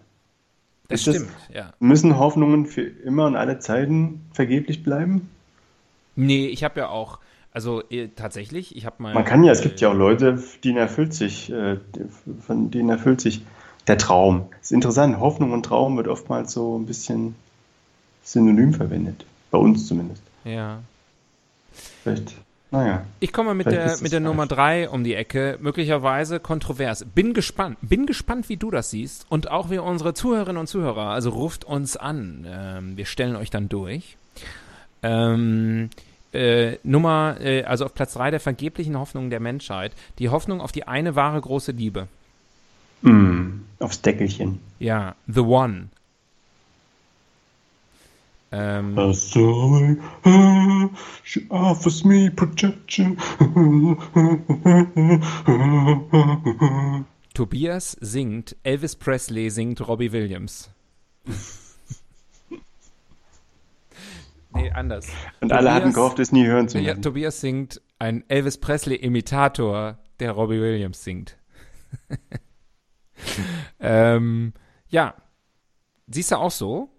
das 0.88 1.01
ist 1.01 1.07
das- 1.07 1.16
stimmt, 1.18 1.32
ja. 1.53 1.74
Müssen 1.80 2.18
Hoffnungen 2.18 2.66
für 2.66 2.82
immer 2.82 3.26
und 3.28 3.36
alle 3.36 3.59
Zeiten 3.59 4.26
vergeblich 4.34 4.84
bleiben? 4.84 5.30
Nee, 6.16 6.47
ich 6.47 6.63
habe 6.63 6.80
ja 6.80 6.89
auch, 6.89 7.20
also 7.51 7.84
äh, 7.89 8.07
tatsächlich, 8.16 8.76
ich 8.76 8.86
habe 8.86 9.03
mal. 9.03 9.13
Man 9.13 9.26
kann 9.26 9.43
ja, 9.43 9.51
es 9.51 9.61
gibt 9.61 9.80
ja 9.82 9.89
auch 9.89 9.93
Leute, 9.93 10.41
denen 10.63 10.78
erfüllt 10.78 11.13
sich, 11.13 11.51
äh, 11.51 11.78
von 12.45 12.72
denen 12.72 12.89
erfüllt 12.89 13.22
sich 13.22 13.45
der 13.88 13.97
Traum. 13.99 14.47
ist 14.61 14.72
interessant, 14.72 15.20
Hoffnung 15.20 15.51
und 15.51 15.63
Traum 15.63 15.97
wird 15.97 16.07
oftmals 16.07 16.51
so 16.53 16.78
ein 16.80 16.86
bisschen 16.88 17.36
synonym 18.26 18.73
verwendet. 18.73 19.26
Bei 19.51 19.57
uns 19.57 19.88
zumindest. 19.88 20.21
Ja. 20.43 20.80
Vielleicht, 22.03 22.36
naja. 22.71 23.05
Ich 23.19 23.32
komme 23.32 23.53
mit 23.53 23.67
der, 23.67 23.97
mit 24.01 24.11
der. 24.11 24.19
Nummer 24.19 24.47
drei 24.47 24.89
um 24.89 25.03
die 25.03 25.13
Ecke, 25.13 25.57
möglicherweise 25.61 26.39
kontrovers. 26.39 27.05
Bin 27.15 27.34
gespannt, 27.34 27.78
bin 27.82 28.05
gespannt, 28.05 28.49
wie 28.49 28.57
du 28.57 28.71
das 28.71 28.89
siehst 28.89 29.26
und 29.30 29.49
auch 29.49 29.69
wie 29.69 29.78
unsere 29.78 30.13
Zuhörerinnen 30.13 30.59
und 30.59 30.67
Zuhörer. 30.67 31.09
Also 31.09 31.30
ruft 31.30 31.63
uns 31.63 31.95
an. 31.95 32.45
Ähm, 32.47 32.97
wir 32.97 33.05
stellen 33.05 33.36
euch 33.36 33.49
dann 33.49 33.69
durch. 33.69 34.17
Ähm, 35.03 35.89
äh, 36.34 36.78
Nummer, 36.84 37.38
äh, 37.39 37.63
also 37.63 37.86
auf 37.86 37.93
Platz 37.93 38.13
drei 38.13 38.30
der 38.30 38.39
vergeblichen 38.39 38.97
Hoffnungen 38.97 39.30
der 39.30 39.39
Menschheit. 39.39 39.93
Die 40.19 40.30
Hoffnung 40.30 40.59
auf 40.59 40.71
die 40.71 40.88
eine 40.88 41.15
wahre 41.15 41.39
große 41.39 41.71
Liebe. 41.71 42.07
Mm, 43.03 43.61
aufs 43.80 44.01
Deckelchen. 44.01 44.59
Ja, 44.80 45.15
The 45.28 45.41
One. 45.41 45.89
Ähm, 48.51 48.97
ah, 48.97 49.11
she 51.23 51.45
offers 51.49 52.03
me 52.05 52.29
protection. 52.31 53.17
Tobias 57.33 57.97
singt, 57.99 58.55
Elvis 58.63 58.95
Presley 58.95 59.49
singt 59.49 59.85
Robbie 59.87 60.11
Williams. 60.11 60.69
nee, 64.53 64.71
anders. 64.71 65.07
Und 65.41 65.51
alle 65.51 65.71
hatten 65.73 65.85
Tobias- 65.91 65.95
gehofft, 65.95 66.19
es 66.19 66.31
nie 66.31 66.45
hören 66.45 66.69
zu 66.69 66.77
Ja, 66.79 66.91
müssen. 66.93 67.01
Tobias 67.01 67.41
singt 67.41 67.81
ein 67.99 68.23
Elvis 68.29 68.57
Presley-Imitator, 68.57 69.97
der 70.19 70.31
Robbie 70.31 70.61
Williams 70.61 71.03
singt. 71.03 71.37
ähm, 73.79 74.53
ja. 74.87 75.15
Siehst 76.07 76.31
du 76.31 76.35
auch 76.37 76.51
so? 76.51 76.89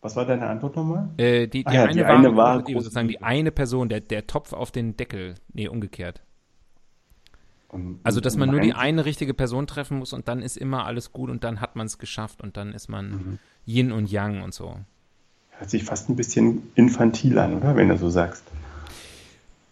Was 0.00 0.14
war 0.14 0.24
deine 0.26 0.46
Antwort 0.48 0.76
nochmal? 0.76 1.08
Äh, 1.16 1.48
die, 1.48 1.64
die, 1.64 1.66
Ah 1.66 1.72
ja, 1.72 1.84
eine 1.84 1.92
die 1.94 2.04
eine 2.04 2.28
große 2.32 2.58
Liebe, 2.58 2.72
große 2.72 2.84
sozusagen 2.84 3.08
die 3.08 3.20
eine 3.22 3.50
Person, 3.50 3.88
der, 3.88 4.00
der 4.00 4.26
Topf 4.26 4.52
auf 4.52 4.70
den 4.70 4.96
Deckel. 4.96 5.34
Nee, 5.52 5.68
umgekehrt. 5.68 6.20
Um- 7.68 8.00
Also, 8.02 8.20
dass 8.20 8.36
man 8.36 8.50
nur 8.50 8.60
die 8.60 8.72
ein- 8.72 8.78
eine 8.78 9.04
richtige 9.04 9.34
Person 9.34 9.66
treffen 9.66 9.98
muss 9.98 10.12
und 10.12 10.28
dann 10.28 10.40
ist 10.40 10.56
immer 10.56 10.86
alles 10.86 11.12
gut 11.12 11.30
und 11.30 11.44
dann 11.44 11.60
hat 11.60 11.76
man 11.76 11.86
es 11.86 11.98
geschafft 11.98 12.40
und 12.42 12.56
dann 12.56 12.72
ist 12.72 12.88
man 12.88 13.10
Mhm. 13.10 13.38
Yin 13.66 13.92
und 13.92 14.10
Yang 14.10 14.42
und 14.42 14.54
so. 14.54 14.76
Hört 15.50 15.68
sich 15.70 15.84
fast 15.84 16.08
ein 16.08 16.16
bisschen 16.16 16.70
infantil 16.76 17.38
an, 17.38 17.54
oder? 17.56 17.74
Wenn 17.76 17.88
du 17.88 17.98
so 17.98 18.08
sagst. 18.08 18.44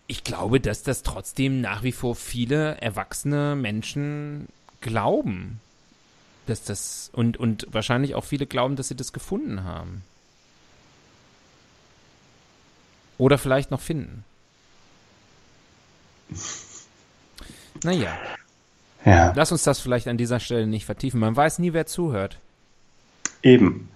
Ich 0.08 0.24
glaube, 0.24 0.60
dass 0.60 0.82
das 0.82 1.02
trotzdem 1.02 1.60
nach 1.60 1.82
wie 1.84 1.92
vor 1.92 2.14
viele 2.16 2.80
erwachsene 2.80 3.56
Menschen 3.56 4.48
glauben. 4.80 5.60
dass 6.46 6.62
das 6.62 7.10
und 7.12 7.36
und 7.38 7.66
wahrscheinlich 7.72 8.14
auch 8.14 8.22
viele 8.22 8.46
glauben, 8.46 8.76
dass 8.76 8.86
sie 8.86 8.94
das 8.94 9.12
gefunden 9.12 9.64
haben. 9.64 10.02
Oder 13.18 13.38
vielleicht 13.38 13.70
noch 13.70 13.80
finden. 13.80 14.24
Naja. 17.82 18.16
Ja. 19.04 19.32
Lass 19.36 19.52
uns 19.52 19.62
das 19.62 19.78
vielleicht 19.78 20.08
an 20.08 20.16
dieser 20.16 20.40
Stelle 20.40 20.66
nicht 20.66 20.84
vertiefen. 20.84 21.20
Man 21.20 21.36
weiß 21.36 21.58
nie, 21.60 21.72
wer 21.72 21.86
zuhört. 21.86 22.38
Eben. 23.42 23.88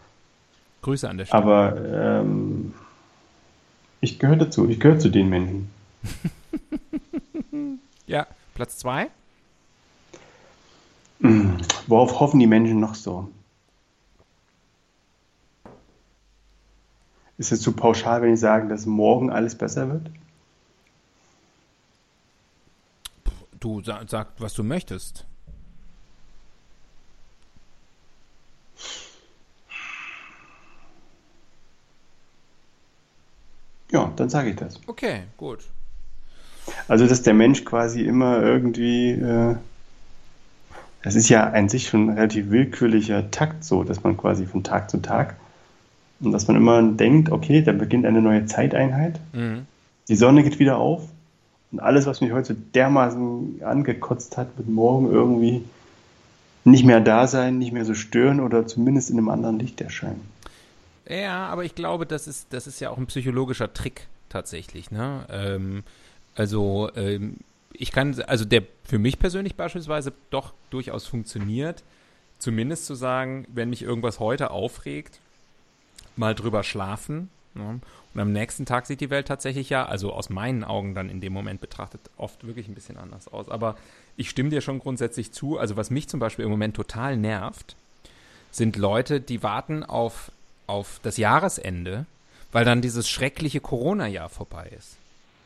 Grüße 0.82 1.08
an 1.08 1.18
der 1.18 1.26
Stelle. 1.26 1.42
Aber 1.42 2.20
ähm, 2.20 2.74
ich 4.00 4.18
gehöre 4.18 4.36
dazu. 4.36 4.68
Ich 4.68 4.78
gehöre 4.80 4.98
zu 4.98 5.10
den 5.10 5.28
Menschen. 5.28 5.70
ja, 8.06 8.26
Platz 8.54 8.78
zwei. 8.78 9.08
Hm, 11.20 11.58
Worauf 11.86 12.20
hoffen 12.20 12.40
die 12.40 12.46
Menschen 12.46 12.80
noch 12.80 12.94
so? 12.94 13.28
Ist 17.40 17.52
es 17.52 17.62
zu 17.62 17.72
pauschal, 17.72 18.20
wenn 18.20 18.34
ich 18.34 18.40
sage, 18.40 18.68
dass 18.68 18.84
morgen 18.84 19.30
alles 19.30 19.54
besser 19.54 19.88
wird? 19.88 20.10
Du 23.58 23.82
sag, 23.82 24.10
sag 24.10 24.28
was 24.36 24.52
du 24.52 24.62
möchtest. 24.62 25.24
Ja, 33.90 34.12
dann 34.16 34.28
sage 34.28 34.50
ich 34.50 34.56
das. 34.56 34.78
Okay, 34.86 35.22
gut. 35.38 35.60
Also, 36.88 37.06
dass 37.06 37.22
der 37.22 37.32
Mensch 37.32 37.64
quasi 37.64 38.02
immer 38.02 38.42
irgendwie, 38.42 39.12
äh, 39.12 39.56
das 41.02 41.14
ist 41.14 41.30
ja 41.30 41.48
an 41.48 41.70
sich 41.70 41.88
schon 41.88 42.10
ein 42.10 42.18
relativ 42.18 42.50
willkürlicher 42.50 43.30
Takt 43.30 43.64
so, 43.64 43.82
dass 43.82 44.02
man 44.02 44.18
quasi 44.18 44.44
von 44.44 44.62
Tag 44.62 44.90
zu 44.90 44.98
Tag 44.98 45.36
und 46.20 46.32
dass 46.32 46.46
man 46.48 46.56
immer 46.56 46.82
denkt, 46.82 47.30
okay, 47.30 47.62
da 47.62 47.72
beginnt 47.72 48.06
eine 48.06 48.22
neue 48.22 48.46
Zeiteinheit, 48.46 49.18
Mhm. 49.32 49.66
die 50.08 50.16
Sonne 50.16 50.42
geht 50.42 50.58
wieder 50.58 50.78
auf 50.78 51.02
und 51.72 51.80
alles, 51.80 52.06
was 52.06 52.20
mich 52.20 52.32
heute 52.32 52.54
so 52.54 52.60
dermaßen 52.74 53.62
angekotzt 53.64 54.36
hat, 54.36 54.48
wird 54.56 54.68
morgen 54.68 55.10
irgendwie 55.10 55.62
nicht 56.64 56.84
mehr 56.84 57.00
da 57.00 57.26
sein, 57.26 57.58
nicht 57.58 57.72
mehr 57.72 57.84
so 57.84 57.94
stören 57.94 58.40
oder 58.40 58.66
zumindest 58.66 59.10
in 59.10 59.18
einem 59.18 59.28
anderen 59.30 59.58
Licht 59.58 59.80
erscheinen. 59.80 60.20
Ja, 61.08 61.48
aber 61.48 61.64
ich 61.64 61.74
glaube, 61.74 62.06
das 62.06 62.28
ist, 62.28 62.48
das 62.50 62.66
ist 62.66 62.80
ja 62.80 62.90
auch 62.90 62.98
ein 62.98 63.06
psychologischer 63.06 63.72
Trick 63.72 64.06
tatsächlich. 64.28 64.90
Ne? 64.90 65.24
Ähm, 65.30 65.82
also 66.34 66.90
ähm, 66.94 67.38
ich 67.72 67.92
kann, 67.92 68.14
also 68.26 68.44
der 68.44 68.62
für 68.84 68.98
mich 68.98 69.18
persönlich 69.18 69.56
beispielsweise 69.56 70.12
doch 70.30 70.52
durchaus 70.70 71.06
funktioniert, 71.06 71.82
zumindest 72.38 72.86
zu 72.86 72.94
sagen, 72.94 73.46
wenn 73.52 73.70
mich 73.70 73.82
irgendwas 73.82 74.20
heute 74.20 74.50
aufregt, 74.50 75.20
mal 76.20 76.36
drüber 76.36 76.62
schlafen. 76.62 77.30
Ne? 77.54 77.80
Und 78.14 78.20
am 78.20 78.32
nächsten 78.32 78.66
Tag 78.66 78.86
sieht 78.86 79.00
die 79.00 79.10
Welt 79.10 79.26
tatsächlich 79.26 79.70
ja, 79.70 79.86
also 79.86 80.12
aus 80.12 80.30
meinen 80.30 80.62
Augen 80.62 80.94
dann 80.94 81.10
in 81.10 81.20
dem 81.20 81.32
Moment 81.32 81.60
betrachtet, 81.60 82.00
oft 82.16 82.46
wirklich 82.46 82.68
ein 82.68 82.74
bisschen 82.74 82.96
anders 82.96 83.26
aus. 83.26 83.48
Aber 83.48 83.76
ich 84.16 84.30
stimme 84.30 84.50
dir 84.50 84.60
schon 84.60 84.78
grundsätzlich 84.78 85.32
zu. 85.32 85.58
Also 85.58 85.76
was 85.76 85.90
mich 85.90 86.08
zum 86.08 86.20
Beispiel 86.20 86.44
im 86.44 86.50
Moment 86.50 86.76
total 86.76 87.16
nervt, 87.16 87.74
sind 88.52 88.76
Leute, 88.76 89.20
die 89.20 89.42
warten 89.42 89.82
auf, 89.82 90.30
auf 90.66 91.00
das 91.02 91.16
Jahresende, 91.16 92.06
weil 92.52 92.64
dann 92.64 92.82
dieses 92.82 93.08
schreckliche 93.08 93.60
Corona-Jahr 93.60 94.28
vorbei 94.28 94.70
ist. 94.76 94.96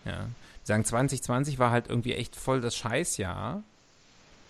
Ja. 0.04 0.28
Die 0.62 0.66
sagen, 0.66 0.84
2020 0.84 1.58
war 1.58 1.70
halt 1.70 1.88
irgendwie 1.88 2.14
echt 2.14 2.36
voll 2.36 2.60
das 2.62 2.76
Scheißjahr. 2.76 3.62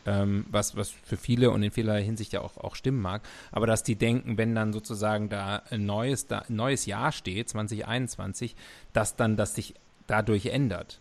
Ähm, 0.06 0.44
was, 0.50 0.76
was 0.76 0.90
für 0.90 1.16
viele 1.16 1.50
und 1.50 1.62
in 1.62 1.70
vieler 1.70 1.96
Hinsicht 1.96 2.32
ja 2.32 2.42
auch, 2.42 2.58
auch 2.58 2.74
stimmen 2.74 3.00
mag, 3.00 3.22
aber 3.52 3.66
dass 3.66 3.82
die 3.82 3.96
denken, 3.96 4.36
wenn 4.36 4.54
dann 4.54 4.72
sozusagen 4.72 5.28
da 5.30 5.62
ein 5.70 5.86
neues, 5.86 6.26
da, 6.26 6.40
ein 6.40 6.56
neues 6.56 6.84
Jahr 6.86 7.10
steht, 7.10 7.48
2021, 7.48 8.54
dass 8.92 9.16
dann 9.16 9.36
das 9.36 9.54
sich 9.54 9.74
dadurch 10.06 10.46
ändert. 10.46 11.00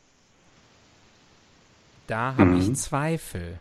Da 2.08 2.36
habe 2.38 2.52
Mhm. 2.52 2.62
ich 2.62 2.76
Zweifel. 2.76 3.60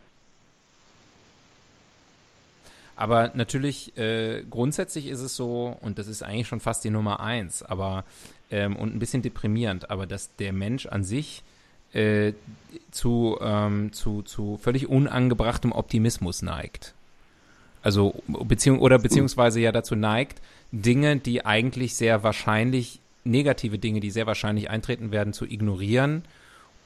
Aber 2.95 3.33
natürlich, 3.35 3.97
äh, 3.97 4.45
grundsätzlich 4.49 5.07
ist 5.07 5.21
es 5.21 5.35
so, 5.35 5.77
und 5.81 5.99
das 5.99 6.07
ist 6.07 6.23
eigentlich 6.23 6.47
schon 6.47 6.61
fast 6.61 6.85
die 6.85 6.91
Nummer 6.91 7.21
eins, 7.21 7.63
aber 7.63 8.05
ähm, 8.51 8.77
und 8.77 8.95
ein 8.95 8.99
bisschen 8.99 9.23
deprimierend, 9.23 9.91
aber 9.91 10.07
dass 10.07 10.37
der 10.37 10.53
Mensch 10.53 10.87
an 10.87 11.03
sich 11.03 11.43
äh, 11.93 12.33
zu, 12.91 13.39
ähm, 13.41 13.93
zu, 13.93 14.23
zu 14.23 14.59
völlig 14.63 14.89
unangebrachtem 14.89 15.73
Optimismus 15.73 16.43
neigt. 16.43 16.95
Also 17.83 18.15
beziehung 18.27 18.79
oder 18.79 18.99
beziehungsweise 18.99 19.61
ja 19.61 19.73
dazu 19.73 19.97
neigt, 19.97 20.41
Dinge, 20.71 21.17
die 21.17 21.45
eigentlich 21.45 21.97
sehr 21.97 22.23
wahrscheinlich, 22.23 23.01
negative 23.25 23.79
Dinge, 23.79 24.01
die 24.01 24.11
sehr 24.11 24.27
wahrscheinlich 24.27 24.71
eintreten 24.71 25.11
werden, 25.11 25.33
zu 25.33 25.45
ignorieren. 25.45 26.23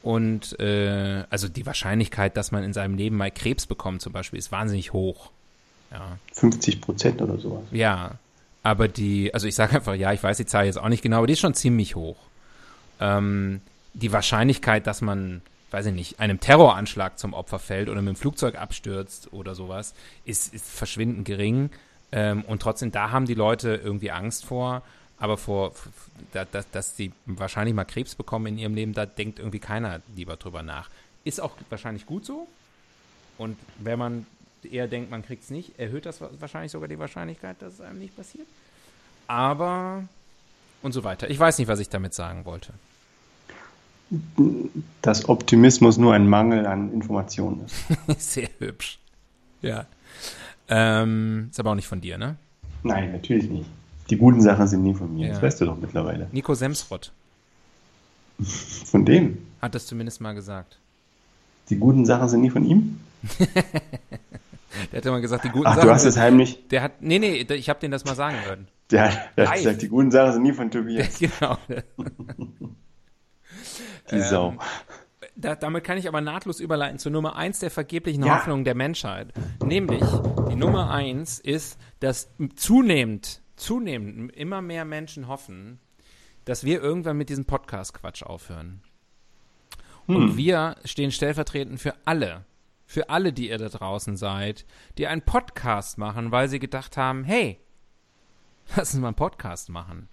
Und 0.03 0.59
äh, 0.61 1.25
also 1.31 1.49
die 1.49 1.67
Wahrscheinlichkeit, 1.67 2.37
dass 2.37 2.53
man 2.53 2.65
in 2.65 2.73
seinem 2.73 2.97
Leben 2.97 3.17
mal 3.17 3.31
Krebs 3.31 3.67
bekommt, 3.67 4.03
zum 4.03 4.13
Beispiel, 4.13 4.39
ist 4.39 4.53
wahnsinnig 4.53 4.93
hoch. 4.93 5.31
Ja. 5.91 6.19
50 6.33 6.81
Prozent 6.81 7.23
oder 7.23 7.39
sowas. 7.39 7.65
Ja, 7.73 8.13
aber 8.63 8.89
die, 8.89 9.33
also 9.35 9.47
ich 9.47 9.55
sage 9.55 9.77
einfach, 9.77 9.95
ja, 9.95 10.13
ich 10.13 10.23
weiß 10.23 10.37
die 10.37 10.47
Zahl 10.47 10.67
jetzt 10.67 10.79
auch 10.79 10.89
nicht 10.89 11.03
genau, 11.03 11.19
aber 11.19 11.27
die 11.27 11.35
ist 11.35 11.41
schon 11.41 11.55
ziemlich 11.55 11.95
hoch. 11.95 12.17
Ähm, 13.01 13.61
die 13.97 14.13
Wahrscheinlichkeit, 14.13 14.87
dass 14.87 15.01
man, 15.01 15.43
weiß 15.71 15.87
ich 15.87 15.95
nicht, 15.95 16.21
einem 16.21 16.39
Terroranschlag 16.41 17.19
zum 17.19 17.35
Opfer 17.35 17.59
fällt 17.59 17.89
oder 17.89 18.03
mit 18.03 18.15
dem 18.15 18.17
Flugzeug 18.17 18.57
abstürzt 18.57 19.33
oder 19.33 19.55
sowas, 19.55 19.95
ist, 20.25 20.53
ist 20.55 20.69
verschwindend 20.69 21.25
gering. 21.25 21.71
Ähm, 22.13 22.43
und 22.43 22.63
trotzdem, 22.63 22.93
da 22.93 23.11
haben 23.11 23.27
die 23.27 23.35
Leute 23.35 23.81
irgendwie 23.83 24.11
Angst 24.11 24.45
vor. 24.45 24.83
Aber 25.19 25.39
vor, 25.39 25.73
dass, 26.33 26.71
dass 26.71 26.95
sie 26.95 27.11
wahrscheinlich 27.25 27.75
mal 27.75 27.87
Krebs 27.87 28.15
bekommen 28.15 28.49
in 28.49 28.59
ihrem 28.59 28.75
Leben, 28.75 28.93
da 28.93 29.07
denkt 29.07 29.39
irgendwie 29.39 29.61
keiner 29.61 30.03
lieber 30.15 30.37
drüber 30.37 30.63
nach. 30.63 30.91
Ist 31.25 31.41
auch 31.41 31.53
wahrscheinlich 31.71 32.05
gut 32.05 32.27
so. 32.27 32.47
Und 33.39 33.57
wenn 33.79 33.99
man 33.99 34.27
eher 34.63 34.89
denkt, 34.89 35.11
man 35.11 35.25
kriegt 35.25 35.45
es 35.45 35.51
nicht, 35.51 35.79
erhöht 35.79 36.05
das 36.05 36.21
wa- 36.21 36.29
wahrscheinlich 36.39 36.71
sogar 36.71 36.89
die 36.89 36.99
Wahrscheinlichkeit, 36.99 37.57
dass 37.61 37.75
es 37.75 37.81
einem 37.81 37.99
nicht 37.99 38.15
passiert. 38.15 38.47
Aber 39.27 40.05
und 40.83 40.93
so 40.93 41.03
weiter. 41.03 41.31
Ich 41.31 41.39
weiß 41.39 41.57
nicht, 41.59 41.69
was 41.69 41.81
ich 41.81 41.89
damit 41.89 42.13
sagen 42.13 42.45
wollte. 42.45 42.75
Dass 45.03 45.29
Optimismus 45.29 45.99
nur 45.99 46.15
ein 46.15 46.29
Mangel 46.29 46.67
an 46.67 46.93
Informationen 46.93 47.65
ist. 47.65 47.75
Sehr 48.33 48.49
hübsch. 48.59 48.99
Ja. 49.63 49.87
Ähm, 50.69 51.49
ist 51.51 51.59
aber 51.61 51.71
auch 51.71 51.75
nicht 51.75 51.89
von 51.89 52.01
dir, 52.01 52.17
ne? 52.19 52.37
Nein, 52.83 53.13
natürlich 53.13 53.49
nicht. 53.51 53.69
Die 54.11 54.17
guten 54.17 54.41
Sachen 54.41 54.69
sind 54.69 54.83
nie 54.85 54.95
von 54.95 55.13
mir. 55.13 55.27
Ja. 55.29 55.33
Das 55.35 55.43
weißt 55.43 55.61
du 55.61 55.65
doch 55.67 55.77
mittlerweile. 55.77 56.29
Nico 56.33 56.55
Semsrott 56.55 57.11
Von 58.85 59.05
dem. 59.05 59.39
hat 59.63 59.75
das 59.75 59.87
zumindest 59.87 60.21
mal 60.21 60.35
gesagt. 60.35 60.79
Die 61.71 61.77
guten 61.77 62.05
Sachen 62.07 62.29
sind 62.29 62.43
nie 62.43 62.51
von 62.51 62.65
ihm? 62.65 63.01
Der 64.93 64.99
hat 64.99 65.07
immer 65.07 65.21
gesagt, 65.21 65.45
die 65.45 65.49
guten 65.49 65.67
Ach, 65.67 65.75
Sachen. 65.75 65.89
du 65.89 65.95
hast 65.95 66.05
es 66.05 66.17
heimlich. 66.19 66.69
der 66.69 66.83
hat, 66.83 67.01
nee, 67.01 67.19
nee, 67.19 67.37
ich 67.49 67.69
habe 67.71 67.81
den 67.81 67.91
das 67.91 68.05
mal 68.05 68.15
sagen 68.15 68.37
hören. 68.45 68.69
Der, 68.91 69.11
der 69.37 69.49
hat 69.49 69.57
gesagt, 69.57 69.81
die 69.83 69.89
guten 69.89 70.11
Sachen 70.11 70.35
sind 70.35 70.43
nie 70.43 70.53
von 70.53 70.71
Tobias. 70.71 71.19
genau. 71.19 71.57
Die 74.11 74.21
Sau. 74.21 74.57
Da, 75.35 75.55
damit 75.55 75.85
kann 75.85 75.99
ich 75.99 76.09
aber 76.09 76.21
nahtlos 76.21 76.61
überleiten 76.61 76.99
zur 76.99 77.13
Nummer 77.13 77.37
eins 77.37 77.59
der 77.59 77.71
vergeblichen 77.71 78.25
Ja. 78.25 78.37
Hoffnungen 78.37 78.65
der 78.65 78.75
Menschheit. 78.75 79.33
Nämlich, 79.65 80.03
die 80.51 80.57
Nummer 80.57 80.91
eins 80.91 81.39
ist, 81.39 81.79
dass 82.01 82.31
zunehmend, 82.55 83.43
zunehmend 83.57 84.33
immer 84.35 84.63
mehr 84.63 84.85
Menschen 84.85 85.29
hoffen, 85.29 85.79
dass 86.47 86.65
wir 86.65 86.81
irgendwann 86.81 87.19
mit 87.19 87.29
diesem 87.29 87.45
Podcast-Quatsch 87.45 88.23
aufhören. 88.23 88.83
Und 90.07 90.37
wir 90.37 90.77
stehen 90.85 91.11
stellvertretend 91.11 91.81
für 91.81 91.95
alle, 92.05 92.45
für 92.87 93.11
alle, 93.11 93.33
die 93.33 93.51
ihr 93.51 93.59
da 93.59 93.69
draußen 93.69 94.17
seid, 94.17 94.65
die 94.99 95.09
einen 95.09 95.23
Podcast 95.23 95.99
machen, 95.99 96.31
weil 96.31 96.49
sie 96.49 96.61
gedacht 96.61 96.97
haben, 96.97 97.25
hey, 97.25 97.59
lass 98.77 98.95
uns 98.95 99.01
mal 99.01 99.09
einen 99.09 99.17
Podcast 99.17 99.69
machen. 99.69 100.09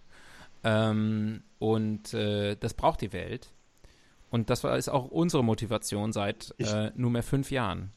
Ähm, 0.64 1.43
und 1.59 2.14
äh, 2.14 2.55
das 2.55 2.74
braucht 2.74 3.01
die 3.01 3.14
Welt. 3.14 3.49
Und 4.32 4.49
das 4.49 4.64
war, 4.64 4.78
ist 4.78 4.89
auch 4.89 5.05
unsere 5.11 5.43
Motivation 5.43 6.11
seit 6.14 6.53
Ich- 6.57 6.72
äh, 6.72 6.91
nunmehr 6.95 7.24
fünf 7.24 7.51
Jahren. 7.51 7.91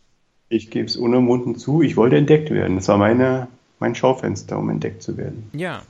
Ich 0.48 0.70
gebe 0.70 0.86
es 0.86 0.96
unumwunden 0.96 1.56
zu, 1.56 1.82
ich 1.82 1.96
wollte 1.96 2.16
entdeckt 2.16 2.50
werden. 2.50 2.76
Das 2.76 2.86
war 2.88 2.98
meine, 2.98 3.48
mein 3.80 3.94
Schaufenster, 3.96 4.58
um 4.58 4.70
entdeckt 4.70 5.02
zu 5.02 5.16
werden. 5.16 5.50
Ja, 5.52 5.82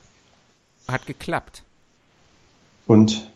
hat 0.87 1.05
geklappt. 1.05 1.63
Und 2.87 3.29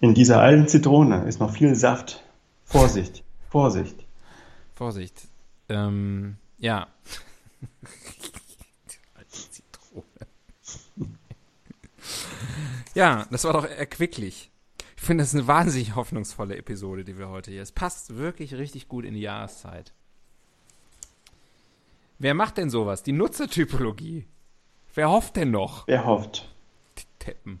in 0.00 0.12
dieser 0.12 0.40
alten 0.40 0.68
Zitrone 0.68 1.24
ist 1.26 1.40
noch 1.40 1.52
viel 1.52 1.74
Saft. 1.74 2.22
Vorsicht, 2.66 3.22
Vorsicht. 3.50 3.96
Vorsicht. 4.74 5.22
Ähm, 5.70 6.36
ja. 6.58 6.86
Die 8.90 8.96
alte 9.14 9.30
Zitrone. 9.30 10.04
Ja, 12.96 13.26
das 13.30 13.44
war 13.44 13.52
doch 13.52 13.66
erquicklich. 13.66 14.50
Ich 14.96 15.02
finde, 15.02 15.22
das 15.22 15.28
ist 15.28 15.38
eine 15.38 15.46
wahnsinnig 15.46 15.94
hoffnungsvolle 15.94 16.56
Episode, 16.56 17.04
die 17.04 17.18
wir 17.18 17.28
heute 17.28 17.50
hier. 17.50 17.60
Es 17.60 17.70
passt 17.70 18.16
wirklich 18.16 18.54
richtig 18.54 18.88
gut 18.88 19.04
in 19.04 19.12
die 19.12 19.20
Jahreszeit. 19.20 19.92
Wer 22.18 22.32
macht 22.32 22.56
denn 22.56 22.70
sowas? 22.70 23.02
Die 23.02 23.12
Nutzertypologie. 23.12 24.24
Wer 24.94 25.10
hofft 25.10 25.36
denn 25.36 25.50
noch? 25.50 25.86
Wer 25.86 26.06
hofft? 26.06 26.48
Die 26.96 27.04
Teppen. 27.18 27.60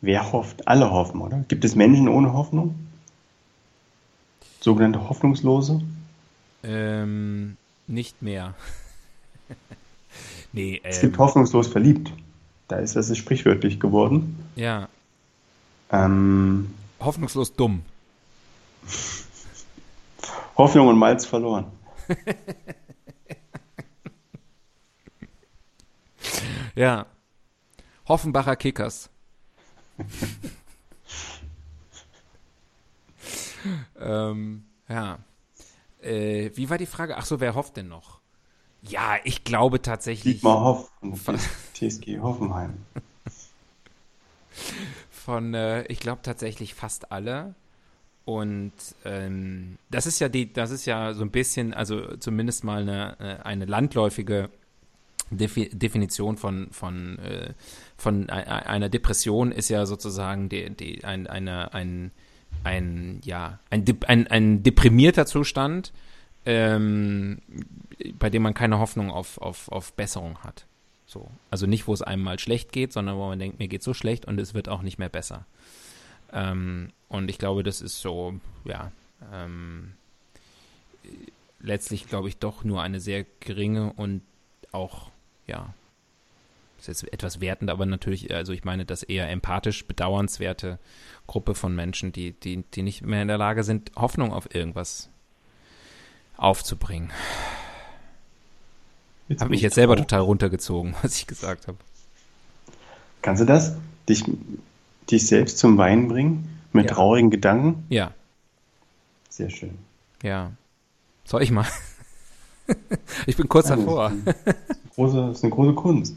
Wer 0.00 0.32
hofft? 0.32 0.68
Alle 0.68 0.88
hoffen, 0.92 1.20
oder? 1.20 1.38
Gibt 1.48 1.64
es 1.64 1.74
Menschen 1.74 2.06
ohne 2.06 2.32
Hoffnung? 2.32 2.76
Sogenannte 4.60 5.08
Hoffnungslose? 5.08 5.82
Ähm, 6.62 7.56
nicht 7.88 8.22
mehr. 8.22 8.54
nee, 10.52 10.80
Es 10.82 11.00
gibt 11.00 11.14
ähm, 11.14 11.18
hoffnungslos 11.18 11.68
verliebt. 11.68 12.12
Da 12.68 12.76
ist 12.76 12.96
das 12.96 13.16
sprichwörtlich 13.16 13.78
geworden. 13.80 14.38
ja, 14.56 14.88
Ähm, 15.90 16.74
hoffnungslos 17.00 17.54
dumm. 17.54 17.82
Hoffnung 20.56 20.88
und 20.88 20.98
Malz 20.98 21.26
verloren. 21.26 21.66
Ja. 26.74 27.06
Hoffenbacher 28.08 28.56
Kickers. 28.56 29.08
ähm, 33.98 34.64
ja. 34.88 35.18
Äh, 36.02 36.50
wie 36.54 36.68
war 36.68 36.78
die 36.78 36.86
Frage? 36.86 37.16
Ach 37.16 37.24
so, 37.24 37.40
wer 37.40 37.54
hofft 37.54 37.76
denn 37.76 37.88
noch? 37.88 38.20
Ja, 38.88 39.16
ich 39.24 39.44
glaube 39.44 39.80
tatsächlich 39.82 40.34
Dietmar 40.36 40.60
Hoff 40.60 40.90
von 41.22 41.38
TSG 41.74 42.18
Hoffenheim. 42.20 42.74
von, 45.10 45.54
äh, 45.54 45.84
ich 45.86 46.00
glaube 46.00 46.22
tatsächlich 46.22 46.74
fast 46.74 47.10
alle. 47.12 47.54
Und 48.26 48.72
ähm, 49.04 49.76
das 49.90 50.06
ist 50.06 50.18
ja 50.18 50.28
die, 50.28 50.52
das 50.52 50.70
ist 50.70 50.86
ja 50.86 51.12
so 51.12 51.22
ein 51.24 51.30
bisschen, 51.30 51.74
also 51.74 52.16
zumindest 52.16 52.64
mal 52.64 52.82
eine, 52.82 53.16
äh, 53.20 53.42
eine 53.42 53.66
landläufige 53.66 54.48
Defi 55.30 55.68
Definition 55.70 56.36
von, 56.36 56.68
von, 56.70 57.18
äh, 57.18 57.52
von 57.96 58.30
ei- 58.30 58.46
ei- 58.46 58.66
einer 58.66 58.88
Depression 58.88 59.52
ist 59.52 59.68
ja 59.68 59.84
sozusagen 59.86 60.48
die, 60.48 60.70
die, 60.70 61.04
ein, 61.04 61.26
eine, 61.26 61.74
ein, 61.74 62.12
ein, 62.62 63.20
ja, 63.24 63.58
ein, 63.70 63.84
ein, 64.06 64.26
ein 64.26 64.62
deprimierter 64.62 65.26
Zustand, 65.26 65.92
ähm, 66.46 67.40
bei 68.18 68.30
dem 68.30 68.42
man 68.42 68.54
keine 68.54 68.78
Hoffnung 68.78 69.10
auf, 69.10 69.38
auf, 69.38 69.68
auf 69.70 69.92
Besserung 69.92 70.38
hat. 70.38 70.66
So. 71.06 71.30
Also 71.50 71.66
nicht, 71.66 71.86
wo 71.86 71.94
es 71.94 72.02
einem 72.02 72.22
mal 72.22 72.38
schlecht 72.38 72.72
geht, 72.72 72.92
sondern 72.92 73.16
wo 73.16 73.26
man 73.28 73.38
denkt, 73.38 73.58
mir 73.58 73.68
geht 73.68 73.82
so 73.82 73.94
schlecht 73.94 74.26
und 74.26 74.38
es 74.40 74.54
wird 74.54 74.68
auch 74.68 74.82
nicht 74.82 74.98
mehr 74.98 75.08
besser. 75.08 75.46
Ähm, 76.32 76.88
und 77.08 77.30
ich 77.30 77.38
glaube, 77.38 77.62
das 77.62 77.80
ist 77.80 78.00
so, 78.00 78.34
ja, 78.64 78.90
ähm, 79.32 79.92
letztlich 81.60 82.08
glaube 82.08 82.28
ich 82.28 82.38
doch 82.38 82.64
nur 82.64 82.82
eine 82.82 83.00
sehr 83.00 83.24
geringe 83.40 83.92
und 83.92 84.22
auch, 84.72 85.10
ja, 85.46 85.72
ist 86.78 86.88
jetzt 86.88 87.12
etwas 87.12 87.40
wertend, 87.40 87.70
aber 87.70 87.86
natürlich, 87.86 88.34
also 88.34 88.52
ich 88.52 88.64
meine, 88.64 88.84
das 88.84 89.02
eher 89.02 89.30
empathisch 89.30 89.86
bedauernswerte 89.86 90.78
Gruppe 91.26 91.54
von 91.54 91.74
Menschen, 91.74 92.12
die, 92.12 92.32
die, 92.32 92.62
die 92.74 92.82
nicht 92.82 93.02
mehr 93.02 93.22
in 93.22 93.28
der 93.28 93.38
Lage 93.38 93.64
sind, 93.64 93.92
Hoffnung 93.96 94.32
auf 94.32 94.54
irgendwas 94.54 95.08
aufzubringen. 96.36 97.10
Habe 99.40 99.50
mich 99.50 99.62
jetzt 99.62 99.74
selber 99.74 99.96
total 99.96 100.20
runtergezogen, 100.20 100.94
was 101.02 101.16
ich 101.16 101.26
gesagt 101.26 101.66
habe. 101.68 101.78
Kannst 103.22 103.40
du 103.42 103.46
das? 103.46 103.74
Dich, 104.08 104.22
dich 105.10 105.26
selbst 105.26 105.58
zum 105.58 105.78
Weinen 105.78 106.08
bringen? 106.08 106.60
Mit 106.72 106.86
Ja. 106.86 106.94
traurigen 106.94 107.30
Gedanken? 107.30 107.84
Ja, 107.88 108.12
Sehr 109.30 109.48
schön. 109.50 109.78
ja. 110.22 110.50
Soll 111.24 111.42
ich 111.42 111.50
mal? 111.50 111.66
ich 113.26 113.36
bin 113.36 113.48
kurz 113.48 113.68
davor. 113.68 114.12
Große, 114.94 115.16
das 115.28 115.38
ist 115.38 115.44
eine 115.44 115.52
große 115.54 115.72
Kunst. 115.74 116.14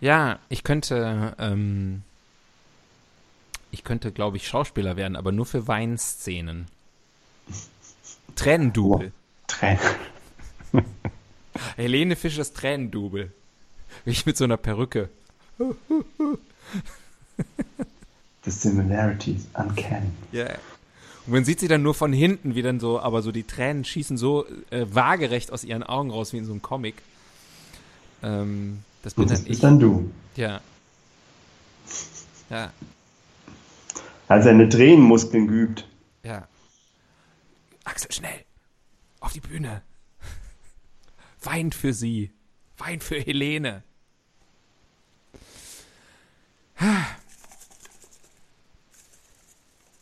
Ja, 0.00 0.38
ich 0.50 0.62
könnte, 0.62 1.34
ähm, 1.38 2.02
ich 3.70 3.82
könnte, 3.82 4.12
glaube 4.12 4.36
ich, 4.36 4.46
Schauspieler 4.46 4.96
werden, 4.96 5.16
aber 5.16 5.32
nur 5.32 5.46
für 5.46 5.68
Weinszenen. 5.68 6.66
Tränendubel. 8.36 9.12
Tränen. 9.50 9.78
Helene 11.76 12.16
Fischers 12.16 12.52
Tränendubel. 12.52 13.32
Wie 14.04 14.10
ich 14.12 14.24
mit 14.26 14.36
so 14.36 14.44
einer 14.44 14.56
Perücke. 14.56 15.08
The 18.42 18.50
similarities 18.50 19.46
uncanny. 19.54 20.10
Ja. 20.32 20.46
Und 21.26 21.34
man 21.34 21.44
sieht 21.44 21.60
sie 21.60 21.68
dann 21.68 21.82
nur 21.82 21.94
von 21.94 22.12
hinten, 22.12 22.54
wie 22.54 22.62
dann 22.62 22.80
so, 22.80 22.98
aber 23.00 23.20
so 23.22 23.30
die 23.32 23.42
Tränen 23.44 23.84
schießen 23.84 24.16
so 24.16 24.46
äh, 24.70 24.86
waagerecht 24.90 25.52
aus 25.52 25.64
ihren 25.64 25.82
Augen 25.82 26.10
raus, 26.10 26.32
wie 26.32 26.38
in 26.38 26.46
so 26.46 26.52
einem 26.52 26.62
Comic. 26.62 26.94
Ähm, 28.22 28.78
das 29.02 29.14
bin 29.14 29.28
das 29.28 29.42
dann 29.44 29.52
ich. 29.52 29.60
dann 29.60 29.78
du. 29.78 30.10
Ja. 30.36 30.60
Ja, 32.48 32.72
Hat 34.28 34.42
seine 34.42 34.68
Tränenmuskeln 34.68 35.46
geübt. 35.46 35.86
ja. 36.24 36.46
Axel, 37.84 38.10
schnell. 38.12 38.44
Auf 39.20 39.32
die 39.32 39.40
Bühne. 39.40 39.82
Weint 41.42 41.74
für 41.74 41.92
sie. 41.92 42.32
Weint 42.78 43.04
für 43.04 43.20
Helene. 43.20 43.82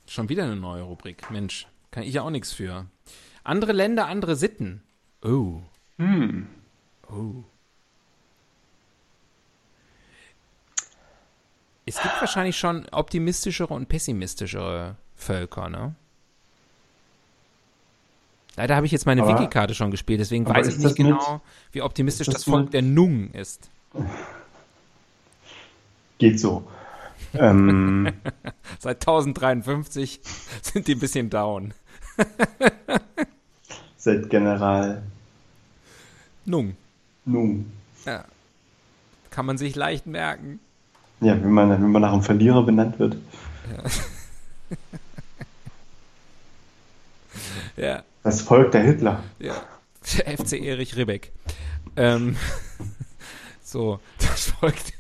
Schon 0.06 0.28
wieder 0.28 0.44
eine 0.44 0.56
neue 0.56 0.82
Rubrik. 0.82 1.30
Mensch, 1.30 1.66
kann 1.90 2.04
ich 2.04 2.14
ja 2.14 2.22
auch 2.22 2.30
nichts 2.30 2.52
für. 2.52 2.86
Andere 3.44 3.72
Länder, 3.72 4.06
andere 4.06 4.36
Sitten. 4.36 4.82
Oh. 5.22 5.60
Hm. 5.98 6.48
Oh. 7.10 7.44
Es 11.86 12.00
gibt 12.02 12.20
wahrscheinlich 12.20 12.58
schon 12.58 12.86
optimistischere 12.90 13.72
und 13.72 13.88
pessimistischere 13.88 14.96
Völker, 15.16 15.70
ne? 15.70 15.94
Leider 18.58 18.74
habe 18.74 18.86
ich 18.86 18.92
jetzt 18.92 19.06
meine 19.06 19.24
Wikikarte 19.24 19.72
schon 19.72 19.92
gespielt, 19.92 20.18
deswegen 20.18 20.44
weiß 20.44 20.66
ich 20.66 20.74
nicht 20.78 20.84
das 20.84 20.98
mit- 20.98 21.06
genau, 21.06 21.40
wie 21.70 21.80
optimistisch 21.80 22.26
ist 22.26 22.34
das, 22.34 22.44
das 22.44 22.52
Volk 22.52 22.72
der 22.72 22.82
Nung 22.82 23.30
ist. 23.30 23.70
Geht 26.18 26.40
so. 26.40 26.66
ähm, 27.34 28.12
Seit 28.80 28.96
1053 28.96 30.20
sind 30.60 30.88
die 30.88 30.96
ein 30.96 30.98
bisschen 30.98 31.30
down. 31.30 31.72
seit 33.96 34.28
General 34.28 35.02
Nung. 36.44 36.76
Nung. 37.24 37.66
Ja. 38.06 38.24
Kann 39.30 39.46
man 39.46 39.56
sich 39.56 39.76
leicht 39.76 40.08
merken. 40.08 40.58
Ja, 41.20 41.40
wenn 41.40 41.52
man, 41.52 41.70
wenn 41.70 41.92
man 41.92 42.02
nach 42.02 42.12
einem 42.12 42.22
Verlierer 42.24 42.64
benannt 42.64 42.98
wird. 42.98 43.16
Ja. 47.76 48.02
Das 48.28 48.42
Volk 48.42 48.72
der 48.72 48.82
Hitler. 48.82 49.24
Ja, 49.38 49.54
der 50.18 50.36
FC 50.36 50.60
Erich 50.60 50.94
Ribbeck. 50.96 51.32
Ähm, 51.96 52.36
so, 53.64 54.00
das 54.18 54.50
folgt. 54.50 54.92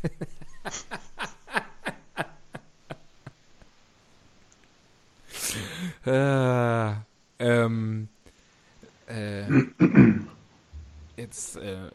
äh, 6.06 6.92
ähm, 7.38 8.08
äh, 9.08 9.44
jetzt, 11.18 11.56
äh, 11.58 11.90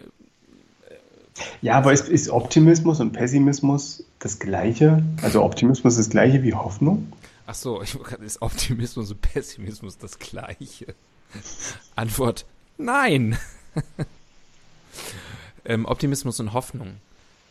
Ja, 1.63 1.79
aber 1.79 1.93
ist, 1.93 2.09
ist 2.09 2.29
Optimismus 2.29 2.99
und 2.99 3.13
Pessimismus 3.13 4.03
das 4.19 4.37
gleiche? 4.37 5.01
Also 5.23 5.41
Optimismus 5.43 5.97
das 5.97 6.11
gleiche 6.11 6.43
wie 6.43 6.53
Hoffnung? 6.53 7.11
ach 7.47 7.55
so, 7.55 7.81
ich 7.81 7.95
ist 8.21 8.39
Optimismus 8.43 9.09
und 9.09 9.19
Pessimismus 9.19 9.97
das 9.97 10.19
gleiche? 10.19 10.93
Antwort, 11.95 12.45
nein. 12.77 13.37
ähm, 15.65 15.85
Optimismus 15.85 16.39
und 16.39 16.53
Hoffnung. 16.53 16.95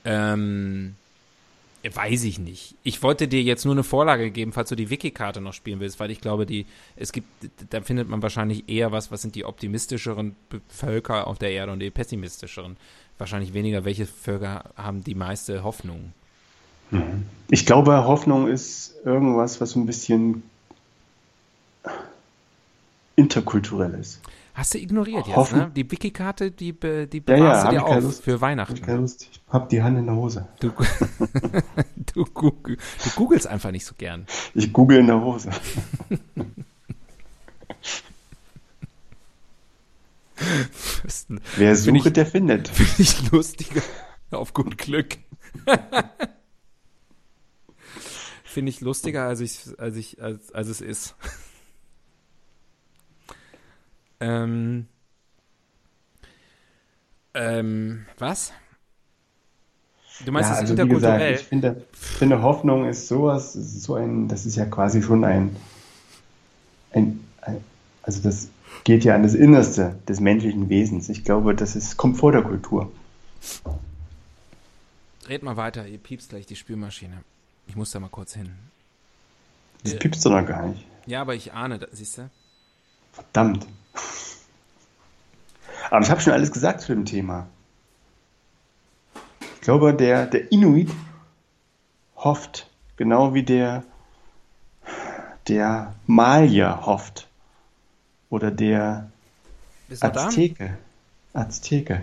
Ähm, 0.04 0.96
weiß 1.90 2.24
ich 2.24 2.38
nicht. 2.38 2.76
Ich 2.84 3.02
wollte 3.02 3.26
dir 3.26 3.42
jetzt 3.42 3.64
nur 3.64 3.74
eine 3.74 3.82
Vorlage 3.82 4.30
geben, 4.30 4.52
falls 4.52 4.68
du 4.68 4.76
die 4.76 4.90
Wiki-Karte 4.90 5.40
noch 5.40 5.52
spielen 5.52 5.80
willst, 5.80 5.98
weil 5.98 6.10
ich 6.10 6.20
glaube, 6.20 6.46
die, 6.46 6.66
es 6.96 7.12
gibt, 7.12 7.26
da 7.70 7.80
findet 7.80 8.08
man 8.08 8.22
wahrscheinlich 8.22 8.68
eher 8.68 8.92
was, 8.92 9.10
was 9.10 9.22
sind 9.22 9.34
die 9.34 9.44
optimistischeren 9.44 10.36
Völker 10.68 11.26
auf 11.26 11.38
der 11.38 11.50
Erde 11.50 11.72
und 11.72 11.80
die 11.80 11.90
pessimistischeren. 11.90 12.76
Wahrscheinlich 13.18 13.52
weniger, 13.52 13.84
welche 13.84 14.06
Völker 14.06 14.70
haben 14.76 15.02
die 15.02 15.14
meiste 15.14 15.64
Hoffnung. 15.64 16.12
Ich 17.50 17.66
glaube, 17.66 18.04
Hoffnung 18.04 18.48
ist 18.48 18.94
irgendwas, 19.04 19.60
was 19.60 19.76
ein 19.76 19.86
bisschen 19.86 20.42
interkulturell 23.22 23.94
ist. 23.94 24.20
Hast 24.54 24.74
du 24.74 24.78
ignoriert 24.78 25.26
jetzt, 25.26 25.52
ne? 25.52 25.70
Die 25.74 25.90
Wiki-Karte, 25.90 26.50
die, 26.50 26.72
die 26.72 27.20
bewahrst 27.20 27.64
ja, 27.64 27.70
du 27.70 27.76
dir 27.76 27.84
auf 27.86 28.02
Lust, 28.02 28.22
für 28.22 28.40
Weihnachten. 28.42 28.82
Hab 28.82 28.88
ich 28.88 28.94
Lust. 28.94 29.28
Ich 29.32 29.40
hab 29.48 29.68
die 29.70 29.82
Hand 29.82 29.98
in 29.98 30.06
der 30.06 30.14
Hose. 30.14 30.46
Du, 30.60 30.70
du, 32.14 32.24
googl, 32.26 32.76
du 32.76 33.10
googelst 33.16 33.46
einfach 33.46 33.70
nicht 33.70 33.86
so 33.86 33.94
gern. 33.96 34.26
Ich 34.52 34.70
google 34.72 34.98
in 34.98 35.06
der 35.06 35.22
Hose. 35.22 35.50
Wer 41.56 41.76
sucht, 41.76 42.16
der 42.16 42.26
findet. 42.26 42.68
Finde 42.74 43.02
ich 43.02 43.30
lustiger. 43.30 43.82
Auf 44.30 44.52
gut 44.52 44.76
Glück. 44.76 45.18
Finde 48.44 48.70
ich 48.70 48.80
lustiger, 48.80 49.26
als 49.26 49.40
ich, 49.40 49.60
als 49.78 49.96
ich, 49.96 50.22
als, 50.22 50.52
als 50.52 50.68
es 50.68 50.80
ist 50.80 51.14
ähm, 54.22 54.86
ähm, 57.34 58.06
was? 58.18 58.52
Du 60.24 60.30
meinst, 60.30 60.50
ja, 60.50 60.60
das 60.60 60.70
also 60.70 60.84
wie 60.84 60.88
gesagt, 60.88 60.90
interkulturell? 60.90 61.34
ich 61.34 61.42
finde, 61.42 61.84
finde 61.92 62.42
Hoffnung 62.42 62.88
ist 62.88 63.08
sowas, 63.08 63.56
ist 63.56 63.82
so 63.82 63.96
ein, 63.96 64.28
das 64.28 64.46
ist 64.46 64.56
ja 64.56 64.66
quasi 64.66 65.02
schon 65.02 65.24
ein, 65.24 65.56
ein, 66.92 67.24
ein, 67.40 67.64
also 68.02 68.22
das 68.22 68.48
geht 68.84 69.02
ja 69.02 69.16
an 69.16 69.24
das 69.24 69.34
Innerste 69.34 69.96
des 70.08 70.20
menschlichen 70.20 70.68
Wesens. 70.68 71.08
Ich 71.08 71.24
glaube, 71.24 71.54
das 71.54 71.74
ist, 71.74 71.96
kommt 71.96 72.18
vor 72.18 72.30
der 72.30 72.42
Kultur. 72.42 72.92
Red 75.28 75.42
mal 75.42 75.56
weiter, 75.56 75.86
ihr 75.86 75.98
piepst 75.98 76.30
gleich 76.30 76.46
die 76.46 76.56
Spülmaschine. 76.56 77.24
Ich 77.66 77.74
muss 77.74 77.90
da 77.90 77.98
mal 77.98 78.08
kurz 78.08 78.34
hin. 78.34 78.50
Das 79.82 79.98
piepst 79.98 80.24
du 80.24 80.30
noch 80.30 80.46
gar 80.46 80.66
nicht. 80.68 80.84
Ja, 81.06 81.22
aber 81.22 81.34
ich 81.34 81.52
ahne, 81.52 81.80
siehst 81.90 82.18
du? 82.18 82.30
Verdammt. 83.12 83.66
Aber 85.90 86.04
ich 86.04 86.10
habe 86.10 86.20
schon 86.20 86.32
alles 86.32 86.50
gesagt 86.50 86.80
zu 86.80 86.94
dem 86.94 87.04
Thema. 87.04 87.48
Ich 89.56 89.60
glaube, 89.60 89.94
der, 89.94 90.26
der 90.26 90.50
Inuit 90.50 90.90
hofft, 92.16 92.66
genau 92.96 93.34
wie 93.34 93.42
der, 93.42 93.84
der 95.48 95.94
Malier 96.06 96.86
hofft. 96.86 97.28
Oder 98.30 98.50
der? 98.50 99.10
Azteke. 100.00 100.78
Azteke. 101.34 102.02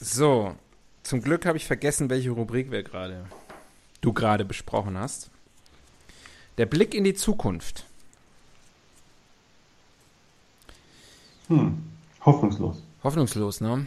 So, 0.00 0.54
zum 1.02 1.22
Glück 1.22 1.46
habe 1.46 1.56
ich 1.56 1.66
vergessen, 1.66 2.10
welche 2.10 2.30
Rubrik 2.30 2.70
wir 2.70 2.82
gerade, 2.82 3.24
du 4.00 4.12
gerade 4.12 4.44
besprochen 4.44 4.98
hast. 4.98 5.30
Der 6.56 6.66
Blick 6.66 6.94
in 6.94 7.04
die 7.04 7.14
Zukunft. 7.14 7.87
Hm. 11.48 11.78
Hoffnungslos. 12.24 12.82
Hoffnungslos, 13.02 13.60
ne? 13.60 13.86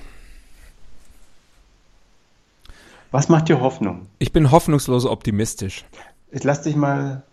Was 3.11 3.27
macht 3.29 3.49
dir 3.49 3.59
Hoffnung? 3.59 4.07
Ich 4.19 4.31
bin 4.31 4.51
hoffnungslos 4.51 5.05
optimistisch. 5.05 5.83
Ich 6.31 6.43
lass 6.45 6.61
dich 6.61 6.75
mal, 6.77 7.23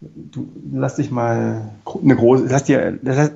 du 0.00 0.48
lass 0.72 0.94
dich 0.96 1.10
mal 1.10 1.70
eine 2.02 2.16
große, 2.16 2.46
lass 2.48 2.64
dir, 2.64 2.98
lass, 3.02 3.32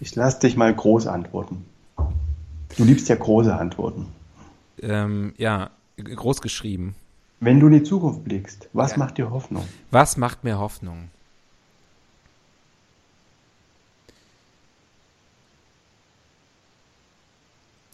ich 0.00 0.14
lass 0.16 0.38
dich 0.38 0.56
mal 0.56 0.74
groß 0.74 1.06
antworten. 1.06 1.64
Du 2.76 2.84
liebst 2.84 3.08
ja 3.08 3.16
große 3.16 3.54
Antworten. 3.56 4.06
Ähm, 4.82 5.32
ja, 5.38 5.70
groß 5.96 6.42
geschrieben. 6.42 6.94
Wenn 7.40 7.58
du 7.58 7.68
in 7.68 7.72
die 7.72 7.82
Zukunft 7.82 8.22
blickst, 8.24 8.68
was 8.74 8.92
Ja. 8.92 8.98
macht 8.98 9.16
dir 9.16 9.30
Hoffnung? 9.30 9.64
Was 9.90 10.18
macht 10.18 10.44
mir 10.44 10.58
Hoffnung? 10.58 11.08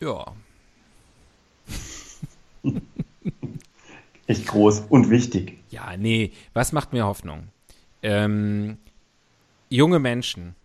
Ja, 0.00 0.34
Echt 4.26 4.46
groß 4.46 4.80
und 4.88 5.10
wichtig. 5.10 5.58
ja, 5.70 5.96
nee, 5.96 6.32
was 6.52 6.72
macht 6.72 6.92
mir 6.92 7.06
Hoffnung? 7.06 7.48
Ähm, 8.02 8.78
junge 9.68 9.98
Menschen, 10.00 10.56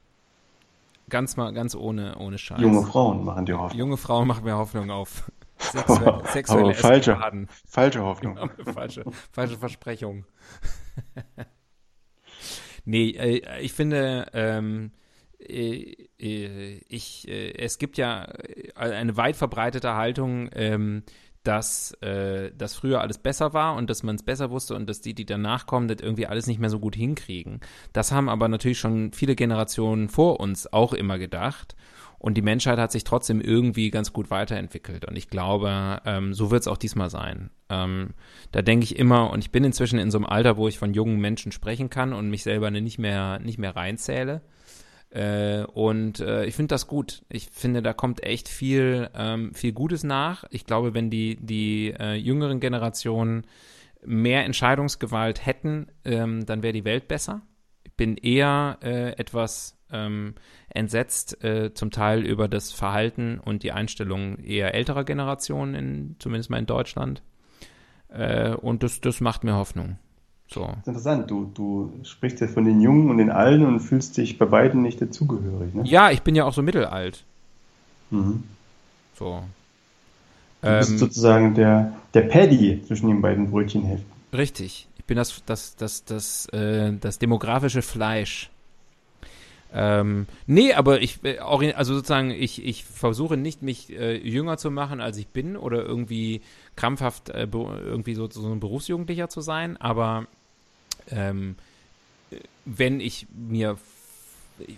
ganz 1.09 1.37
mal, 1.37 1.53
ganz 1.53 1.75
ohne, 1.75 2.17
ohne 2.17 2.37
Scheiß. 2.37 2.59
Junge 2.59 2.81
Frauen 2.83 3.23
machen 3.23 3.45
dir 3.45 3.59
Hoffnung. 3.59 3.79
Junge 3.79 3.97
Frauen 3.97 4.27
machen 4.27 4.43
mir 4.43 4.57
Hoffnung 4.57 4.89
auf. 4.89 5.31
Sexuelle, 5.59 6.23
sexuelle 6.25 6.63
Aber 6.63 6.73
falsche, 6.73 7.11
Eskapaden. 7.11 7.47
falsche 7.67 8.01
Hoffnung. 8.01 8.39
falsche, 8.73 9.05
falsche 9.31 9.57
Versprechung. 9.59 10.25
nee, 12.85 13.11
äh, 13.11 13.59
ich 13.61 13.73
finde, 13.73 14.25
ähm, 14.33 14.85
äh, 14.85 14.87
äh, 14.87 15.00
ich, 15.47 17.27
äh, 17.27 17.53
es 17.57 17.77
gibt 17.77 17.97
ja 17.97 18.25
äh, 18.25 18.71
eine 18.75 19.17
weit 19.17 19.35
verbreitete 19.35 19.95
Haltung, 19.95 20.49
ähm, 20.53 21.03
dass, 21.43 21.93
äh, 22.01 22.51
dass 22.55 22.75
früher 22.75 23.01
alles 23.01 23.17
besser 23.17 23.53
war 23.53 23.75
und 23.75 23.89
dass 23.89 24.03
man 24.03 24.15
es 24.15 24.23
besser 24.23 24.51
wusste 24.51 24.75
und 24.75 24.87
dass 24.87 25.01
die, 25.01 25.15
die 25.15 25.25
danach 25.25 25.65
kommen, 25.65 25.87
das 25.87 25.97
irgendwie 26.01 26.27
alles 26.27 26.45
nicht 26.45 26.59
mehr 26.59 26.69
so 26.69 26.79
gut 26.79 26.95
hinkriegen. 26.95 27.61
Das 27.93 28.11
haben 28.11 28.29
aber 28.29 28.47
natürlich 28.47 28.79
schon 28.79 29.11
viele 29.11 29.35
Generationen 29.35 30.07
vor 30.07 30.39
uns 30.39 30.71
auch 30.71 30.93
immer 30.93 31.17
gedacht. 31.17 31.75
Und 32.19 32.35
die 32.35 32.43
Menschheit 32.43 32.77
hat 32.77 32.91
sich 32.91 33.03
trotzdem 33.03 33.41
irgendwie 33.41 33.89
ganz 33.89 34.13
gut 34.13 34.29
weiterentwickelt. 34.29 35.05
Und 35.05 35.15
ich 35.15 35.27
glaube, 35.27 35.99
ähm, 36.05 36.35
so 36.35 36.51
wird 36.51 36.61
es 36.61 36.67
auch 36.67 36.77
diesmal 36.77 37.09
sein. 37.09 37.49
Ähm, 37.69 38.11
da 38.51 38.61
denke 38.61 38.83
ich 38.83 38.99
immer, 38.99 39.31
und 39.31 39.39
ich 39.39 39.51
bin 39.51 39.63
inzwischen 39.63 39.97
in 39.97 40.11
so 40.11 40.19
einem 40.19 40.27
Alter, 40.27 40.55
wo 40.55 40.67
ich 40.67 40.77
von 40.77 40.93
jungen 40.93 41.19
Menschen 41.19 41.51
sprechen 41.51 41.89
kann 41.89 42.13
und 42.13 42.29
mich 42.29 42.43
selber 42.43 42.69
nicht 42.69 42.99
mehr, 42.99 43.39
nicht 43.39 43.57
mehr 43.57 43.75
reinzähle. 43.75 44.41
Äh, 45.11 45.63
und 45.65 46.21
äh, 46.21 46.45
ich 46.45 46.55
finde 46.55 46.73
das 46.73 46.87
gut. 46.87 47.23
Ich 47.29 47.49
finde, 47.51 47.81
da 47.81 47.93
kommt 47.93 48.23
echt 48.23 48.47
viel, 48.47 49.09
ähm, 49.13 49.53
viel 49.53 49.73
Gutes 49.73 50.03
nach. 50.03 50.45
Ich 50.49 50.65
glaube, 50.65 50.93
wenn 50.93 51.09
die, 51.09 51.37
die 51.39 51.93
äh, 51.99 52.15
jüngeren 52.15 52.59
Generationen 52.59 53.45
mehr 54.03 54.45
Entscheidungsgewalt 54.45 55.45
hätten, 55.45 55.87
ähm, 56.05 56.45
dann 56.45 56.63
wäre 56.63 56.73
die 56.73 56.85
Welt 56.85 57.07
besser. 57.07 57.41
Ich 57.83 57.93
bin 57.93 58.15
eher 58.15 58.77
äh, 58.81 59.11
etwas 59.17 59.77
ähm, 59.91 60.35
entsetzt, 60.69 61.43
äh, 61.43 61.73
zum 61.73 61.91
Teil 61.91 62.25
über 62.25 62.47
das 62.47 62.71
Verhalten 62.71 63.39
und 63.39 63.63
die 63.63 63.73
Einstellung 63.73 64.37
eher 64.37 64.73
älterer 64.73 65.03
Generationen, 65.03 65.75
in, 65.75 66.15
zumindest 66.19 66.49
mal 66.49 66.59
in 66.59 66.65
Deutschland. 66.65 67.21
Äh, 68.07 68.51
und 68.51 68.83
das, 68.83 69.01
das 69.01 69.19
macht 69.19 69.43
mir 69.43 69.55
Hoffnung. 69.55 69.97
So. 70.53 70.65
Das 70.65 70.71
ist 70.71 70.87
interessant. 70.87 71.31
Du, 71.31 71.49
du 71.53 71.93
sprichst 72.03 72.41
jetzt 72.41 72.53
von 72.53 72.65
den 72.65 72.81
Jungen 72.81 73.09
und 73.09 73.17
den 73.19 73.29
Alten 73.29 73.65
und 73.65 73.79
fühlst 73.79 74.17
dich 74.17 74.37
bei 74.37 74.45
beiden 74.45 74.81
nicht 74.81 75.01
dazugehörig. 75.01 75.73
Ne? 75.73 75.83
Ja, 75.85 76.11
ich 76.11 76.23
bin 76.23 76.35
ja 76.35 76.43
auch 76.43 76.53
so 76.53 76.61
mittelalt. 76.61 77.23
Mhm. 78.09 78.43
So. 79.17 79.43
Du 80.61 80.77
bist 80.77 80.91
Ähm, 80.91 80.97
sozusagen 80.97 81.53
der, 81.55 81.93
der 82.13 82.21
Paddy 82.21 82.83
zwischen 82.85 83.07
den 83.07 83.21
beiden 83.21 83.49
Brötchenhälften. 83.49 84.11
Richtig. 84.33 84.87
Ich 84.97 85.05
bin 85.05 85.15
das, 85.15 85.41
das, 85.45 85.75
das, 85.77 86.03
das, 86.03 86.47
äh, 86.47 86.93
das 86.99 87.17
demografische 87.17 87.81
Fleisch. 87.81 88.49
Ähm, 89.73 90.27
nee, 90.47 90.73
aber 90.73 91.01
ich, 91.01 91.23
äh, 91.23 91.37
also 91.39 91.95
sozusagen, 91.95 92.31
ich, 92.31 92.63
ich 92.65 92.83
versuche 92.83 93.37
nicht, 93.37 93.61
mich 93.61 93.89
äh, 93.89 94.17
jünger 94.17 94.57
zu 94.57 94.69
machen, 94.69 94.99
als 94.99 95.17
ich 95.17 95.29
bin 95.29 95.55
oder 95.55 95.83
irgendwie 95.85 96.41
krampfhaft 96.75 97.29
äh, 97.29 97.47
irgendwie 97.53 98.15
so, 98.15 98.29
so 98.29 98.51
ein 98.51 98.59
Berufsjugendlicher 98.59 99.29
zu 99.29 99.39
sein, 99.39 99.77
aber 99.77 100.27
ähm, 101.09 101.55
äh, 102.31 102.37
wenn 102.65 102.99
ich 102.99 103.27
mir 103.33 103.77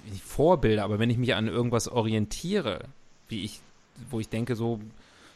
nicht 0.09 0.23
Vorbilder, 0.23 0.83
aber 0.83 0.99
wenn 0.99 1.09
ich 1.09 1.17
mich 1.17 1.35
an 1.35 1.47
irgendwas 1.47 1.87
orientiere, 1.87 2.85
wie 3.27 3.43
ich, 3.43 3.59
wo 4.09 4.19
ich 4.19 4.29
denke, 4.29 4.55
so, 4.55 4.79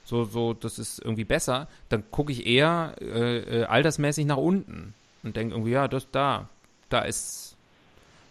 so, 0.06 0.24
so, 0.24 0.54
das 0.54 0.80
ist 0.80 1.00
irgendwie 1.00 1.26
besser, 1.26 1.68
dann 1.90 2.04
gucke 2.12 2.32
ich 2.32 2.46
eher 2.46 2.96
äh, 3.02 3.62
äh, 3.62 3.64
altersmäßig 3.66 4.26
nach 4.26 4.38
unten 4.38 4.94
und 5.24 5.36
denke 5.36 5.54
irgendwie, 5.54 5.72
ja, 5.72 5.88
das 5.88 6.08
da, 6.12 6.48
da 6.90 7.02
ist, 7.02 7.56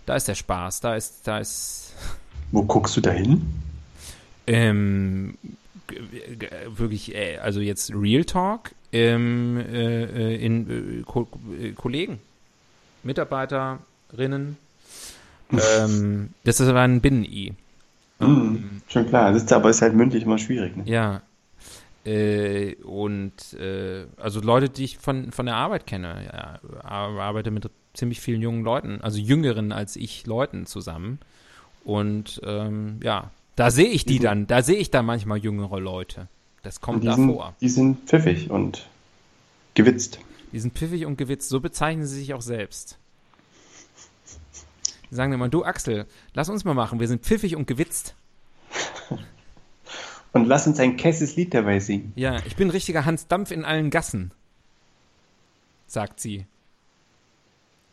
da 0.07 0.17
ist 0.17 0.29
der 0.29 0.35
Spaß, 0.35 0.81
da 0.81 0.97
ist, 0.97 1.27
da 1.27 1.39
ist 1.39 1.93
Wo 2.53 2.63
guckst 2.63 2.97
du 2.97 3.01
da 3.01 3.11
hin? 3.11 3.45
ähm, 4.47 5.37
wirklich, 6.69 7.15
äh, 7.15 7.39
also 7.39 7.61
jetzt 7.61 7.93
Real 7.95 8.25
Talk 8.25 8.73
ähm, 8.93 9.59
äh, 9.59 10.05
äh, 10.05 10.45
in 10.45 11.01
äh, 11.01 11.03
Ko 11.03 11.29
Kollegen, 11.75 12.21
Mitarbeiterinnen. 13.07 14.57
ähm, 15.79 16.31
das 16.45 16.61
ist 16.61 16.69
aber 16.69 16.81
ein 16.81 17.01
Binnen-I. 17.01 17.55
Mhm. 18.19 18.83
Schon 18.89 19.07
klar, 19.09 19.33
das 19.33 19.45
ist 19.45 19.53
aber 19.53 19.71
ist 19.71 19.83
halt 19.83 19.95
mündlich 19.95 20.25
immer 20.25 20.39
schwierig. 20.39 20.77
Ne? 20.77 20.85
Ja. 20.87 21.23
Äh, 22.05 22.75
und 22.85 23.53
äh, 23.55 24.05
also 24.17 24.41
Leute, 24.41 24.69
die 24.69 24.85
ich 24.85 24.99
von, 24.99 25.33
von 25.33 25.47
der 25.47 25.57
Arbeit 25.57 25.87
kenne, 25.87 26.25
ja, 26.33 26.61
ar- 26.83 27.19
arbeite 27.21 27.51
mit 27.51 27.69
ziemlich 27.95 28.21
vielen 28.21 28.43
jungen 28.43 28.63
Leuten, 28.63 29.01
also 29.01 29.19
jüngeren 29.19 29.73
als 29.73 29.97
ich 29.97 30.27
Leuten 30.27 30.67
zusammen. 30.67 31.19
Und 31.85 32.41
ähm, 32.45 33.01
ja, 33.03 33.31
da 33.57 33.71
sehe 33.71 33.89
ich 33.89 34.05
die 34.05 34.19
Mhm. 34.19 34.23
dann, 34.25 34.47
da 34.47 34.63
sehe 34.63 34.77
ich 34.77 34.91
dann 34.91 35.07
manchmal 35.07 35.39
jüngere 35.39 35.81
Leute. 35.81 36.29
Das 36.63 36.81
kommt 36.81 37.03
die 37.03 37.07
da 37.09 37.15
sind, 37.15 37.33
vor. 37.33 37.55
die 37.61 37.69
sind 37.69 38.09
pfiffig 38.09 38.51
und 38.51 38.87
gewitzt. 39.75 40.19
Die 40.57 40.61
sind 40.61 40.73
pfiffig 40.73 41.05
und 41.05 41.19
gewitzt, 41.19 41.51
so 41.51 41.61
bezeichnen 41.61 42.07
sie 42.07 42.19
sich 42.19 42.33
auch 42.33 42.41
selbst. 42.41 42.97
Die 45.11 45.15
sagen 45.15 45.35
immer, 45.35 45.51
du 45.51 45.67
Axel, 45.67 46.07
lass 46.33 46.49
uns 46.49 46.65
mal 46.65 46.73
machen, 46.73 46.99
wir 46.99 47.09
sind 47.09 47.23
pfiffig 47.23 47.57
und 47.57 47.67
gewitzt. 47.67 48.15
Und 50.33 50.47
lass 50.47 50.67
uns 50.67 50.81
ein 50.81 50.97
Kesses 50.97 51.37
Lied 51.37 51.53
dabei 51.53 51.79
singen. 51.79 52.15
Ja, 52.17 52.39
ich 52.47 52.57
bin 52.57 52.71
richtiger 52.71 53.05
Hans 53.05 53.27
Dampf 53.27 53.51
in 53.51 53.67
allen 53.67 53.91
Gassen, 53.91 54.31
sagt 55.87 56.21
sie. 56.21 56.47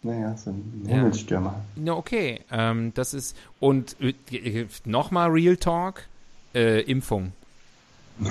Naja, 0.01 0.37
so 0.37 0.51
ein 0.51 0.85
Ja. 0.87 0.95
Himmelsstürmer. 0.95 1.61
Na, 1.75 1.93
okay. 1.95 2.45
Ähm, 2.49 2.93
das 2.93 3.13
ist. 3.13 3.35
Und 3.59 3.97
äh, 3.99 4.67
nochmal 4.85 5.29
Real 5.31 5.57
Talk: 5.57 6.07
äh, 6.55 6.79
Impfung. 6.81 7.33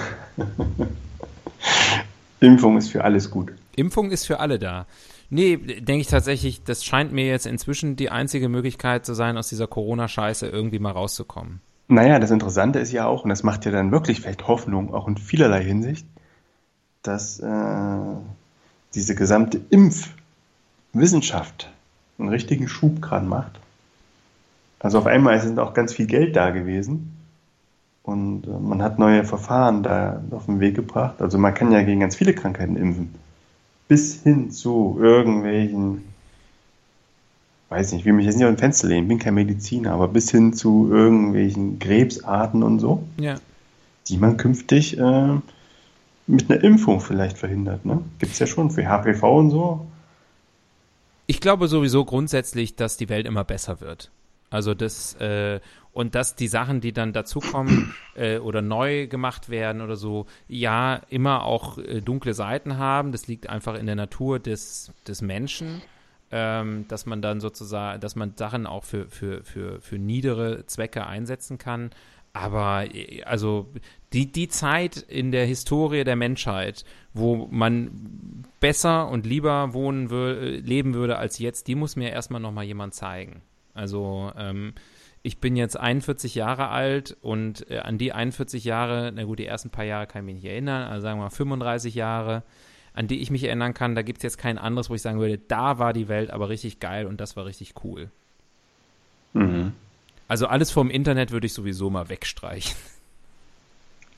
Impfung 2.41 2.79
ist 2.79 2.89
für 2.89 3.05
alles 3.05 3.31
gut. 3.31 3.53
Impfung 3.77 4.11
ist 4.11 4.27
für 4.27 4.41
alle 4.41 4.59
da. 4.59 4.87
Nee, 5.31 5.57
denke 5.57 6.03
ich 6.03 6.09
tatsächlich, 6.09 6.63
das 6.63 6.85
scheint 6.85 7.13
mir 7.13 7.27
jetzt 7.27 7.47
inzwischen 7.47 7.97
die 7.97 8.11
einzige 8.11 8.49
Möglichkeit 8.49 9.07
zu 9.07 9.15
sein, 9.15 9.39
aus 9.39 9.49
dieser 9.49 9.67
Corona-Scheiße 9.67 10.47
irgendwie 10.47 10.79
mal 10.79 10.93
rauszukommen. 10.93 11.61
Naja, 11.89 12.19
das 12.19 12.31
Interessante 12.31 12.79
ist 12.79 12.93
ja 12.93 13.07
auch, 13.07 13.25
und 13.25 13.31
das 13.31 13.43
macht 13.43 13.65
ja 13.65 13.71
dann 13.71 13.93
wirklich 13.93 14.21
vielleicht 14.21 14.47
Hoffnung, 14.47 14.95
auch 14.95 15.09
in 15.09 15.17
vielerlei 15.17 15.65
Hinsicht, 15.65 16.07
dass 17.03 17.41
äh, 17.41 17.97
diese 18.95 19.15
gesamte 19.15 19.61
Impfwissenschaft 19.71 21.71
einen 22.19 22.29
richtigen 22.29 22.69
Schub 22.69 23.03
gerade 23.03 23.27
macht. 23.27 23.59
Also 24.79 24.99
auf 24.99 25.07
einmal 25.07 25.37
ist 25.37 25.59
auch 25.59 25.75
ganz 25.75 25.93
viel 25.93 26.07
Geld 26.07 26.37
da 26.37 26.51
gewesen 26.51 27.17
und 28.03 28.47
äh, 28.47 28.51
man 28.51 28.83
hat 28.83 28.99
neue 28.99 29.25
Verfahren 29.25 29.83
da 29.83 30.23
auf 30.31 30.47
den 30.47 30.61
Weg 30.61 30.75
gebracht. 30.75 31.23
Also 31.23 31.39
man 31.39 31.55
kann 31.55 31.73
ja 31.73 31.83
gegen 31.83 32.01
ganz 32.01 32.17
viele 32.17 32.35
Krankheiten 32.35 32.77
impfen. 32.77 33.15
Bis 33.89 34.23
hin 34.23 34.51
zu 34.51 34.97
irgendwelchen, 35.01 36.03
weiß 37.69 37.93
nicht, 37.93 38.01
ich 38.01 38.07
will 38.07 38.13
mich 38.15 38.27
jetzt 38.27 38.37
nicht 38.37 38.45
auf 38.45 38.53
den 38.53 38.59
Fenster 38.59 38.89
lehnen, 38.89 39.09
bin 39.09 39.19
kein 39.19 39.35
Mediziner, 39.35 39.93
aber 39.93 40.09
bis 40.09 40.31
hin 40.31 40.53
zu 40.55 40.89
irgendwelchen 40.91 41.79
Krebsarten 41.79 42.63
und 42.63 42.79
so, 42.81 43.03
Ja. 43.19 43.37
die 44.09 44.17
man 44.19 44.37
künftig 44.37 44.99
äh, 44.99 45.35
mit 46.27 46.51
einer 46.51 46.63
Impfung 46.63 47.01
vielleicht 47.01 47.37
verhindert. 47.39 47.85
Ne? 47.85 48.03
Gibt 48.19 48.33
es 48.33 48.39
ja 48.39 48.47
schon 48.47 48.71
für 48.71 48.87
HPV 48.87 49.39
und 49.39 49.51
so. 49.51 49.87
Ich 51.27 51.41
glaube 51.41 51.69
sowieso 51.69 52.05
grundsätzlich, 52.05 52.77
dass 52.77 52.97
die 52.97 53.09
Welt 53.09 53.27
immer 53.27 53.45
besser 53.45 53.81
wird. 53.81 54.11
Also 54.53 54.75
das 54.75 55.15
äh, 55.15 55.61
und 55.93 56.15
dass 56.15 56.37
die 56.37 56.49
Sachen, 56.49 56.81
die 56.81 56.93
dann 56.93 57.13
dazukommen 57.13 57.95
äh, 58.15 58.39
oder 58.39 58.63
neu 58.63 59.07
gemacht 59.07 59.49
werden 59.49 59.83
oder 59.83 59.97
so, 59.97 60.27
ja 60.47 61.01
immer 61.09 61.45
auch 61.45 61.79
äh, 61.79 62.01
dunkle 62.01 62.35
Seiten 62.35 62.79
haben. 62.79 63.13
Das 63.13 63.27
liegt 63.27 63.49
einfach 63.49 63.75
in 63.79 63.87
der 63.87 63.97
Natur 63.97 64.39
des, 64.39 64.93
des 65.07 65.23
Menschen, 65.23 65.83
ähm, 66.31 66.87
dass 66.89 67.07
man 67.07 67.23
dann 67.23 67.41
sozusagen, 67.41 68.01
dass 68.01 68.15
man 68.17 68.35
Sachen 68.37 68.67
auch 68.67 68.85
für, 68.85 69.07
für, 69.09 69.43
für, 69.43 69.81
für 69.81 69.99
niedere 69.99 70.65
Zwecke 70.67 71.07
einsetzen 71.07 71.59
kann. 71.59 71.91
Aber 72.35 72.87
äh, 72.95 73.23
also 73.25 73.69
die, 74.13 74.33
die 74.33 74.49
Zeit 74.49 74.97
in 74.97 75.31
der 75.31 75.47
Historie 75.47 76.05
der 76.05 76.17
Menschheit, 76.17 76.85
wo 77.15 77.49
man 77.51 78.45
besser 78.61 79.09
und 79.09 79.27
lieber 79.27 79.75
wohnen 79.75 80.09
leben 80.65 80.95
würde 80.95 81.19
als 81.19 81.39
jetzt, 81.39 81.69
die 81.69 81.75
muss 81.75 81.97
mir 81.97 82.11
erstmal 82.11 82.41
nochmal 82.41 82.65
jemand 82.65 82.95
zeigen. 82.95 83.43
Also 83.75 84.33
ähm, 84.37 84.75
ich 85.23 85.39
bin 85.39 85.57
jetzt 85.57 85.79
41 85.79 86.35
Jahre 86.35 86.69
alt 86.69 87.17
und 87.23 87.71
äh, 87.71 87.79
an 87.79 87.99
die 87.99 88.13
41 88.13 88.65
Jahre, 88.65 89.13
na 89.15 89.25
gut, 89.25 89.39
die 89.39 89.47
ersten 89.47 89.71
paar 89.71 89.85
Jahre 89.85 90.07
kann 90.07 90.23
ich 90.23 90.35
mich 90.35 90.43
nicht 90.43 90.51
erinnern, 90.51 90.91
also 90.91 91.03
sagen 91.03 91.19
wir 91.19 91.25
mal 91.25 91.31
35 91.31 91.95
Jahre, 91.95 92.43
an 92.95 93.07
die 93.07 93.21
ich 93.21 93.31
mich 93.31 93.45
erinnern 93.45 93.73
kann, 93.73 93.95
da 93.95 94.03
gibt 94.03 94.19
es 94.19 94.23
jetzt 94.23 94.39
kein 94.39 94.59
anderes, 94.59 94.91
wo 94.91 94.95
ich 94.95 95.03
sagen 95.03 95.21
würde, 95.21 95.39
da 95.39 95.79
war 95.79 95.93
die 95.93 96.09
Welt 96.09 96.31
aber 96.31 96.49
richtig 96.49 96.81
geil 96.81 97.07
und 97.07 97.21
das 97.21 97.37
war 97.37 97.47
richtig 97.47 97.75
cool. 97.85 98.11
Mhm. 99.33 99.73
Also 100.29 100.47
alles 100.47 100.71
vom 100.71 100.91
Internet 100.91 101.31
würde 101.31 101.47
ich 101.47 101.55
sowieso 101.55 101.91
mal 101.91 102.09
wegstreichen. 102.09 102.77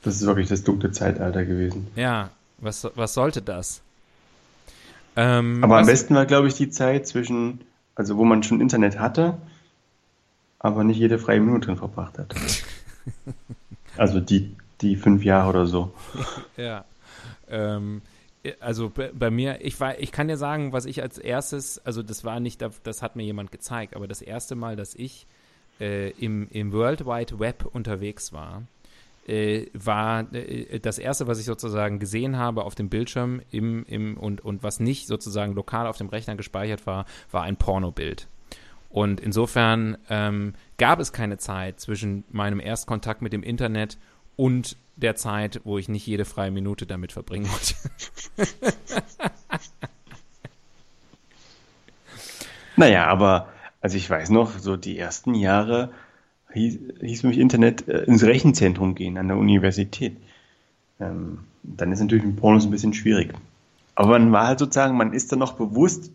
Das 0.03 0.17
ist 0.17 0.27
wirklich 0.27 0.47
das 0.47 0.63
dunkle 0.63 0.91
Zeitalter 0.91 1.45
gewesen. 1.45 1.87
Ja, 1.95 2.29
was, 2.59 2.87
was 2.93 3.15
sollte 3.15 3.41
das? 3.41 3.81
Ähm, 5.15 5.63
Aber 5.63 5.79
am 5.79 5.87
besten 5.87 6.13
war, 6.13 6.27
glaube 6.27 6.47
ich, 6.47 6.53
die 6.53 6.69
Zeit 6.69 7.07
zwischen, 7.07 7.61
also 7.95 8.17
wo 8.17 8.25
man 8.25 8.43
schon 8.43 8.61
Internet 8.61 8.99
hatte, 8.99 9.37
aber 10.59 10.83
nicht 10.83 10.97
jede 10.97 11.17
freie 11.19 11.39
Minute 11.39 11.67
drin 11.67 11.77
verbracht 11.77 12.17
hat. 12.19 12.35
Also 13.97 14.19
die, 14.19 14.53
die 14.81 14.95
fünf 14.97 15.23
Jahre 15.23 15.49
oder 15.49 15.65
so. 15.67 15.93
Ja. 16.57 16.83
Ähm, 17.47 18.01
also 18.59 18.91
bei, 19.13 19.31
mir, 19.31 19.63
ich 19.63 19.79
war, 19.79 19.99
ich 19.99 20.11
kann 20.11 20.27
dir 20.27 20.37
sagen, 20.37 20.73
was 20.73 20.85
ich 20.85 21.01
als 21.01 21.17
erstes, 21.17 21.79
also 21.85 22.03
das 22.03 22.23
war 22.25 22.39
nicht, 22.39 22.61
das- 22.61 22.81
das 22.83 23.01
hat 23.01 23.15
mir 23.15 23.23
jemand 23.23 23.51
gezeigt, 23.51 23.95
aber 23.95 24.07
das 24.07 24.21
erste 24.21 24.55
Mal, 24.55 24.75
dass 24.75 24.95
ich 24.95 25.27
äh, 25.79 26.09
im, 26.11 26.47
im 26.51 26.73
World 26.73 27.05
Wide 27.05 27.39
Web 27.39 27.65
unterwegs 27.71 28.33
war, 28.33 28.63
äh, 29.27 29.67
war 29.73 30.33
äh, 30.33 30.79
das 30.79 30.97
erste, 30.97 31.27
was 31.27 31.39
ich 31.39 31.45
sozusagen 31.45 31.99
gesehen 31.99 32.37
habe 32.37 32.63
auf 32.63 32.75
dem 32.75 32.89
Bildschirm 32.89 33.41
im, 33.51 33.85
im, 33.85 34.17
und, 34.17 34.43
und 34.43 34.63
was 34.63 34.79
nicht 34.79 35.07
sozusagen 35.07 35.53
lokal 35.53 35.87
auf 35.87 35.97
dem 35.97 36.09
Rechner 36.09 36.35
gespeichert 36.35 36.85
war, 36.85 37.05
war 37.31 37.43
ein 37.43 37.57
Pornobild. 37.57 38.27
Und 38.89 39.19
insofern 39.19 39.97
ähm, 40.09 40.53
gab 40.77 40.99
es 40.99 41.11
keine 41.11 41.37
Zeit 41.37 41.79
zwischen 41.79 42.23
meinem 42.31 42.59
Erstkontakt 42.59 43.21
mit 43.21 43.33
dem 43.33 43.43
Internet 43.43 43.97
und 44.37 44.77
der 44.95 45.15
Zeit, 45.15 45.59
wo 45.65 45.77
ich 45.77 45.89
nicht 45.89 46.07
jede 46.07 46.23
freie 46.23 46.51
Minute 46.51 46.85
damit 46.85 47.11
verbringen 47.11 47.49
wollte. 47.49 47.75
Naja, 52.75 53.07
aber, 53.07 53.47
also 53.81 53.97
ich 53.97 54.09
weiß 54.09 54.29
noch, 54.29 54.57
so 54.57 54.75
die 54.75 54.97
ersten 54.97 55.33
Jahre 55.33 55.91
hieß, 56.55 56.79
hieß 57.01 57.21
für 57.21 57.27
mich 57.27 57.37
Internet 57.37 57.87
äh, 57.87 58.03
ins 58.03 58.23
Rechenzentrum 58.23 58.95
gehen 58.95 59.17
an 59.17 59.27
der 59.27 59.37
Universität. 59.37 60.17
Ähm, 60.99 61.39
dann 61.63 61.91
ist 61.91 61.99
natürlich 61.99 62.25
mit 62.25 62.37
Pornos 62.37 62.65
ein 62.65 62.71
bisschen 62.71 62.93
schwierig. 62.93 63.33
Aber 63.95 64.19
man 64.19 64.31
war 64.31 64.47
halt 64.47 64.59
sozusagen, 64.59 64.97
man 64.97 65.13
ist 65.13 65.31
dann 65.31 65.39
noch 65.39 65.53
bewusst 65.53 66.11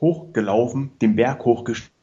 hochgelaufen, 0.00 0.90
den 1.00 1.16
Berg 1.16 1.44
hochgestiegen 1.44 1.98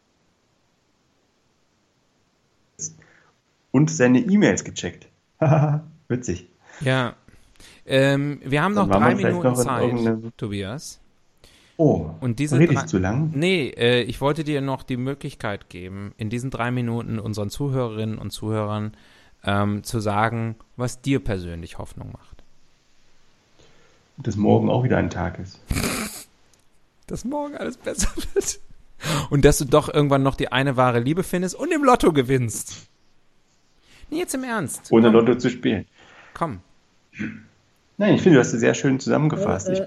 und 3.71 3.91
seine 3.91 4.19
E-Mails 4.19 4.63
gecheckt. 4.63 5.07
Witzig. 6.07 6.47
Ja. 6.81 7.15
Ähm, 7.85 8.39
wir 8.43 8.63
haben 8.63 8.73
Dann 8.73 8.87
noch 8.87 8.97
drei 8.97 9.15
Minuten 9.15 9.43
noch 9.43 9.53
Zeit, 9.55 10.37
Tobias. 10.37 11.01
Oh, 11.77 12.11
Und 12.21 12.39
diese 12.39 12.57
rede 12.57 12.73
drei- 12.73 12.81
ich 12.81 12.87
zu 12.87 12.97
lang? 12.99 13.31
Nee, 13.35 13.67
äh, 13.75 14.01
ich 14.03 14.21
wollte 14.21 14.43
dir 14.45 14.61
noch 14.61 14.83
die 14.83 14.95
Möglichkeit 14.97 15.69
geben, 15.69 16.13
in 16.17 16.29
diesen 16.29 16.49
drei 16.49 16.71
Minuten 16.71 17.19
unseren 17.19 17.49
Zuhörerinnen 17.49 18.17
und 18.17 18.31
Zuhörern 18.31 18.95
ähm, 19.43 19.83
zu 19.83 19.99
sagen, 19.99 20.55
was 20.77 21.01
dir 21.01 21.19
persönlich 21.19 21.77
Hoffnung 21.77 22.11
macht. 22.13 22.43
Dass 24.17 24.37
morgen 24.37 24.69
auch 24.69 24.83
wieder 24.85 24.97
ein 24.97 25.09
Tag 25.09 25.39
ist. 25.39 25.59
Dass 27.07 27.25
morgen 27.25 27.55
alles 27.55 27.77
besser 27.77 28.09
wird. 28.33 28.59
Und 29.29 29.45
dass 29.45 29.57
du 29.59 29.65
doch 29.65 29.93
irgendwann 29.93 30.23
noch 30.23 30.35
die 30.35 30.51
eine 30.51 30.77
wahre 30.77 30.99
Liebe 31.01 31.21
findest 31.21 31.53
und 31.53 31.71
im 31.71 31.83
Lotto 31.83 32.11
gewinnst. 32.13 32.87
Nee, 34.09 34.19
jetzt 34.19 34.33
im 34.33 34.43
Ernst. 34.43 34.91
Ohne 34.91 35.09
Lotto 35.09 35.35
zu 35.35 35.49
spielen. 35.49 35.85
komm. 36.33 36.61
Nein, 37.97 38.15
ich 38.15 38.21
finde, 38.21 38.37
du 38.37 38.41
hast 38.41 38.53
es 38.53 38.59
sehr 38.59 38.73
schön 38.73 38.99
zusammengefasst. 38.99 39.69
Ich 39.69 39.81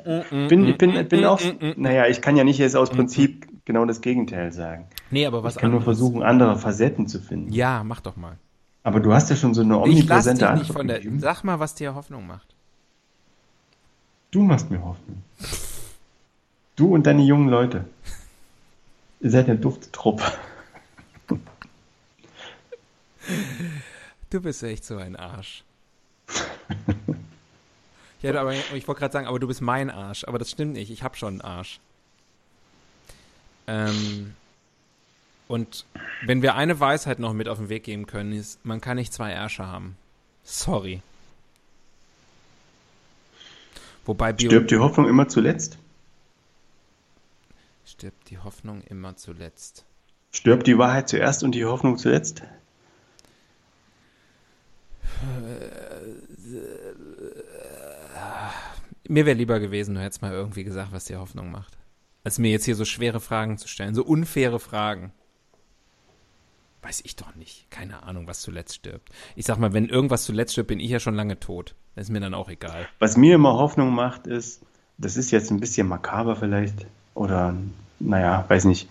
bin, 0.49 0.67
ich 0.67 0.79
bin, 0.79 1.09
bin 1.09 1.25
auch, 1.27 1.41
naja, 1.77 2.07
ich 2.07 2.23
kann 2.23 2.37
ja 2.37 2.45
nicht 2.45 2.59
jetzt 2.59 2.75
aus 2.75 2.89
Prinzip 2.89 3.47
genau 3.67 3.85
das 3.85 4.01
Gegenteil 4.01 4.51
sagen. 4.53 4.87
Nee, 5.11 5.27
aber 5.27 5.43
was 5.43 5.57
Ich 5.57 5.61
kann 5.61 5.71
nur 5.71 5.81
anderes. 5.81 5.99
versuchen, 5.99 6.23
andere 6.23 6.59
Facetten 6.59 7.07
zu 7.07 7.21
finden. 7.21 7.53
Ja, 7.53 7.85
mach 7.85 8.01
doch 8.01 8.17
mal. 8.17 8.37
Aber 8.83 9.01
du 9.01 9.13
hast 9.13 9.29
ja 9.29 9.37
schon 9.37 9.53
so 9.53 9.61
eine 9.61 9.75
Ich 9.75 9.83
omnipräsente 9.83 10.45
nicht 10.45 10.51
Antwort 10.51 10.77
von 10.79 10.89
der. 10.89 11.01
Sag 11.19 11.45
mal, 11.45 11.61
was 11.61 11.75
dir 11.75 11.95
Hoffnung 11.95 12.27
macht. 12.27 12.55
Du 14.31 14.43
machst 14.43 14.71
mir 14.71 14.83
Hoffnung. 14.83 15.23
Du 16.77 16.95
und 16.95 17.07
deine 17.07 17.23
jungen 17.23 17.49
Leute. 17.49 17.85
Ihr 19.21 19.31
seid 19.31 19.49
eine 19.51 19.59
dufte 19.59 19.91
Truppe. 19.93 20.25
Du 24.31 24.41
bist 24.41 24.63
echt 24.63 24.85
so 24.85 24.97
ein 24.97 25.17
Arsch. 25.17 25.65
ja, 28.23 28.35
aber 28.41 28.53
ich 28.53 28.89
wollte 28.89 29.01
gerade 29.01 29.13
sagen, 29.13 29.27
aber 29.27 29.39
du 29.39 29.47
bist 29.47 29.61
mein 29.61 29.91
Arsch. 29.91 30.25
Aber 30.25 30.39
das 30.39 30.51
stimmt 30.51 30.75
nicht. 30.75 30.91
Ich 30.91 31.03
habe 31.03 31.17
schon 31.17 31.35
einen 31.35 31.41
Arsch. 31.41 31.81
Ähm, 33.67 34.35
und 35.47 35.85
wenn 36.25 36.43
wir 36.43 36.55
eine 36.55 36.81
Weisheit 36.81 37.19
noch 37.19 37.33
mit 37.33 37.49
auf 37.49 37.59
den 37.59 37.69
Weg 37.69 37.85
geben 37.85 38.07
können, 38.07 38.33
ist, 38.33 38.65
man 38.65 38.81
kann 38.81 38.97
nicht 38.97 39.13
zwei 39.13 39.33
Ärsche 39.33 39.67
haben. 39.67 39.97
Sorry. 40.45 41.03
Wobei 44.05 44.33
Bio 44.33 44.49
Stirbt 44.49 44.71
die 44.71 44.79
Hoffnung 44.79 45.09
immer 45.09 45.29
zuletzt? 45.29 45.79
stirbt 47.99 48.31
die 48.31 48.39
Hoffnung 48.39 48.83
immer 48.83 49.17
zuletzt. 49.17 49.85
Stirbt 50.31 50.69
die 50.69 50.79
Wahrheit 50.79 51.09
zuerst 51.09 51.43
und 51.43 51.51
die 51.53 51.65
Hoffnung 51.65 51.99
zuletzt? 51.99 52.43
Mir 59.09 59.25
wäre 59.25 59.37
lieber 59.37 59.59
gewesen, 59.59 59.95
du 59.95 60.01
hättest 60.01 60.23
mal 60.23 60.33
irgendwie 60.33 60.65
gesagt, 60.65 60.93
was 60.93 61.07
dir 61.07 61.19
Hoffnung 61.19 61.51
macht. 61.51 61.79
Als 62.25 62.39
mir 62.39 62.51
jetzt 62.51 62.67
hier 62.67 62.77
so 62.77 62.85
schwere 62.85 63.21
Fragen 63.21 63.57
zu 63.57 63.67
stellen, 63.67 63.95
so 63.95 64.05
unfaire 64.05 64.61
Fragen. 64.61 65.13
Weiß 66.83 67.01
ich 67.05 67.17
doch 67.17 67.35
nicht. 67.35 67.71
Keine 67.71 68.03
Ahnung, 68.03 68.27
was 68.27 68.43
zuletzt 68.43 68.75
stirbt. 68.75 69.09
Ich 69.35 69.47
sag 69.47 69.59
mal, 69.59 69.73
wenn 69.73 69.89
irgendwas 69.89 70.25
zuletzt 70.25 70.53
stirbt, 70.53 70.69
bin 70.69 70.79
ich 70.79 70.91
ja 70.91 71.01
schon 71.01 71.15
lange 71.15 71.41
tot. 71.41 71.75
Das 71.95 72.05
ist 72.05 72.11
mir 72.11 72.21
dann 72.21 72.35
auch 72.35 72.51
egal. 72.51 72.87
Was 72.99 73.17
mir 73.17 73.35
immer 73.35 73.55
Hoffnung 73.55 73.95
macht, 73.95 74.27
ist, 74.27 74.63
das 74.99 75.17
ist 75.17 75.31
jetzt 75.31 75.51
ein 75.51 75.61
bisschen 75.61 75.89
makaber 75.89 76.37
vielleicht 76.37 76.87
oder 77.15 77.57
naja, 77.99 78.45
weiß 78.47 78.67
nicht, 78.67 78.89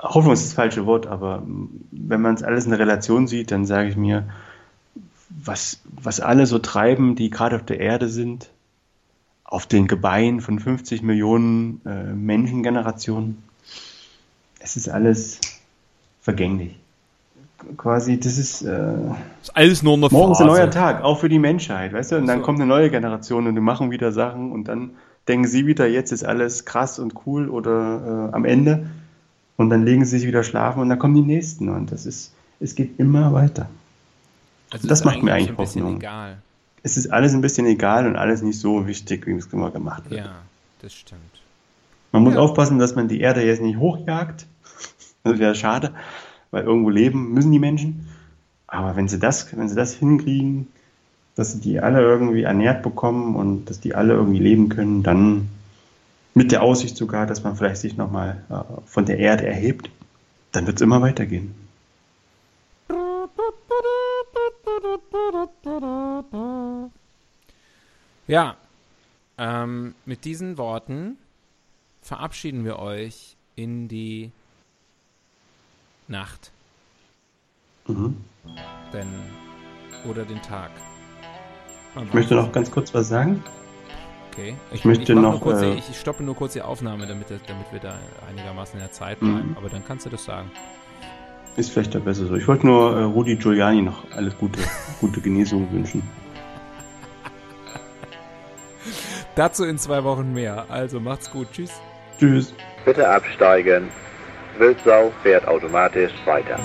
Hoffnung 0.00 0.34
ist 0.34 0.44
das 0.44 0.52
falsche 0.52 0.86
Wort, 0.86 1.06
aber 1.06 1.42
wenn 1.90 2.20
man 2.20 2.34
es 2.34 2.42
alles 2.42 2.66
in 2.66 2.74
Relation 2.74 3.26
sieht, 3.26 3.50
dann 3.50 3.64
sage 3.64 3.88
ich 3.88 3.96
mir, 3.96 4.28
was, 5.30 5.80
was 5.84 6.20
alle 6.20 6.46
so 6.46 6.58
treiben, 6.58 7.16
die 7.16 7.30
gerade 7.30 7.56
auf 7.56 7.64
der 7.64 7.80
Erde 7.80 8.08
sind, 8.08 8.50
auf 9.46 9.66
den 9.66 9.86
Gebeinen 9.86 10.40
von 10.40 10.58
50 10.58 11.02
Millionen 11.02 11.80
äh, 11.86 12.12
Menschengenerationen, 12.12 13.42
es 14.58 14.76
ist 14.76 14.88
alles 14.88 15.40
vergänglich. 16.20 16.76
Quasi, 17.76 18.18
das 18.18 18.36
ist, 18.36 18.62
äh, 18.62 18.94
ist 19.40 19.56
alles 19.56 19.82
nur 19.82 19.94
eine 19.94 20.08
Morgen 20.10 20.32
ist 20.32 20.40
ein 20.40 20.46
neuer 20.46 20.70
Tag, 20.70 21.02
auch 21.02 21.20
für 21.20 21.28
die 21.28 21.38
Menschheit, 21.38 21.92
weißt 21.92 22.12
du? 22.12 22.16
Und 22.16 22.26
dann 22.26 22.40
so. 22.40 22.44
kommt 22.44 22.60
eine 22.60 22.68
neue 22.68 22.90
Generation 22.90 23.46
und 23.46 23.54
die 23.54 23.60
machen 23.60 23.90
wieder 23.90 24.12
Sachen 24.12 24.52
und 24.52 24.68
dann 24.68 24.90
denken 25.28 25.46
sie 25.46 25.66
wieder, 25.66 25.86
jetzt 25.86 26.12
ist 26.12 26.24
alles 26.24 26.64
krass 26.64 26.98
und 26.98 27.14
cool 27.26 27.48
oder 27.48 28.30
äh, 28.30 28.34
am 28.34 28.44
Ende. 28.44 28.86
Und 29.56 29.70
dann 29.70 29.84
legen 29.84 30.04
sie 30.04 30.18
sich 30.18 30.28
wieder 30.28 30.42
schlafen 30.42 30.80
und 30.80 30.88
dann 30.88 30.98
kommen 30.98 31.14
die 31.14 31.22
nächsten. 31.22 31.68
Und 31.68 31.90
das 31.90 32.04
ist, 32.04 32.34
es 32.60 32.74
geht 32.74 32.98
immer 32.98 33.32
weiter. 33.32 33.68
Also 34.70 34.86
das 34.86 35.04
macht 35.04 35.22
mir 35.22 35.32
eigentlich 35.32 35.56
Hoffnung. 35.56 35.96
Egal. 35.96 36.38
Es 36.86 36.96
ist 36.96 37.08
alles 37.12 37.34
ein 37.34 37.40
bisschen 37.40 37.66
egal 37.66 38.06
und 38.06 38.14
alles 38.14 38.42
nicht 38.42 38.60
so 38.60 38.86
wichtig, 38.86 39.26
wie 39.26 39.32
es 39.32 39.46
immer 39.52 39.72
gemacht 39.72 40.08
wird. 40.08 40.20
Ja, 40.20 40.36
das 40.80 40.94
stimmt. 40.94 41.20
Man 42.12 42.22
muss 42.22 42.34
ja. 42.34 42.40
aufpassen, 42.40 42.78
dass 42.78 42.94
man 42.94 43.08
die 43.08 43.18
Erde 43.18 43.42
jetzt 43.42 43.60
nicht 43.60 43.78
hochjagt. 43.78 44.46
Das 45.24 45.40
wäre 45.40 45.56
schade, 45.56 45.92
weil 46.52 46.62
irgendwo 46.62 46.88
leben 46.88 47.32
müssen 47.32 47.50
die 47.50 47.58
Menschen. 47.58 48.06
Aber 48.68 48.94
wenn 48.94 49.08
sie 49.08 49.18
das, 49.18 49.56
wenn 49.56 49.68
sie 49.68 49.74
das 49.74 49.94
hinkriegen, 49.94 50.68
dass 51.34 51.54
sie 51.54 51.60
die 51.60 51.80
alle 51.80 52.02
irgendwie 52.02 52.42
ernährt 52.42 52.84
bekommen 52.84 53.34
und 53.34 53.64
dass 53.64 53.80
die 53.80 53.96
alle 53.96 54.14
irgendwie 54.14 54.38
leben 54.38 54.68
können, 54.68 55.02
dann 55.02 55.48
mit 56.34 56.52
der 56.52 56.62
Aussicht 56.62 56.96
sogar, 56.96 57.26
dass 57.26 57.42
man 57.42 57.56
vielleicht 57.56 57.80
sich 57.80 57.96
nochmal 57.96 58.44
äh, 58.48 58.62
von 58.84 59.06
der 59.06 59.18
Erde 59.18 59.44
erhebt, 59.44 59.90
dann 60.52 60.68
wird 60.68 60.76
es 60.76 60.82
immer 60.82 61.02
weitergehen. 61.02 61.52
Ja, 68.28 68.56
ähm, 69.38 69.94
mit 70.04 70.24
diesen 70.24 70.58
Worten 70.58 71.18
verabschieden 72.02 72.64
wir 72.64 72.78
euch 72.78 73.36
in 73.54 73.88
die 73.88 74.30
Nacht. 76.08 76.50
Mhm. 77.86 78.16
Denn, 78.92 79.08
oder 80.08 80.24
den 80.24 80.40
Tag. 80.42 80.70
Man 81.94 82.06
ich 82.08 82.14
möchte 82.14 82.34
noch 82.34 82.52
ganz 82.52 82.70
kurz 82.70 82.92
was 82.94 83.08
sagen. 83.08 83.42
Okay. 84.30 84.54
Ich, 84.70 84.80
ich 84.80 84.84
möchte 84.84 85.12
ich 85.14 85.18
noch. 85.18 85.40
Kurz, 85.40 85.62
äh, 85.62 85.74
ich 85.74 85.98
stoppe 85.98 86.22
nur 86.22 86.36
kurz 86.36 86.52
die 86.52 86.62
Aufnahme, 86.62 87.06
damit, 87.06 87.30
damit 87.30 87.72
wir 87.72 87.80
da 87.80 87.98
einigermaßen 88.28 88.74
in 88.74 88.80
der 88.80 88.92
Zeit 88.92 89.18
bleiben. 89.20 89.50
Mhm. 89.50 89.56
Aber 89.56 89.68
dann 89.68 89.84
kannst 89.84 90.04
du 90.04 90.10
das 90.10 90.24
sagen. 90.24 90.50
Ist 91.56 91.70
vielleicht 91.70 91.94
da 91.94 91.98
besser 91.98 92.26
so. 92.26 92.34
Ich 92.34 92.46
wollte 92.46 92.66
nur 92.66 92.96
äh, 92.96 93.02
Rudi 93.04 93.36
Giuliani 93.36 93.82
noch 93.82 94.04
alles 94.12 94.36
Gute, 94.36 94.60
gute 95.00 95.20
Genesung 95.20 95.66
wünschen. 95.72 96.02
Dazu 99.34 99.64
in 99.64 99.78
zwei 99.78 100.04
Wochen 100.04 100.32
mehr. 100.32 100.66
Also 100.68 101.00
macht's 101.00 101.30
gut. 101.30 101.48
Tschüss. 101.52 101.70
Tschüss. 102.18 102.54
Bitte 102.84 103.08
absteigen. 103.08 103.88
Wildsau 104.58 105.12
fährt 105.22 105.46
automatisch 105.46 106.12
weiter. 106.24 106.58